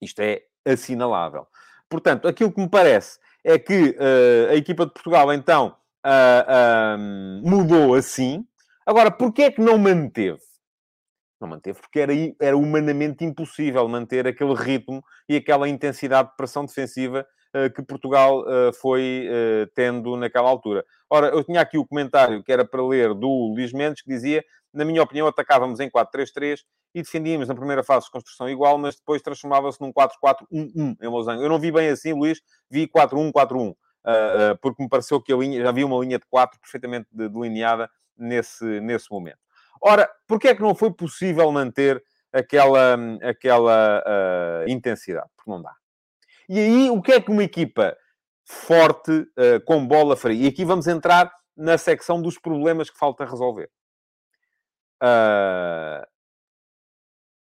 Isto 0.01 0.21
é 0.21 0.43
assinalável. 0.65 1.47
Portanto, 1.89 2.27
aquilo 2.27 2.51
que 2.51 2.61
me 2.61 2.69
parece 2.69 3.19
é 3.43 3.57
que 3.57 3.91
uh, 3.91 4.51
a 4.51 4.55
equipa 4.55 4.85
de 4.85 4.93
Portugal, 4.93 5.33
então, 5.33 5.75
uh, 6.05 6.97
mudou 7.47 7.95
assim. 7.95 8.45
Agora, 8.85 9.09
porquê 9.09 9.43
é 9.43 9.51
que 9.51 9.61
não 9.61 9.77
manteve? 9.77 10.39
Não 11.39 11.47
manteve 11.47 11.79
porque 11.79 11.99
era, 11.99 12.13
era 12.39 12.57
humanamente 12.57 13.23
impossível 13.23 13.87
manter 13.87 14.27
aquele 14.27 14.53
ritmo 14.53 15.03
e 15.27 15.37
aquela 15.37 15.69
intensidade 15.69 16.29
de 16.29 16.35
pressão 16.35 16.65
defensiva 16.65 17.25
que 17.75 17.81
Portugal 17.81 18.45
foi 18.79 19.27
tendo 19.73 20.15
naquela 20.15 20.49
altura. 20.49 20.85
Ora, 21.09 21.29
eu 21.29 21.43
tinha 21.43 21.61
aqui 21.61 21.77
o 21.77 21.85
comentário 21.85 22.43
que 22.43 22.51
era 22.51 22.63
para 22.63 22.85
ler 22.85 23.13
do 23.13 23.51
Luís 23.53 23.73
Mendes, 23.73 24.03
que 24.03 24.09
dizia 24.09 24.43
na 24.73 24.85
minha 24.85 25.01
opinião, 25.01 25.27
atacávamos 25.27 25.79
em 25.79 25.89
4-3-3 25.89 26.59
e 26.93 27.01
defendíamos 27.01 27.47
na 27.47 27.55
primeira 27.55 27.83
fase 27.83 28.05
de 28.05 28.11
construção 28.11 28.49
igual, 28.49 28.77
mas 28.77 28.95
depois 28.95 29.21
transformava-se 29.21 29.79
num 29.81 29.91
4-4-1-1 29.91 30.97
em 31.01 31.07
Losango. 31.07 31.43
Eu 31.43 31.49
não 31.49 31.59
vi 31.59 31.71
bem 31.71 31.89
assim, 31.89 32.13
Luís, 32.13 32.41
vi 32.69 32.87
4-1-4-1, 32.87 33.69
uh, 33.69 33.71
uh, 33.71 33.75
porque 34.61 34.81
me 34.81 34.89
pareceu 34.89 35.21
que 35.21 35.33
a 35.33 35.37
linha, 35.37 35.61
já 35.61 35.69
havia 35.69 35.85
uma 35.85 36.03
linha 36.03 36.19
de 36.19 36.25
4 36.27 36.59
perfeitamente 36.59 37.07
delineada 37.11 37.89
nesse, 38.17 38.79
nesse 38.81 39.11
momento. 39.11 39.39
Ora, 39.81 40.09
porquê 40.27 40.49
é 40.49 40.55
que 40.55 40.61
não 40.61 40.75
foi 40.75 40.91
possível 40.91 41.51
manter 41.51 42.03
aquela, 42.33 42.97
aquela 43.23 44.03
uh, 44.05 44.69
intensidade? 44.69 45.29
Porque 45.35 45.49
não 45.49 45.61
dá. 45.61 45.73
E 46.49 46.59
aí, 46.59 46.89
o 46.89 47.01
que 47.01 47.11
é 47.11 47.21
que 47.21 47.29
uma 47.29 47.43
equipa 47.43 47.95
forte, 48.43 49.11
uh, 49.11 49.63
com 49.65 49.85
bola 49.85 50.17
fria? 50.17 50.45
E 50.45 50.47
aqui 50.47 50.65
vamos 50.65 50.87
entrar 50.87 51.31
na 51.55 51.77
secção 51.77 52.19
dos 52.19 52.39
problemas 52.39 52.89
que 52.89 52.97
falta 52.97 53.23
resolver. 53.23 53.69
Uh, 55.01 56.05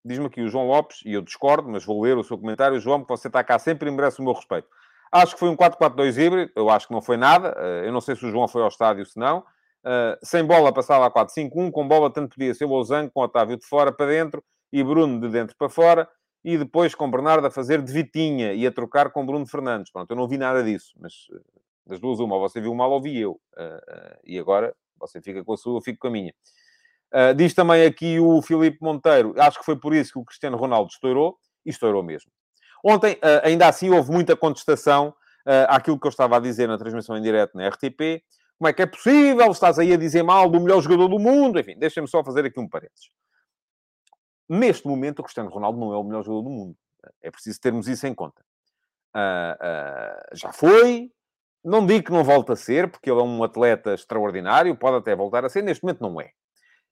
Diz-me 0.05 0.27
aqui 0.27 0.41
o 0.41 0.49
João 0.49 0.67
Lopes, 0.67 1.03
e 1.05 1.13
eu 1.13 1.21
discordo, 1.21 1.69
mas 1.69 1.85
vou 1.85 2.01
ler 2.01 2.17
o 2.17 2.25
seu 2.25 2.39
comentário. 2.39 2.81
João, 2.81 3.05
você 3.07 3.29
está 3.29 3.45
cá 3.45 3.59
sempre 3.59 3.89
e 3.89 3.93
merece 3.93 4.21
o 4.21 4.25
meu 4.25 4.33
respeito. 4.33 4.67
Acho 5.13 5.35
que 5.35 5.41
foi 5.41 5.51
um 5.51 5.57
4-4-2 5.57 6.17
híbrido, 6.17 6.53
eu 6.57 6.71
acho 6.71 6.89
que 6.89 6.95
não 6.95 7.03
foi 7.03 7.17
nada. 7.17 7.55
Uh, 7.59 7.85
eu 7.85 7.93
não 7.93 8.01
sei 8.01 8.17
se 8.17 8.25
o 8.25 8.31
João 8.31 8.49
foi 8.49 8.63
ao 8.63 8.69
estádio, 8.69 9.05
se 9.05 9.19
não. 9.19 9.41
Uh, 9.85 10.17
sem 10.23 10.45
bola 10.45 10.73
passava 10.73 11.07
a 11.07 11.11
4-5-1, 11.11 11.71
com 11.71 11.87
bola 11.87 12.11
tanto 12.11 12.35
podia 12.35 12.55
ser 12.55 12.65
o 12.65 12.69
Losango 12.69 13.11
com 13.13 13.21
o 13.21 13.25
Otávio 13.25 13.57
de 13.57 13.67
fora 13.67 13.93
para 13.93 14.07
dentro 14.07 14.43
e 14.73 14.83
Bruno 14.83 15.21
de 15.21 15.29
dentro 15.29 15.55
para 15.57 15.69
fora, 15.69 16.09
e 16.45 16.57
depois 16.57 16.95
com 16.95 17.11
Bernardo 17.11 17.47
a 17.47 17.51
fazer 17.51 17.83
de 17.83 17.93
Vitinha 17.93 18.53
e 18.53 18.67
a 18.67 18.73
trocar 18.73 19.11
com 19.11 19.27
Bruno 19.27 19.47
Fernandes. 19.47 19.93
Pronto, 19.93 20.11
eu 20.11 20.17
não 20.17 20.27
vi 20.27 20.39
nada 20.39 20.63
disso, 20.63 20.93
mas 20.99 21.13
das 21.87 22.01
duas 22.01 22.21
uma, 22.21 22.37
ou 22.37 22.41
você 22.41 22.61
viu 22.61 22.75
mal 22.75 22.91
ou 22.91 23.03
vi 23.03 23.19
eu. 23.19 23.33
Uh, 23.33 24.19
e 24.25 24.39
agora 24.39 24.75
você 24.99 25.21
fica 25.21 25.45
com 25.45 25.53
a 25.53 25.57
sua, 25.57 25.79
eu 25.79 25.83
fico 25.83 25.99
com 25.99 26.09
a 26.09 26.11
minha. 26.11 26.33
Uh, 27.13 27.35
diz 27.35 27.53
também 27.53 27.85
aqui 27.85 28.21
o 28.21 28.41
Filipe 28.41 28.79
Monteiro, 28.81 29.35
acho 29.37 29.59
que 29.59 29.65
foi 29.65 29.77
por 29.77 29.93
isso 29.93 30.13
que 30.13 30.19
o 30.19 30.25
Cristiano 30.25 30.57
Ronaldo 30.57 30.91
estourou, 30.93 31.37
e 31.65 31.71
estourou 31.71 32.03
mesmo. 32.03 32.31
Ontem, 32.85 33.15
uh, 33.15 33.45
ainda 33.45 33.69
assim, 33.69 33.91
houve 33.91 34.11
muita 34.11 34.37
contestação 34.37 35.09
uh, 35.09 35.67
àquilo 35.69 35.99
que 35.99 36.07
eu 36.07 36.11
estava 36.11 36.37
a 36.37 36.41
dizer 36.41 36.69
na 36.69 36.79
transmissão 36.79 37.17
em 37.17 37.23
direto 37.23 37.57
na 37.57 37.69
RTP. 37.69 38.23
Como 38.59 38.69
é 38.69 38.73
que 38.73 38.83
é 38.83 38.87
possível? 38.87 39.51
Estás 39.51 39.79
aí 39.79 39.93
a 39.93 39.97
dizer 39.97 40.23
mal 40.23 40.49
do 40.49 40.61
melhor 40.61 40.81
jogador 40.81 41.09
do 41.09 41.19
mundo? 41.19 41.59
Enfim, 41.59 41.77
deixem-me 41.79 42.09
só 42.09 42.23
fazer 42.23 42.45
aqui 42.45 42.61
um 42.61 42.69
parênteses. 42.69 43.11
Neste 44.51 44.85
momento, 44.85 45.21
o 45.21 45.23
Cristiano 45.23 45.49
Ronaldo 45.49 45.79
não 45.79 45.93
é 45.93 45.97
o 45.97 46.03
melhor 46.03 46.25
jogador 46.25 46.43
do 46.43 46.51
mundo. 46.51 46.77
É 47.23 47.31
preciso 47.31 47.61
termos 47.61 47.87
isso 47.87 48.05
em 48.05 48.13
conta. 48.13 48.43
já 50.33 50.53
foi, 50.53 51.13
não 51.65 51.87
digo 51.87 52.07
que 52.07 52.13
não 52.13 52.25
volte 52.25 52.51
a 52.51 52.57
ser, 52.57 52.91
porque 52.91 53.09
ele 53.09 53.21
é 53.21 53.23
um 53.23 53.45
atleta 53.45 53.95
extraordinário, 53.95 54.77
pode 54.77 54.97
até 54.97 55.15
voltar 55.15 55.45
a 55.45 55.49
ser, 55.49 55.63
neste 55.63 55.85
momento 55.85 56.01
não 56.01 56.21
é. 56.21 56.33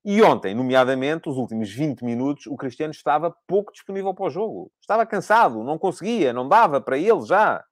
E 0.05 0.23
ontem, 0.23 0.55
nomeadamente, 0.55 1.29
os 1.29 1.37
últimos 1.37 1.69
20 1.71 2.05
minutos, 2.05 2.47
o 2.47 2.57
Cristiano 2.57 2.93
estava 2.93 3.35
pouco 3.47 3.73
disponível 3.73 4.15
para 4.15 4.27
o 4.27 4.31
jogo. 4.31 4.71
Estava 4.81 5.05
cansado, 5.05 5.65
não 5.65 5.77
conseguia, 5.77 6.33
não 6.33 6.49
dava 6.49 6.81
para 6.81 6.97
ele 6.97 7.23
já. 7.27 7.65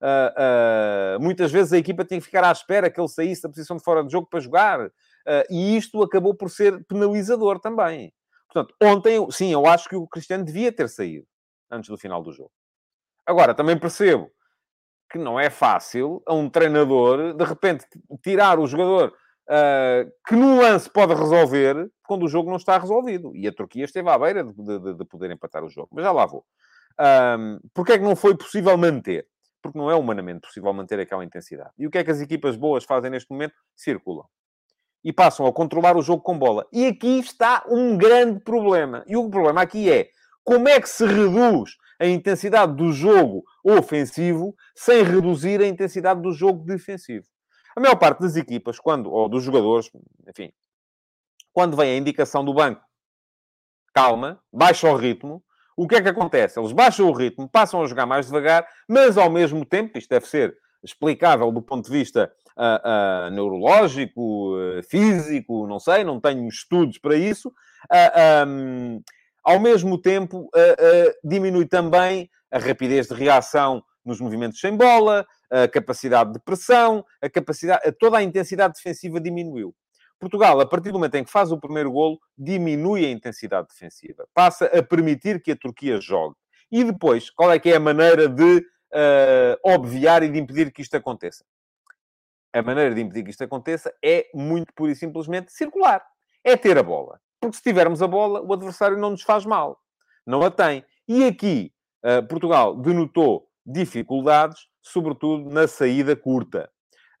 Uh, 0.00 1.16
uh, 1.18 1.20
muitas 1.20 1.50
vezes 1.50 1.72
a 1.72 1.78
equipa 1.78 2.04
tinha 2.04 2.18
que 2.18 2.26
ficar 2.26 2.44
à 2.44 2.52
espera 2.52 2.90
que 2.90 3.00
ele 3.00 3.08
saísse 3.08 3.42
da 3.42 3.48
posição 3.48 3.76
de 3.76 3.82
fora 3.82 4.04
de 4.04 4.12
jogo 4.12 4.28
para 4.30 4.40
jogar. 4.40 4.86
Uh, 4.86 4.90
e 5.50 5.76
isto 5.76 6.02
acabou 6.02 6.34
por 6.34 6.50
ser 6.50 6.84
penalizador 6.86 7.58
também. 7.58 8.12
Portanto, 8.52 8.74
ontem, 8.82 9.30
sim, 9.30 9.52
eu 9.52 9.66
acho 9.66 9.88
que 9.88 9.96
o 9.96 10.06
Cristiano 10.06 10.44
devia 10.44 10.70
ter 10.70 10.88
saído 10.88 11.26
antes 11.70 11.88
do 11.88 11.96
final 11.96 12.22
do 12.22 12.32
jogo. 12.32 12.52
Agora, 13.26 13.54
também 13.54 13.78
percebo 13.78 14.30
que 15.10 15.18
não 15.18 15.40
é 15.40 15.48
fácil 15.48 16.22
a 16.26 16.34
um 16.34 16.50
treinador, 16.50 17.34
de 17.34 17.44
repente, 17.44 17.86
tirar 18.22 18.58
o 18.58 18.66
jogador 18.66 19.14
uh, 19.48 20.10
que 20.26 20.34
no 20.34 20.60
lance 20.60 20.90
pode 20.90 21.14
resolver 21.14 21.90
quando 22.02 22.24
o 22.24 22.28
jogo 22.28 22.50
não 22.50 22.56
está 22.56 22.76
resolvido. 22.78 23.34
E 23.34 23.46
a 23.46 23.52
Turquia 23.52 23.84
esteve 23.84 24.08
à 24.10 24.18
beira 24.18 24.44
de, 24.44 24.52
de, 24.52 24.94
de 24.94 25.04
poder 25.04 25.30
empatar 25.30 25.64
o 25.64 25.70
jogo. 25.70 25.88
Mas 25.92 26.04
já 26.04 26.12
lá 26.12 26.26
vou. 26.26 26.44
Um, 27.00 27.58
Porquê 27.72 27.92
é 27.92 27.98
que 27.98 28.04
não 28.04 28.16
foi 28.16 28.36
possível 28.36 28.76
manter? 28.76 29.26
Porque 29.62 29.78
não 29.78 29.90
é 29.90 29.94
humanamente 29.94 30.40
possível 30.40 30.72
manter 30.72 30.98
aquela 31.00 31.24
intensidade. 31.24 31.70
E 31.78 31.86
o 31.86 31.90
que 31.90 31.98
é 31.98 32.04
que 32.04 32.10
as 32.10 32.20
equipas 32.20 32.56
boas 32.56 32.84
fazem 32.84 33.10
neste 33.10 33.30
momento? 33.30 33.54
Circulam. 33.74 34.26
E 35.04 35.12
passam 35.12 35.46
a 35.46 35.52
controlar 35.52 35.96
o 35.96 36.02
jogo 36.02 36.22
com 36.22 36.38
bola. 36.38 36.66
E 36.72 36.86
aqui 36.86 37.18
está 37.18 37.64
um 37.68 37.96
grande 37.96 38.40
problema. 38.40 39.04
E 39.06 39.16
o 39.16 39.28
problema 39.28 39.62
aqui 39.62 39.90
é 39.90 40.10
como 40.44 40.68
é 40.68 40.80
que 40.80 40.88
se 40.88 41.06
reduz 41.06 41.76
a 41.98 42.06
intensidade 42.06 42.74
do 42.74 42.92
jogo 42.92 43.44
ofensivo 43.64 44.54
sem 44.74 45.02
reduzir 45.02 45.60
a 45.60 45.66
intensidade 45.66 46.20
do 46.20 46.32
jogo 46.32 46.64
defensivo. 46.64 47.26
A 47.76 47.80
maior 47.80 47.96
parte 47.96 48.20
das 48.20 48.36
equipas, 48.36 48.78
quando, 48.78 49.10
ou 49.10 49.28
dos 49.28 49.44
jogadores, 49.44 49.90
enfim, 50.28 50.52
quando 51.52 51.76
vem 51.76 51.92
a 51.92 51.96
indicação 51.96 52.44
do 52.44 52.52
banco, 52.52 52.82
calma, 53.94 54.40
baixa 54.52 54.90
o 54.90 54.96
ritmo, 54.96 55.42
o 55.76 55.86
que 55.86 55.94
é 55.94 56.02
que 56.02 56.08
acontece? 56.08 56.58
Eles 56.58 56.72
baixam 56.72 57.08
o 57.08 57.12
ritmo, 57.12 57.48
passam 57.48 57.82
a 57.82 57.86
jogar 57.86 58.04
mais 58.04 58.26
devagar, 58.26 58.66
mas 58.88 59.16
ao 59.16 59.30
mesmo 59.30 59.64
tempo, 59.64 59.96
isto 59.96 60.08
deve 60.08 60.26
ser 60.26 60.56
explicável 60.82 61.50
do 61.50 61.62
ponto 61.62 61.86
de 61.86 61.92
vista 61.92 62.32
uh, 62.56 63.30
neurológico, 63.30 64.56
uh, 64.56 64.82
físico, 64.82 65.66
não 65.66 65.78
sei, 65.78 66.04
não 66.04 66.20
tenho 66.20 66.46
estudos 66.48 66.98
para 66.98 67.16
isso. 67.16 67.52
Um, 68.46 69.00
ao 69.44 69.58
mesmo 69.58 69.98
tempo, 70.00 70.48
diminui 71.24 71.66
também 71.66 72.30
a 72.50 72.58
rapidez 72.58 73.08
de 73.08 73.14
reação 73.14 73.82
nos 74.04 74.20
movimentos 74.20 74.60
sem 74.60 74.76
bola, 74.76 75.26
a 75.50 75.66
capacidade 75.66 76.32
de 76.32 76.38
pressão, 76.38 77.04
a 77.20 77.28
capacidade, 77.28 77.90
toda 77.98 78.18
a 78.18 78.22
intensidade 78.22 78.74
defensiva 78.74 79.20
diminuiu. 79.20 79.74
Portugal, 80.22 80.60
a 80.60 80.66
partir 80.66 80.92
do 80.92 80.98
momento 80.98 81.16
em 81.16 81.24
que 81.24 81.30
faz 81.30 81.50
o 81.50 81.58
primeiro 81.58 81.90
golo, 81.90 82.20
diminui 82.38 83.04
a 83.04 83.10
intensidade 83.10 83.66
defensiva. 83.66 84.24
Passa 84.32 84.66
a 84.66 84.80
permitir 84.80 85.42
que 85.42 85.50
a 85.50 85.56
Turquia 85.56 86.00
jogue. 86.00 86.36
E 86.70 86.84
depois, 86.84 87.28
qual 87.28 87.50
é 87.50 87.58
que 87.58 87.70
é 87.70 87.76
a 87.76 87.80
maneira 87.80 88.28
de 88.28 88.58
uh, 88.58 89.74
obviar 89.74 90.22
e 90.22 90.28
de 90.28 90.38
impedir 90.38 90.70
que 90.70 90.80
isto 90.80 90.96
aconteça? 90.96 91.44
A 92.52 92.62
maneira 92.62 92.94
de 92.94 93.00
impedir 93.00 93.24
que 93.24 93.30
isto 93.30 93.42
aconteça 93.42 93.92
é 94.04 94.26
muito 94.34 94.74
pura 94.74 94.92
e 94.92 94.96
simplesmente 94.96 95.52
circular. 95.52 96.04
É 96.44 96.56
ter 96.56 96.76
a 96.76 96.82
bola. 96.82 97.18
Porque 97.40 97.56
se 97.56 97.62
tivermos 97.62 98.02
a 98.02 98.06
bola, 98.06 98.42
o 98.42 98.52
adversário 98.52 98.98
não 98.98 99.10
nos 99.10 99.22
faz 99.22 99.46
mal. 99.46 99.80
Não 100.26 100.42
a 100.42 100.50
tem. 100.50 100.84
E 101.08 101.24
aqui, 101.24 101.72
uh, 102.04 102.26
Portugal 102.28 102.76
denotou 102.76 103.48
dificuldades, 103.64 104.66
sobretudo 104.82 105.50
na 105.50 105.66
saída 105.66 106.14
curta. 106.14 106.70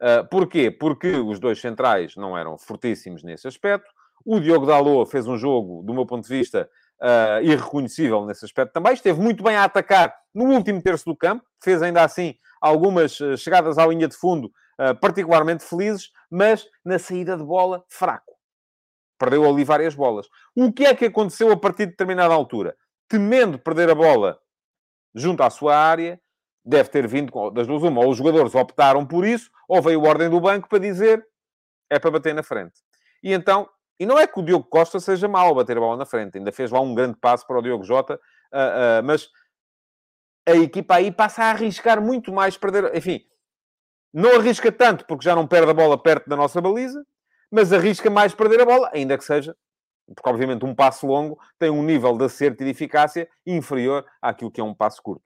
Uh, 0.00 0.28
porquê? 0.28 0.70
Porque 0.70 1.08
os 1.08 1.40
dois 1.40 1.60
centrais 1.60 2.14
não 2.14 2.36
eram 2.36 2.58
fortíssimos 2.58 3.22
nesse 3.22 3.48
aspecto. 3.48 3.90
O 4.24 4.38
Diogo 4.38 4.66
Dalot 4.66 5.10
fez 5.10 5.26
um 5.26 5.36
jogo, 5.36 5.82
do 5.82 5.94
meu 5.94 6.04
ponto 6.04 6.28
de 6.28 6.28
vista, 6.28 6.68
uh, 7.00 7.42
irreconhecível 7.42 8.26
nesse 8.26 8.44
aspecto 8.44 8.72
também. 8.72 8.92
Esteve 8.92 9.20
muito 9.20 9.42
bem 9.42 9.56
a 9.56 9.64
atacar 9.64 10.14
no 10.34 10.44
último 10.44 10.82
terço 10.82 11.06
do 11.06 11.16
campo. 11.16 11.44
Fez 11.62 11.80
ainda 11.82 12.04
assim 12.04 12.34
algumas 12.60 13.18
chegadas 13.38 13.78
à 13.78 13.86
linha 13.86 14.06
de 14.06 14.16
fundo 14.16 14.52
particularmente 15.00 15.64
felizes, 15.64 16.10
mas 16.30 16.66
na 16.84 16.98
saída 16.98 17.36
de 17.36 17.44
bola, 17.44 17.84
fraco. 17.88 18.32
Perdeu 19.18 19.48
ali 19.48 19.64
várias 19.64 19.94
bolas. 19.94 20.26
O 20.56 20.72
que 20.72 20.84
é 20.84 20.94
que 20.94 21.04
aconteceu 21.04 21.52
a 21.52 21.56
partir 21.56 21.86
de 21.86 21.92
determinada 21.92 22.34
altura? 22.34 22.76
Temendo 23.08 23.58
perder 23.58 23.90
a 23.90 23.94
bola 23.94 24.38
junto 25.14 25.42
à 25.42 25.50
sua 25.50 25.76
área, 25.76 26.20
deve 26.64 26.88
ter 26.88 27.06
vindo 27.06 27.32
das 27.50 27.66
duas 27.66 27.82
uma. 27.82 28.00
Ou 28.02 28.10
os 28.10 28.18
jogadores 28.18 28.54
optaram 28.54 29.06
por 29.06 29.24
isso, 29.24 29.50
ou 29.68 29.82
veio 29.82 30.04
a 30.04 30.08
ordem 30.08 30.30
do 30.30 30.40
banco 30.40 30.68
para 30.68 30.78
dizer 30.78 31.24
é 31.90 31.98
para 31.98 32.10
bater 32.10 32.34
na 32.34 32.42
frente. 32.42 32.80
E 33.22 33.32
então, 33.32 33.68
e 34.00 34.06
não 34.06 34.18
é 34.18 34.26
que 34.26 34.40
o 34.40 34.42
Diogo 34.42 34.64
Costa 34.64 34.98
seja 34.98 35.28
mau 35.28 35.54
bater 35.54 35.76
a 35.76 35.80
bola 35.80 35.96
na 35.96 36.06
frente, 36.06 36.38
ainda 36.38 36.50
fez 36.50 36.70
lá 36.70 36.80
um 36.80 36.94
grande 36.94 37.16
passo 37.18 37.46
para 37.46 37.58
o 37.58 37.62
Diogo 37.62 37.84
Jota, 37.84 38.14
uh, 38.14 39.00
uh, 39.00 39.04
mas 39.04 39.28
a 40.48 40.56
equipa 40.56 40.96
aí 40.96 41.12
passa 41.12 41.44
a 41.44 41.50
arriscar 41.50 42.00
muito 42.00 42.32
mais 42.32 42.56
perder. 42.56 42.96
Enfim, 42.96 43.20
não 44.12 44.36
arrisca 44.36 44.70
tanto 44.70 45.06
porque 45.06 45.24
já 45.24 45.34
não 45.34 45.46
perde 45.46 45.70
a 45.70 45.74
bola 45.74 46.00
perto 46.00 46.28
da 46.28 46.36
nossa 46.36 46.60
baliza, 46.60 47.04
mas 47.50 47.72
arrisca 47.72 48.10
mais 48.10 48.34
perder 48.34 48.60
a 48.60 48.64
bola, 48.64 48.90
ainda 48.92 49.16
que 49.16 49.24
seja, 49.24 49.56
porque 50.14 50.28
obviamente 50.28 50.64
um 50.64 50.74
passo 50.74 51.06
longo 51.06 51.38
tem 51.58 51.70
um 51.70 51.82
nível 51.82 52.16
de 52.16 52.24
acerto 52.24 52.62
e 52.62 52.66
de 52.66 52.70
eficácia 52.70 53.28
inferior 53.46 54.04
àquilo 54.20 54.50
que 54.50 54.60
é 54.60 54.64
um 54.64 54.74
passo 54.74 55.02
curto. 55.02 55.22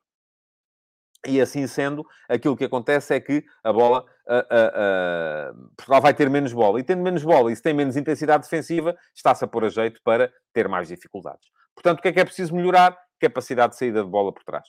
E 1.26 1.40
assim 1.40 1.66
sendo, 1.66 2.06
aquilo 2.28 2.56
que 2.56 2.64
acontece 2.64 3.14
é 3.14 3.20
que 3.20 3.44
a 3.64 3.72
bola, 3.72 4.04
uh, 4.28 5.52
uh, 5.52 5.96
uh, 5.96 6.00
vai 6.00 6.14
ter 6.14 6.30
menos 6.30 6.52
bola. 6.52 6.78
E 6.78 6.84
tendo 6.84 7.02
menos 7.02 7.24
bola 7.24 7.50
e 7.50 7.56
se 7.56 7.62
tem 7.62 7.74
menos 7.74 7.96
intensidade 7.96 8.44
defensiva, 8.44 8.96
está-se 9.14 9.44
a 9.44 9.48
pôr 9.48 9.64
a 9.64 9.68
jeito 9.68 10.00
para 10.04 10.32
ter 10.52 10.68
mais 10.68 10.86
dificuldades. 10.86 11.48
Portanto, 11.74 11.98
o 11.98 12.02
que 12.02 12.08
é 12.08 12.12
que 12.12 12.20
é 12.20 12.24
preciso 12.24 12.54
melhorar? 12.54 12.96
Capacidade 13.18 13.72
de 13.72 13.78
saída 13.78 14.04
de 14.04 14.10
bola 14.10 14.32
por 14.32 14.44
trás. 14.44 14.68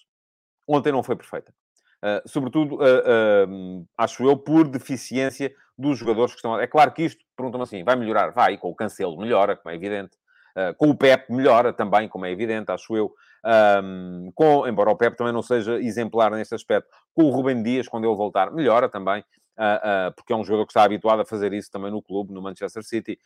Ontem 0.68 0.92
não 0.92 1.04
foi 1.04 1.16
perfeita. 1.16 1.54
Uh, 1.98 2.22
sobretudo, 2.28 2.76
uh, 2.76 3.50
uh, 3.50 3.88
acho 3.98 4.24
eu, 4.24 4.38
por 4.38 4.68
deficiência 4.68 5.52
dos 5.78 5.98
jogadores 5.98 6.34
que 6.34 6.38
estão... 6.38 6.60
É 6.60 6.68
claro 6.68 6.92
que 6.92 7.04
isto, 7.04 7.24
perguntam-me 7.36 7.64
assim, 7.64 7.84
vai 7.84 7.96
melhorar? 7.96 8.32
Vai, 8.32 8.58
com 8.58 8.70
o 8.70 8.76
Cancelo 8.76 9.18
melhora, 9.18 9.56
como 9.56 9.72
é 9.72 9.76
evidente. 9.76 10.18
com 10.78 10.90
o 10.90 10.98
Pep 10.98 11.32
melhora 11.32 11.72
também, 11.72 12.08
como 12.10 12.26
é 12.26 12.32
evidente, 12.32 12.72
acho 12.72 12.96
eu. 12.98 13.14
Um, 13.84 14.32
com, 14.34 14.68
embora 14.68 14.90
o 14.90 14.96
Pep 14.96 15.16
também 15.16 15.32
não 15.32 15.44
seja 15.44 15.80
exemplar 15.80 16.32
neste 16.32 16.56
aspecto, 16.56 16.90
com 17.14 17.26
o 17.26 17.30
Rubem 17.30 17.62
Dias, 17.62 17.88
quando 17.88 18.06
ele 18.06 18.16
voltar, 18.16 18.52
melhora 18.52 18.90
também, 18.90 19.24
porque 20.16 20.34
é 20.34 20.36
um 20.36 20.44
jogador 20.44 20.66
que 20.66 20.72
está 20.72 20.84
habituado 20.84 21.22
a 21.22 21.26
fazer 21.26 21.54
isso 21.54 21.70
também 21.72 21.92
no 21.92 22.02
clube, 22.02 22.34
no 22.34 22.42
Manchester 22.42 22.84
City. 22.84 23.20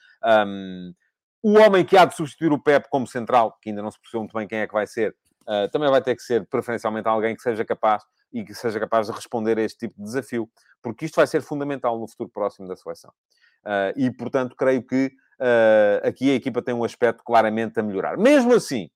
Um, 0.46 0.94
o 1.42 1.58
homem 1.58 1.86
que 1.86 1.96
há 1.96 2.04
de 2.04 2.16
substituir 2.16 2.52
o 2.52 2.60
Pep 2.60 2.90
como 2.90 3.08
central, 3.08 3.58
que 3.62 3.70
ainda 3.70 3.82
não 3.82 3.92
se 3.92 4.00
percebeu 4.00 4.22
muito 4.22 4.38
bem 4.38 4.46
quem 4.46 4.60
é 4.60 4.68
que 4.68 4.74
vai 4.74 4.86
ser, 4.86 5.16
também 5.72 5.90
vai 5.90 6.02
ter 6.02 6.16
que 6.16 6.22
ser 6.22 6.46
preferencialmente 6.48 7.08
alguém 7.08 7.34
que 7.34 7.42
seja 7.42 7.64
capaz 7.64 8.04
e 8.34 8.44
que 8.44 8.54
seja 8.54 8.80
capaz 8.80 9.08
de 9.08 9.14
responder 9.14 9.58
a 9.58 9.62
este 9.62 9.88
tipo 9.88 9.96
de 9.98 10.04
desafio, 10.04 10.50
porque 10.82 11.06
isto 11.06 11.16
vai 11.16 11.28
ser 11.28 11.42
fundamental 11.42 12.00
no 12.00 12.08
futuro 12.08 12.30
próximo 12.30 12.68
da 12.68 12.76
seleção. 12.76 13.12
e, 13.96 14.10
portanto, 14.12 14.56
creio 14.56 14.82
que 14.86 15.12
aqui 16.04 16.32
a 16.32 16.36
equipa 16.36 16.62
tem 16.62 16.74
um 16.74 16.84
aspecto 16.84 17.24
claramente 17.24 17.80
a 17.80 17.84
melhorar. 17.84 18.18
Mesmo 18.18 18.54
assim, 18.54 18.90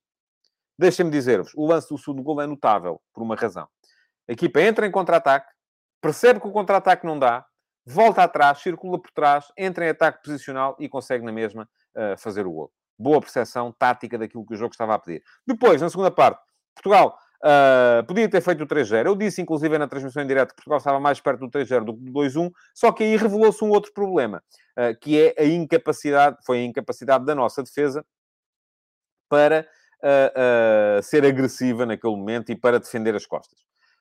Deixem-me 0.78 1.10
dizer-vos, 1.10 1.52
o 1.54 1.66
lance 1.66 1.88
do 1.88 1.96
segundo 1.96 2.22
gol 2.22 2.40
é 2.42 2.46
notável, 2.46 3.00
por 3.14 3.22
uma 3.22 3.34
razão. 3.34 3.66
A 4.28 4.32
equipa 4.32 4.60
entra 4.60 4.86
em 4.86 4.90
contra-ataque, 4.90 5.50
percebe 6.02 6.38
que 6.38 6.46
o 6.46 6.52
contra-ataque 6.52 7.06
não 7.06 7.18
dá, 7.18 7.46
volta 7.86 8.22
atrás, 8.22 8.58
circula 8.58 9.00
por 9.00 9.10
trás, 9.10 9.46
entra 9.56 9.86
em 9.86 9.88
ataque 9.88 10.22
posicional 10.22 10.76
e 10.78 10.86
consegue 10.86 11.24
na 11.24 11.32
mesma 11.32 11.66
uh, 11.96 12.18
fazer 12.18 12.46
o 12.46 12.52
gol. 12.52 12.72
Boa 12.98 13.20
percepção 13.20 13.72
tática 13.72 14.18
daquilo 14.18 14.44
que 14.44 14.52
o 14.52 14.56
jogo 14.56 14.72
estava 14.72 14.94
a 14.94 14.98
pedir. 14.98 15.22
Depois, 15.46 15.80
na 15.80 15.88
segunda 15.88 16.10
parte, 16.10 16.42
Portugal 16.74 17.18
uh, 17.44 18.04
podia 18.06 18.28
ter 18.28 18.40
feito 18.40 18.64
o 18.64 18.66
3-0. 18.66 19.06
Eu 19.06 19.16
disse, 19.16 19.40
inclusive, 19.40 19.78
na 19.78 19.88
transmissão 19.88 20.22
em 20.22 20.26
direto 20.26 20.50
que 20.50 20.56
Portugal 20.56 20.78
estava 20.78 21.00
mais 21.00 21.20
perto 21.20 21.40
do 21.40 21.50
3-0 21.50 21.84
do 21.84 21.94
que 21.94 22.00
do 22.02 22.12
2-1, 22.12 22.50
só 22.74 22.92
que 22.92 23.04
aí 23.04 23.16
revelou-se 23.16 23.64
um 23.64 23.70
outro 23.70 23.92
problema, 23.92 24.42
uh, 24.78 24.98
que 25.00 25.20
é 25.20 25.34
a 25.42 25.44
incapacidade, 25.44 26.38
foi 26.44 26.58
a 26.58 26.64
incapacidade 26.64 27.24
da 27.24 27.34
nossa 27.34 27.62
defesa 27.62 28.04
para 29.28 29.66
a 30.02 31.02
ser 31.02 31.24
agressiva 31.24 31.84
naquele 31.84 32.14
momento 32.14 32.52
e 32.52 32.54
para 32.54 32.78
defender 32.78 33.16
as 33.16 33.26
costas. 33.26 33.58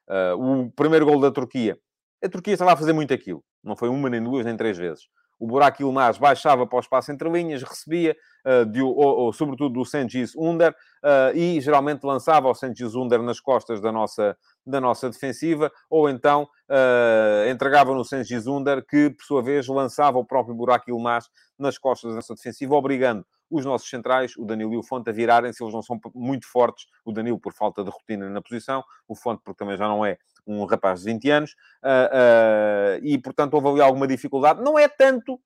Uh, 0.08 0.66
o 0.66 0.72
primeiro 0.72 1.06
gol 1.06 1.20
da 1.20 1.32
Turquia, 1.32 1.80
a 2.24 2.30
Turquia 2.30 2.54
estava 2.54 2.74
a 2.74 2.78
fazer 2.78 2.94
muito 2.94 3.14
aquilo. 3.14 3.44
Não 3.64 3.76
foi 3.76 3.90
uma, 3.90 4.10
nem 4.10 4.22
duas, 4.22 4.46
nem 4.46 4.56
três 4.56 4.78
vezes. 4.78 5.08
O 5.40 5.48
Burak 5.48 5.82
Yilmaz 5.82 6.18
baixava 6.18 6.66
para 6.66 6.78
o 6.78 6.80
espaço 6.80 7.12
entre 7.12 7.30
linhas, 7.30 7.62
recebia, 7.62 8.16
uh, 8.46 8.66
de, 8.66 8.82
ou, 8.82 8.96
ou, 8.96 9.34
sobretudo 9.34 9.74
do 9.74 9.86
Sengiz 9.86 10.36
Under, 10.36 10.72
uh, 10.72 11.36
e 11.36 11.60
geralmente 11.60 12.04
lançava 12.04 12.50
o 12.50 12.56
Sengiz 12.56 12.96
Under 12.96 13.22
nas 13.22 13.40
costas 13.40 13.82
da 13.82 13.92
nossa, 13.92 14.38
da 14.66 14.80
nossa 14.80 15.10
defensiva, 15.10 15.72
ou 15.90 16.10
então 16.10 16.44
uh, 16.44 17.50
entregava 17.50 17.94
no 17.94 18.06
Sengiz 18.06 18.48
Under, 18.48 18.86
que, 18.86 19.10
por 19.10 19.24
sua 19.24 19.42
vez, 19.44 19.68
lançava 19.68 20.18
o 20.18 20.26
próprio 20.26 20.56
Burak 20.56 20.90
Yilmaz 20.90 21.30
nas 21.60 21.78
costas 21.78 22.12
da 22.12 22.16
nossa 22.18 22.36
defensiva, 22.36 22.76
obrigando 22.76 23.26
os 23.50 23.64
nossos 23.64 23.90
centrais, 23.90 24.36
o 24.38 24.46
Danilo 24.46 24.74
e 24.74 24.78
o 24.78 24.84
Fonte, 24.84 25.10
a 25.10 25.14
virarem-se, 25.14 25.64
eles 25.64 25.74
não 25.74 25.82
são 25.82 26.00
muito 26.14 26.48
fortes, 26.48 26.86
o 27.04 27.12
Danilo 27.12 27.40
por 27.40 27.54
falta 27.54 27.84
de 27.84 27.90
rotina 27.90 28.30
na 28.30 28.42
posição, 28.42 28.84
o 29.08 29.16
Fonte 29.16 29.42
porque 29.44 29.60
também 29.60 29.78
já 29.78 29.88
não 29.88 30.06
é 30.06 30.18
um 30.46 30.66
rapaz 30.66 31.00
de 31.00 31.06
20 31.06 31.30
anos, 31.30 31.52
uh, 31.84 33.00
uh, 33.00 33.06
e 33.06 33.18
portanto 33.18 33.54
houve 33.54 33.70
ali 33.70 33.82
alguma 33.82 34.08
dificuldade. 34.08 34.62
Não 34.62 34.78
é 34.78 34.88
tanto 34.88 35.39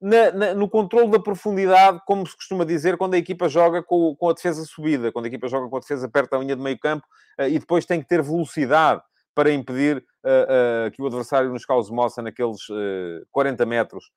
na, 0.00 0.32
na, 0.32 0.54
no 0.54 0.68
controle 0.68 1.10
da 1.10 1.20
profundidade, 1.20 2.00
como 2.06 2.26
se 2.26 2.36
costuma 2.36 2.64
dizer, 2.64 2.96
quando 2.96 3.14
a 3.14 3.18
equipa 3.18 3.48
joga 3.48 3.82
com, 3.82 4.14
com 4.16 4.28
a 4.28 4.32
defesa 4.32 4.64
subida, 4.64 5.12
quando 5.12 5.26
a 5.26 5.28
equipa 5.28 5.48
joga 5.48 5.68
com 5.68 5.76
a 5.76 5.80
defesa 5.80 6.08
perto 6.08 6.30
da 6.30 6.38
linha 6.38 6.56
de 6.56 6.62
meio 6.62 6.78
campo, 6.78 7.06
uh, 7.40 7.44
e 7.44 7.58
depois 7.58 7.86
tem 7.86 8.00
que 8.00 8.08
ter 8.08 8.22
velocidade 8.22 9.02
para 9.34 9.50
impedir 9.50 10.04
que 10.94 11.00
o 11.00 11.06
adversário 11.06 11.50
nos 11.50 11.64
cause 11.64 11.90
moça 11.90 12.20
naqueles 12.20 12.60
40 13.30 13.64
metros 13.64 14.12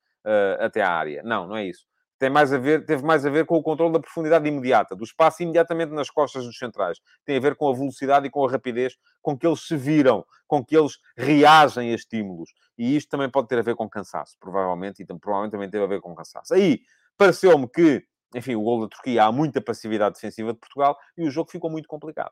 até 0.59 0.81
à 0.81 0.91
área. 0.91 1.23
Não, 1.23 1.47
não 1.47 1.55
é 1.55 1.65
isso 1.65 1.85
tem 2.17 2.29
mais 2.29 2.53
a 2.53 2.57
ver, 2.57 2.85
teve 2.85 3.03
mais 3.03 3.25
a 3.25 3.29
ver 3.29 3.45
com 3.45 3.55
o 3.57 3.63
controle 3.63 3.93
da 3.93 3.99
profundidade 3.99 4.47
imediata, 4.47 4.95
do 4.95 5.03
espaço 5.03 5.43
imediatamente 5.43 5.91
nas 5.91 6.09
costas 6.09 6.45
dos 6.45 6.57
centrais. 6.57 6.99
Tem 7.25 7.37
a 7.37 7.39
ver 7.39 7.55
com 7.55 7.69
a 7.69 7.73
velocidade 7.73 8.27
e 8.27 8.29
com 8.29 8.45
a 8.45 8.51
rapidez 8.51 8.95
com 9.21 9.37
que 9.37 9.45
eles 9.45 9.65
se 9.65 9.75
viram, 9.75 10.25
com 10.47 10.63
que 10.63 10.77
eles 10.77 10.97
reagem 11.17 11.91
a 11.91 11.95
estímulos. 11.95 12.51
E 12.77 12.95
isto 12.95 13.09
também 13.09 13.29
pode 13.29 13.47
ter 13.47 13.59
a 13.59 13.61
ver 13.61 13.75
com 13.75 13.89
cansaço, 13.89 14.35
provavelmente, 14.39 15.01
e 15.01 15.05
provavelmente 15.05 15.51
também 15.51 15.69
teve 15.69 15.83
a 15.83 15.87
ver 15.87 16.01
com 16.01 16.15
cansaço. 16.15 16.53
Aí, 16.53 16.79
pareceu-me 17.17 17.67
que, 17.67 18.03
enfim, 18.33 18.55
o 18.55 18.61
gol 18.61 18.81
da 18.81 18.87
Turquia, 18.87 19.25
há 19.25 19.31
muita 19.31 19.61
passividade 19.61 20.15
defensiva 20.15 20.53
de 20.53 20.59
Portugal 20.59 20.97
e 21.17 21.27
o 21.27 21.31
jogo 21.31 21.49
ficou 21.51 21.69
muito 21.69 21.87
complicado. 21.87 22.31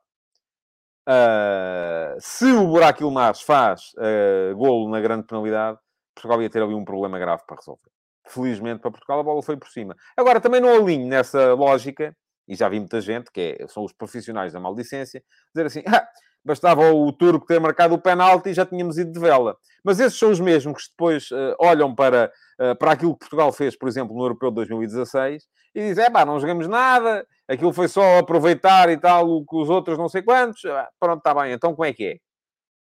Uh, 1.05 2.15
se 2.19 2.45
o 2.45 2.67
Burak 2.67 3.01
Ilmaz 3.01 3.41
faz 3.41 3.91
uh, 3.97 4.55
golo 4.55 4.89
na 4.89 5.01
grande 5.01 5.27
penalidade, 5.27 5.77
Portugal 6.15 6.41
ia 6.41 6.49
ter 6.49 6.61
ali 6.61 6.73
um 6.73 6.86
problema 6.86 7.19
grave 7.19 7.43
para 7.45 7.57
resolver. 7.57 7.91
Felizmente 8.34 8.81
para 8.81 8.91
Portugal, 8.91 9.19
a 9.19 9.23
bola 9.23 9.41
foi 9.41 9.57
por 9.57 9.69
cima. 9.69 9.95
Agora, 10.17 10.41
também 10.41 10.59
não 10.59 10.73
alinho 10.73 11.07
nessa 11.07 11.53
lógica, 11.53 12.15
e 12.47 12.55
já 12.55 12.67
vi 12.67 12.79
muita 12.79 12.99
gente, 12.99 13.31
que 13.31 13.57
é, 13.59 13.67
são 13.67 13.84
os 13.84 13.93
profissionais 13.93 14.53
da 14.53 14.59
maldicência, 14.59 15.23
dizer 15.53 15.65
assim, 15.65 15.84
ah, 15.88 16.05
bastava 16.43 16.91
o 16.91 17.11
turco 17.11 17.45
ter 17.45 17.59
marcado 17.59 17.95
o 17.95 18.01
penalti 18.01 18.49
e 18.49 18.53
já 18.53 18.65
tínhamos 18.65 18.97
ido 18.97 19.11
de 19.11 19.19
vela. 19.19 19.55
Mas 19.84 19.99
esses 19.99 20.17
são 20.17 20.29
os 20.29 20.39
mesmos 20.39 20.84
que 20.84 20.89
depois 20.89 21.31
uh, 21.31 21.55
olham 21.59 21.95
para, 21.95 22.31
uh, 22.59 22.75
para 22.77 22.91
aquilo 22.91 23.13
que 23.13 23.19
Portugal 23.19 23.51
fez, 23.51 23.77
por 23.77 23.88
exemplo, 23.88 24.15
no 24.15 24.23
Europeu 24.23 24.49
de 24.49 24.55
2016 24.55 25.43
e 25.75 25.81
dizem, 25.81 26.05
é 26.05 26.09
pá, 26.09 26.25
não 26.25 26.39
jogamos 26.39 26.67
nada, 26.67 27.25
aquilo 27.47 27.73
foi 27.73 27.88
só 27.88 28.19
aproveitar 28.19 28.89
e 28.89 28.97
tal, 28.97 29.27
o 29.29 29.45
que 29.45 29.55
os 29.55 29.69
outros 29.69 29.97
não 29.97 30.09
sei 30.09 30.21
quantos. 30.21 30.63
Ah, 30.65 30.89
pronto, 30.99 31.19
está 31.19 31.34
bem, 31.34 31.53
então 31.53 31.73
como 31.73 31.86
é 31.86 31.93
que 31.93 32.05
é? 32.05 32.17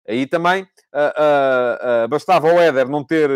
Aí 0.08 0.28
também 0.28 0.64
uh, 0.64 2.08
bastava 2.08 2.48
o 2.48 2.60
Éder 2.60 2.88
não 2.88 3.04
ter 3.04 3.30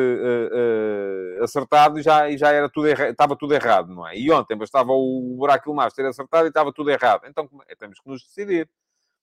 acertado 1.42 2.00
e 2.00 2.04
já, 2.04 2.30
e 2.30 2.38
já 2.38 2.52
era 2.52 2.70
tudo 2.70 2.88
estava 2.88 3.36
tudo 3.36 3.56
errado, 3.56 3.94
não 3.94 4.08
é? 4.08 4.16
E 4.16 4.32
ontem 4.32 4.56
bastava 4.56 4.92
o 4.92 5.36
Buraco 5.38 5.70
Ilmaz 5.70 5.94
ter 5.94 6.06
acertado 6.06 6.46
e 6.46 6.50
estava 6.50 6.72
tudo 6.72 6.92
errado. 6.92 7.26
Então 7.26 7.50
é? 7.68 7.76
temos 7.76 8.00
que 8.00 8.08
nos 8.08 8.22
decidir. 8.22 8.70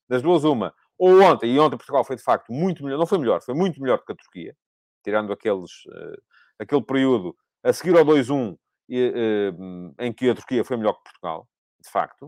Das 0.09 0.22
duas, 0.22 0.44
uma 0.44 0.72
ou 0.99 1.20
ontem, 1.22 1.53
e 1.53 1.59
ontem 1.59 1.76
Portugal 1.76 2.05
foi 2.05 2.16
de 2.16 2.22
facto 2.22 2.53
muito 2.53 2.82
melhor, 2.82 2.99
não 2.99 3.07
foi 3.07 3.18
melhor, 3.18 3.42
foi 3.42 3.55
muito 3.55 3.80
melhor 3.80 4.03
que 4.05 4.12
a 4.12 4.16
Turquia, 4.16 4.57
tirando 5.05 5.32
aqueles, 5.32 5.84
uh, 5.86 6.22
aquele 6.59 6.82
período 6.82 7.36
a 7.62 7.72
seguir 7.72 7.97
ao 7.97 8.05
2-1, 8.05 8.55
uh, 8.55 9.94
em 9.99 10.12
que 10.12 10.30
a 10.30 10.34
Turquia 10.34 10.64
foi 10.64 10.76
melhor 10.76 10.94
que 10.94 11.05
Portugal, 11.05 11.47
de 11.82 11.90
facto, 11.90 12.26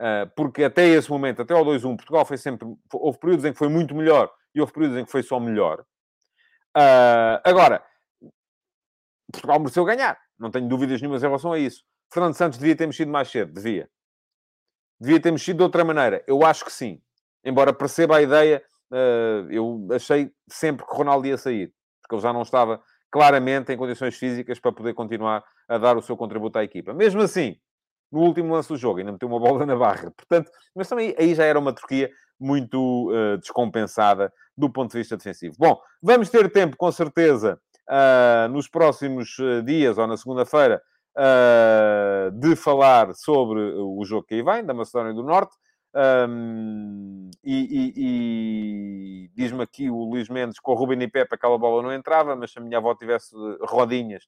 uh, 0.00 0.30
porque 0.34 0.64
até 0.64 0.86
esse 0.88 1.10
momento, 1.10 1.42
até 1.42 1.52
ao 1.52 1.64
2-1, 1.64 1.96
Portugal 1.96 2.24
foi 2.24 2.38
sempre. 2.38 2.66
Houve 2.92 3.18
períodos 3.18 3.44
em 3.44 3.52
que 3.52 3.58
foi 3.58 3.68
muito 3.68 3.94
melhor 3.94 4.32
e 4.56 4.60
houve 4.60 4.72
períodos 4.72 4.98
em 4.98 5.04
que 5.04 5.10
foi 5.12 5.22
só 5.22 5.38
melhor. 5.38 5.84
agora, 7.44 7.84
Portugal 9.30 9.60
mereceu 9.60 9.84
ganhar, 9.84 10.18
não 10.38 10.50
tenho 10.50 10.68
dúvidas 10.68 11.00
nenhumas 11.00 11.22
em 11.22 11.26
relação 11.26 11.52
a 11.52 11.58
isso. 11.58 11.84
Fernando 12.12 12.34
Santos 12.34 12.58
devia 12.58 12.74
ter 12.74 12.86
mexido 12.86 13.12
mais 13.12 13.28
cedo, 13.28 13.52
devia. 13.52 13.88
Devia 14.98 15.20
ter 15.20 15.30
mexido 15.30 15.58
de 15.58 15.62
outra 15.62 15.84
maneira, 15.84 16.24
eu 16.26 16.44
acho 16.44 16.64
que 16.64 16.72
sim 16.72 17.00
embora 17.46 17.72
perceba 17.72 18.16
a 18.16 18.22
ideia, 18.22 18.60
uh, 18.90 19.48
eu 19.48 19.86
achei 19.92 20.32
sempre 20.48 20.84
que 20.84 20.92
Ronaldo 20.92 21.28
ia 21.28 21.38
sair, 21.38 21.72
porque 22.02 22.16
ele 22.16 22.22
já 22.22 22.32
não 22.32 22.42
estava 22.42 22.82
claramente 23.08 23.72
em 23.72 23.76
condições 23.76 24.16
físicas 24.16 24.58
para 24.58 24.72
poder 24.72 24.94
continuar 24.94 25.44
a 25.68 25.78
dar 25.78 25.96
o 25.96 26.02
seu 26.02 26.16
contributo 26.16 26.58
à 26.58 26.64
equipa. 26.64 26.92
Mesmo 26.92 27.22
assim, 27.22 27.56
no 28.10 28.20
último 28.20 28.52
lance 28.52 28.68
do 28.68 28.76
jogo, 28.76 28.98
ainda 28.98 29.12
meteu 29.12 29.28
uma 29.28 29.38
bola 29.38 29.64
na 29.64 29.76
barra. 29.76 30.10
Portanto, 30.10 30.50
mas 30.74 30.88
também 30.88 31.14
aí 31.16 31.36
já 31.36 31.44
era 31.44 31.58
uma 31.58 31.72
Turquia 31.72 32.10
muito 32.38 33.10
uh, 33.10 33.38
descompensada 33.38 34.32
do 34.56 34.70
ponto 34.70 34.92
de 34.92 34.98
vista 34.98 35.16
defensivo. 35.16 35.54
Bom, 35.58 35.80
vamos 36.02 36.30
ter 36.30 36.50
tempo, 36.50 36.76
com 36.76 36.90
certeza, 36.90 37.58
uh, 37.88 38.48
nos 38.48 38.68
próximos 38.68 39.36
dias 39.64 39.98
ou 39.98 40.06
na 40.06 40.16
segunda-feira, 40.16 40.80
uh, 41.16 42.30
de 42.32 42.54
falar 42.54 43.14
sobre 43.14 43.60
o 43.60 44.04
jogo 44.04 44.26
que 44.26 44.34
aí 44.34 44.42
vem, 44.42 44.64
da 44.64 44.74
Macedónia 44.74 45.14
do 45.14 45.22
Norte. 45.22 45.56
Um, 46.28 47.30
e, 47.42 47.54
e, 47.54 47.92
e 47.96 49.30
diz-me 49.34 49.62
aqui 49.62 49.88
o 49.88 50.04
Luís 50.04 50.28
Mendes 50.28 50.60
com 50.60 50.72
o 50.72 50.74
Ruben 50.74 51.02
e 51.02 51.08
Pepe 51.08 51.34
aquela 51.34 51.56
bola 51.56 51.82
não 51.82 51.90
entrava, 51.90 52.36
mas 52.36 52.52
se 52.52 52.58
a 52.58 52.62
minha 52.62 52.76
avó 52.76 52.94
tivesse 52.94 53.34
rodinhas 53.62 54.24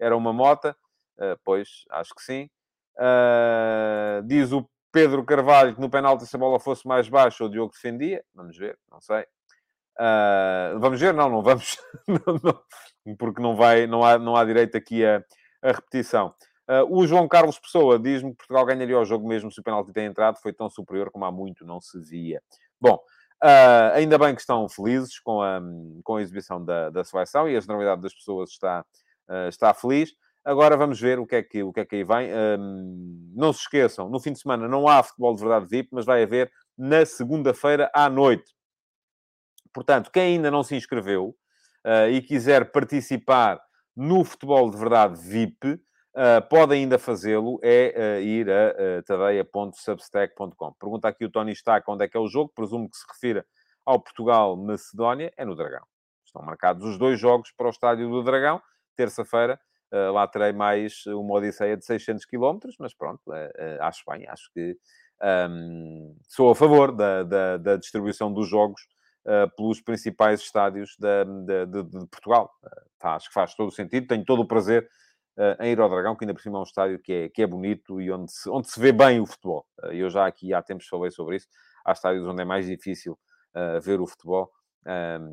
era 0.00 0.16
uma 0.16 0.32
mota. 0.32 0.74
Uh, 1.18 1.38
pois, 1.44 1.84
acho 1.90 2.14
que 2.14 2.22
sim. 2.22 2.48
Uh, 2.96 4.22
diz 4.26 4.50
o 4.52 4.66
Pedro 4.92 5.24
Carvalho 5.24 5.74
que 5.74 5.80
no 5.80 5.90
penalti 5.90 6.26
se 6.26 6.36
a 6.36 6.38
bola 6.38 6.58
fosse 6.58 6.86
mais 6.86 7.08
baixa 7.08 7.44
o 7.44 7.48
Diogo 7.48 7.72
defendia. 7.72 8.24
Vamos 8.34 8.56
ver, 8.56 8.78
não 8.90 9.00
sei. 9.00 9.24
Uh, 10.00 10.78
vamos 10.78 10.98
ver, 10.98 11.12
não, 11.12 11.28
não 11.28 11.42
vamos, 11.42 11.78
não, 12.08 12.40
não, 12.42 13.16
porque 13.16 13.42
não 13.42 13.54
vai, 13.54 13.86
não 13.86 14.02
há, 14.02 14.18
não 14.18 14.34
há 14.34 14.44
direito 14.44 14.76
aqui 14.76 15.04
a, 15.04 15.22
a 15.62 15.72
repetição. 15.72 16.34
Uh, 16.66 16.86
o 16.88 17.06
João 17.06 17.28
Carlos 17.28 17.58
Pessoa 17.58 17.98
diz-me 17.98 18.30
que 18.30 18.38
Portugal 18.38 18.64
ganharia 18.64 18.98
o 18.98 19.04
jogo 19.04 19.28
mesmo 19.28 19.50
se 19.50 19.60
o 19.60 19.62
penalti 19.62 19.92
tem 19.92 20.06
entrado. 20.06 20.38
Foi 20.40 20.52
tão 20.52 20.70
superior 20.70 21.10
como 21.10 21.24
há 21.26 21.32
muito 21.32 21.66
não 21.66 21.80
se 21.80 22.00
via. 22.00 22.42
Bom, 22.80 22.94
uh, 23.44 23.92
ainda 23.94 24.16
bem 24.16 24.34
que 24.34 24.40
estão 24.40 24.66
felizes 24.68 25.18
com 25.18 25.42
a, 25.42 25.60
com 26.02 26.16
a 26.16 26.22
exibição 26.22 26.64
da, 26.64 26.88
da 26.88 27.04
seleção 27.04 27.46
e 27.48 27.56
a 27.56 27.60
generalidade 27.60 28.00
das 28.00 28.14
pessoas 28.14 28.50
está, 28.50 28.84
está 29.48 29.74
feliz. 29.74 30.14
Agora 30.44 30.76
vamos 30.76 31.00
ver 31.00 31.18
o 31.18 31.26
que 31.26 31.36
é 31.36 31.42
que, 31.42 31.62
o 31.62 31.72
que, 31.72 31.80
é 31.80 31.84
que 31.84 31.96
aí 31.96 32.04
vem. 32.04 32.30
não 33.34 33.52
se 33.52 33.60
esqueçam, 33.60 34.08
no 34.08 34.18
fim 34.18 34.32
de 34.32 34.40
semana 34.40 34.66
não 34.66 34.88
há 34.88 35.02
futebol 35.02 35.34
de 35.34 35.40
verdade 35.40 35.66
VIP, 35.68 35.90
mas 35.92 36.06
vai 36.06 36.22
haver 36.22 36.50
na 36.76 37.04
segunda-feira 37.04 37.90
à 37.94 38.08
noite. 38.08 38.54
Portanto, 39.72 40.10
quem 40.10 40.36
ainda 40.36 40.50
não 40.50 40.62
se 40.62 40.74
inscreveu 40.74 41.36
e 42.10 42.22
quiser 42.22 42.72
participar 42.72 43.60
no 43.94 44.24
futebol 44.24 44.70
de 44.70 44.78
verdade 44.78 45.20
VIP, 45.20 45.78
Uh, 46.10 46.42
pode 46.48 46.74
ainda 46.74 46.98
fazê-lo, 46.98 47.60
é 47.62 48.18
uh, 48.18 48.20
ir 48.20 48.50
a 48.50 48.98
uh, 48.98 49.02
tadeia.substack.com. 49.04 50.72
Pergunta 50.72 51.06
aqui 51.06 51.24
o 51.24 51.30
Tony 51.30 51.52
Stack 51.52 51.88
onde 51.88 52.04
é 52.04 52.08
que 52.08 52.16
é 52.16 52.20
o 52.20 52.26
jogo, 52.26 52.50
presumo 52.52 52.90
que 52.90 52.96
se 52.96 53.04
refira 53.08 53.46
ao 53.86 54.00
Portugal-Macedónia, 54.00 55.32
é 55.36 55.44
no 55.44 55.54
Dragão. 55.54 55.86
Estão 56.26 56.42
marcados 56.42 56.84
os 56.84 56.98
dois 56.98 57.18
jogos 57.18 57.52
para 57.56 57.68
o 57.68 57.70
estádio 57.70 58.10
do 58.10 58.24
Dragão, 58.24 58.60
terça-feira. 58.96 59.60
Uh, 59.92 60.12
lá 60.12 60.26
terei 60.26 60.52
mais 60.52 61.04
uma 61.06 61.34
odisseia 61.34 61.76
de 61.76 61.84
600 61.84 62.24
km, 62.24 62.58
mas 62.78 62.94
pronto, 62.94 63.20
acho 63.80 64.04
bem, 64.08 64.26
acho 64.28 64.52
que 64.52 64.76
um, 65.50 66.16
sou 66.28 66.50
a 66.50 66.54
favor 66.54 66.92
da, 66.92 67.24
da, 67.24 67.56
da 67.56 67.76
distribuição 67.76 68.32
dos 68.32 68.48
jogos 68.48 68.80
pelos 69.56 69.82
principais 69.82 70.40
estádios 70.40 70.96
da, 70.98 71.24
de, 71.24 71.66
de, 71.66 72.06
Portugal. 72.06 72.50
Tá, 72.98 73.16
acho 73.16 73.28
que 73.28 73.34
faz 73.34 73.54
todo 73.54 73.68
o 73.68 73.72
sentido, 73.72 74.06
tenho 74.06 74.24
todo 74.24 74.40
o 74.40 74.46
prazer 74.46 74.88
uh, 75.40 75.62
em 75.62 75.72
Ir 75.72 75.80
ao 75.80 75.88
Dragão, 75.88 76.14
que 76.14 76.24
ainda 76.24 76.34
por 76.34 76.42
cima 76.42 76.58
é 76.58 76.60
um 76.60 76.64
estádio 76.64 76.98
que 76.98 77.12
é, 77.12 77.28
que 77.28 77.42
é 77.42 77.46
bonito 77.46 78.00
e 78.00 78.10
onde 78.10 78.30
se, 78.30 78.48
onde 78.48 78.70
se 78.70 78.78
vê 78.78 78.92
bem 78.92 79.20
o 79.20 79.26
futebol. 79.26 79.66
Uh, 79.82 79.92
eu 79.92 80.10
já 80.10 80.26
aqui 80.26 80.52
há 80.52 80.62
tempos 80.62 80.86
falei 80.86 81.10
sobre 81.10 81.36
isso. 81.36 81.48
Há 81.84 81.92
estádios 81.92 82.26
onde 82.26 82.42
é 82.42 82.44
mais 82.44 82.66
difícil 82.66 83.18
uh, 83.54 83.80
ver 83.80 84.00
o 84.00 84.06
futebol 84.06 84.52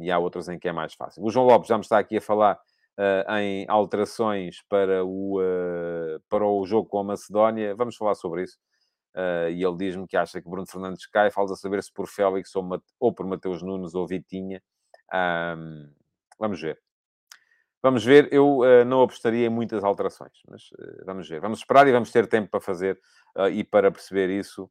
e 0.01 0.11
há 0.11 0.19
outros 0.19 0.49
em 0.49 0.59
que 0.59 0.67
é 0.67 0.73
mais 0.73 0.93
fácil. 0.93 1.23
O 1.23 1.31
João 1.31 1.45
Lopes 1.45 1.69
já 1.69 1.77
me 1.77 1.81
está 1.81 1.97
aqui 1.97 2.17
a 2.17 2.21
falar 2.21 2.59
em 3.39 3.65
alterações 3.67 4.63
para 4.67 5.05
o, 5.05 5.39
para 6.29 6.45
o 6.45 6.65
jogo 6.65 6.89
com 6.89 6.99
a 6.99 7.03
Macedónia. 7.03 7.75
Vamos 7.75 7.95
falar 7.95 8.15
sobre 8.15 8.43
isso. 8.43 8.57
Uh, 9.17 9.49
e 9.49 9.63
ele 9.63 9.75
diz-me 9.77 10.07
que 10.07 10.15
acha 10.15 10.39
que 10.39 10.47
Bruno 10.47 10.67
Fernandes 10.67 11.07
cai, 11.07 11.31
falta 11.31 11.55
saber 11.55 11.81
se 11.81 11.91
por 11.91 12.07
Félix 12.07 12.55
ou, 12.55 12.63
ou 12.99 13.11
por 13.11 13.25
Mateus 13.25 13.63
Nunes 13.63 13.95
ou 13.95 14.05
Vitinha. 14.05 14.61
Um, 15.11 15.89
vamos 16.37 16.61
ver. 16.61 16.79
Vamos 17.81 18.03
ver, 18.03 18.31
eu 18.31 18.59
uh, 18.59 18.85
não 18.85 19.01
apostaria 19.01 19.47
em 19.47 19.49
muitas 19.49 19.83
alterações, 19.83 20.33
mas 20.47 20.69
uh, 20.73 21.05
vamos 21.05 21.27
ver. 21.27 21.39
Vamos 21.39 21.59
esperar 21.59 21.87
e 21.87 21.91
vamos 21.91 22.11
ter 22.11 22.27
tempo 22.27 22.49
para 22.49 22.59
fazer 22.59 22.99
uh, 23.35 23.47
e 23.47 23.63
para 23.63 23.91
perceber 23.91 24.29
isso 24.29 24.69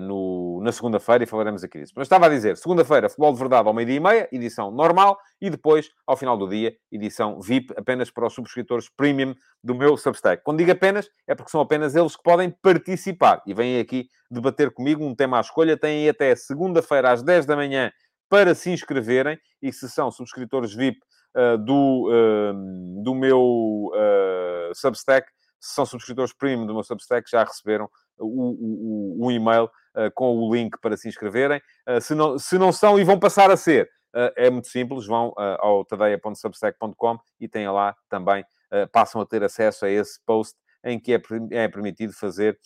no, 0.00 0.60
na 0.62 0.70
segunda-feira 0.70 1.24
e 1.24 1.26
falaremos 1.26 1.64
aqui 1.64 1.80
disso. 1.80 1.92
Mas 1.96 2.06
estava 2.06 2.26
a 2.26 2.28
dizer, 2.28 2.56
segunda-feira, 2.56 3.08
futebol 3.08 3.32
de 3.32 3.38
verdade 3.38 3.66
ao 3.66 3.74
meio-dia 3.74 3.96
e 3.96 4.00
meia, 4.00 4.28
edição 4.30 4.70
normal, 4.70 5.18
e 5.40 5.50
depois, 5.50 5.90
ao 6.06 6.16
final 6.16 6.36
do 6.36 6.48
dia, 6.48 6.76
edição 6.90 7.40
VIP, 7.40 7.74
apenas 7.76 8.10
para 8.10 8.26
os 8.26 8.34
subscritores 8.34 8.88
premium 8.88 9.34
do 9.62 9.74
meu 9.74 9.96
Substack. 9.96 10.42
Quando 10.44 10.58
digo 10.58 10.70
apenas, 10.70 11.08
é 11.26 11.34
porque 11.34 11.50
são 11.50 11.60
apenas 11.60 11.96
eles 11.96 12.14
que 12.14 12.22
podem 12.22 12.50
participar 12.62 13.42
e 13.46 13.52
vêm 13.52 13.80
aqui 13.80 14.08
debater 14.30 14.70
comigo 14.70 15.04
um 15.04 15.14
tema 15.14 15.38
à 15.38 15.40
escolha. 15.40 15.76
Têm 15.76 16.08
até 16.08 16.34
segunda-feira 16.36 17.12
às 17.12 17.22
10 17.22 17.46
da 17.46 17.56
manhã 17.56 17.90
para 18.28 18.54
se 18.54 18.70
inscreverem 18.70 19.38
e 19.62 19.72
se 19.72 19.88
são 19.88 20.10
subscritores 20.10 20.74
VIP 20.74 20.98
uh, 21.36 21.58
do, 21.58 22.08
uh, 22.08 23.02
do 23.02 23.14
meu 23.14 23.90
uh, 23.92 24.74
Substack, 24.74 25.28
se 25.60 25.74
são 25.74 25.86
subscritores 25.86 26.32
premium 26.32 26.66
do 26.66 26.74
meu 26.74 26.82
Substack, 26.82 27.28
já 27.30 27.42
receberam 27.44 27.88
o, 28.18 29.16
o, 29.18 29.26
o 29.26 29.30
e-mail 29.30 29.70
com 30.14 30.36
o 30.36 30.54
link 30.54 30.78
para 30.80 30.94
se 30.94 31.08
inscreverem. 31.08 31.58
se, 32.02 32.14
não, 32.14 32.38
se 32.38 32.58
não 32.58 32.70
são 32.70 32.98
e 32.98 33.04
vão 33.04 33.18
passar 33.18 33.50
a 33.50 33.56
ser, 33.56 33.88
é 34.36 34.50
muito 34.50 34.68
simples, 34.68 35.06
vão 35.06 35.32
ao 35.58 35.86
tadeia.substack.com 35.86 37.18
e 37.40 37.48
têm 37.48 37.66
lá 37.70 37.96
também, 38.10 38.44
passam 38.92 39.22
a 39.22 39.26
ter 39.26 39.42
acesso 39.42 39.86
a 39.86 39.90
esse 39.90 40.20
post 40.26 40.54
em 40.84 41.00
que 41.00 41.14
é, 41.14 41.22
é 41.52 41.66
permitido 41.66 42.12
fazer 42.12 42.58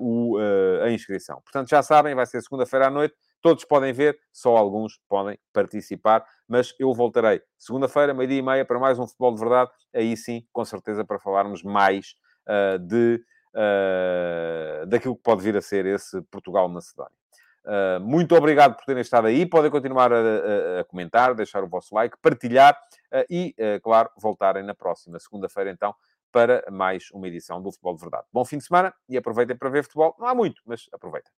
o, 0.00 0.36
a 0.82 0.90
inscrição. 0.90 1.40
Portanto, 1.42 1.68
já 1.68 1.84
sabem, 1.84 2.16
vai 2.16 2.26
ser 2.26 2.42
segunda-feira 2.42 2.88
à 2.88 2.90
noite, 2.90 3.14
Todos 3.42 3.64
podem 3.64 3.92
ver, 3.92 4.16
só 4.32 4.56
alguns 4.56 5.00
podem 5.08 5.36
participar, 5.52 6.24
mas 6.46 6.72
eu 6.78 6.94
voltarei 6.94 7.42
segunda-feira, 7.58 8.14
meio-dia 8.14 8.38
e 8.38 8.42
meia, 8.42 8.64
para 8.64 8.78
mais 8.78 9.00
um 9.00 9.06
Futebol 9.06 9.34
de 9.34 9.40
Verdade. 9.40 9.70
Aí 9.92 10.16
sim, 10.16 10.46
com 10.52 10.64
certeza, 10.64 11.04
para 11.04 11.18
falarmos 11.18 11.60
mais 11.64 12.14
uh, 12.48 12.78
de, 12.78 13.20
uh, 13.54 14.86
daquilo 14.86 15.16
que 15.16 15.22
pode 15.22 15.42
vir 15.42 15.56
a 15.56 15.60
ser 15.60 15.86
esse 15.86 16.20
Portugal-Macedónia. 16.22 17.22
Uh, 17.64 18.00
muito 18.00 18.34
obrigado 18.34 18.74
por 18.74 18.84
terem 18.84 19.02
estado 19.02 19.28
aí. 19.28 19.46
Podem 19.46 19.70
continuar 19.70 20.12
a, 20.12 20.16
a, 20.16 20.80
a 20.80 20.84
comentar, 20.84 21.34
deixar 21.34 21.62
o 21.62 21.68
vosso 21.68 21.94
like, 21.94 22.16
partilhar 22.20 22.76
uh, 23.12 23.24
e, 23.30 23.54
uh, 23.58 23.80
claro, 23.80 24.10
voltarem 24.20 24.64
na 24.64 24.74
próxima 24.74 25.18
segunda-feira, 25.18 25.70
então, 25.70 25.94
para 26.32 26.64
mais 26.70 27.10
uma 27.12 27.28
edição 27.28 27.62
do 27.62 27.70
Futebol 27.70 27.94
de 27.94 28.00
Verdade. 28.00 28.24
Bom 28.32 28.44
fim 28.44 28.58
de 28.58 28.64
semana 28.64 28.92
e 29.08 29.16
aproveitem 29.16 29.56
para 29.56 29.68
ver 29.68 29.84
futebol. 29.84 30.16
Não 30.18 30.26
há 30.26 30.34
muito, 30.34 30.60
mas 30.66 30.88
aproveitem. 30.92 31.30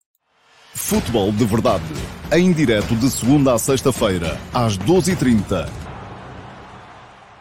Futebol 0.75 1.33
de 1.33 1.45
Verdade, 1.45 1.85
em 2.33 2.53
direto 2.53 2.95
de 2.97 3.11
segunda 3.11 3.55
a 3.55 3.59
sexta-feira, 3.59 4.39
às 4.55 4.79
12h30 4.79 5.92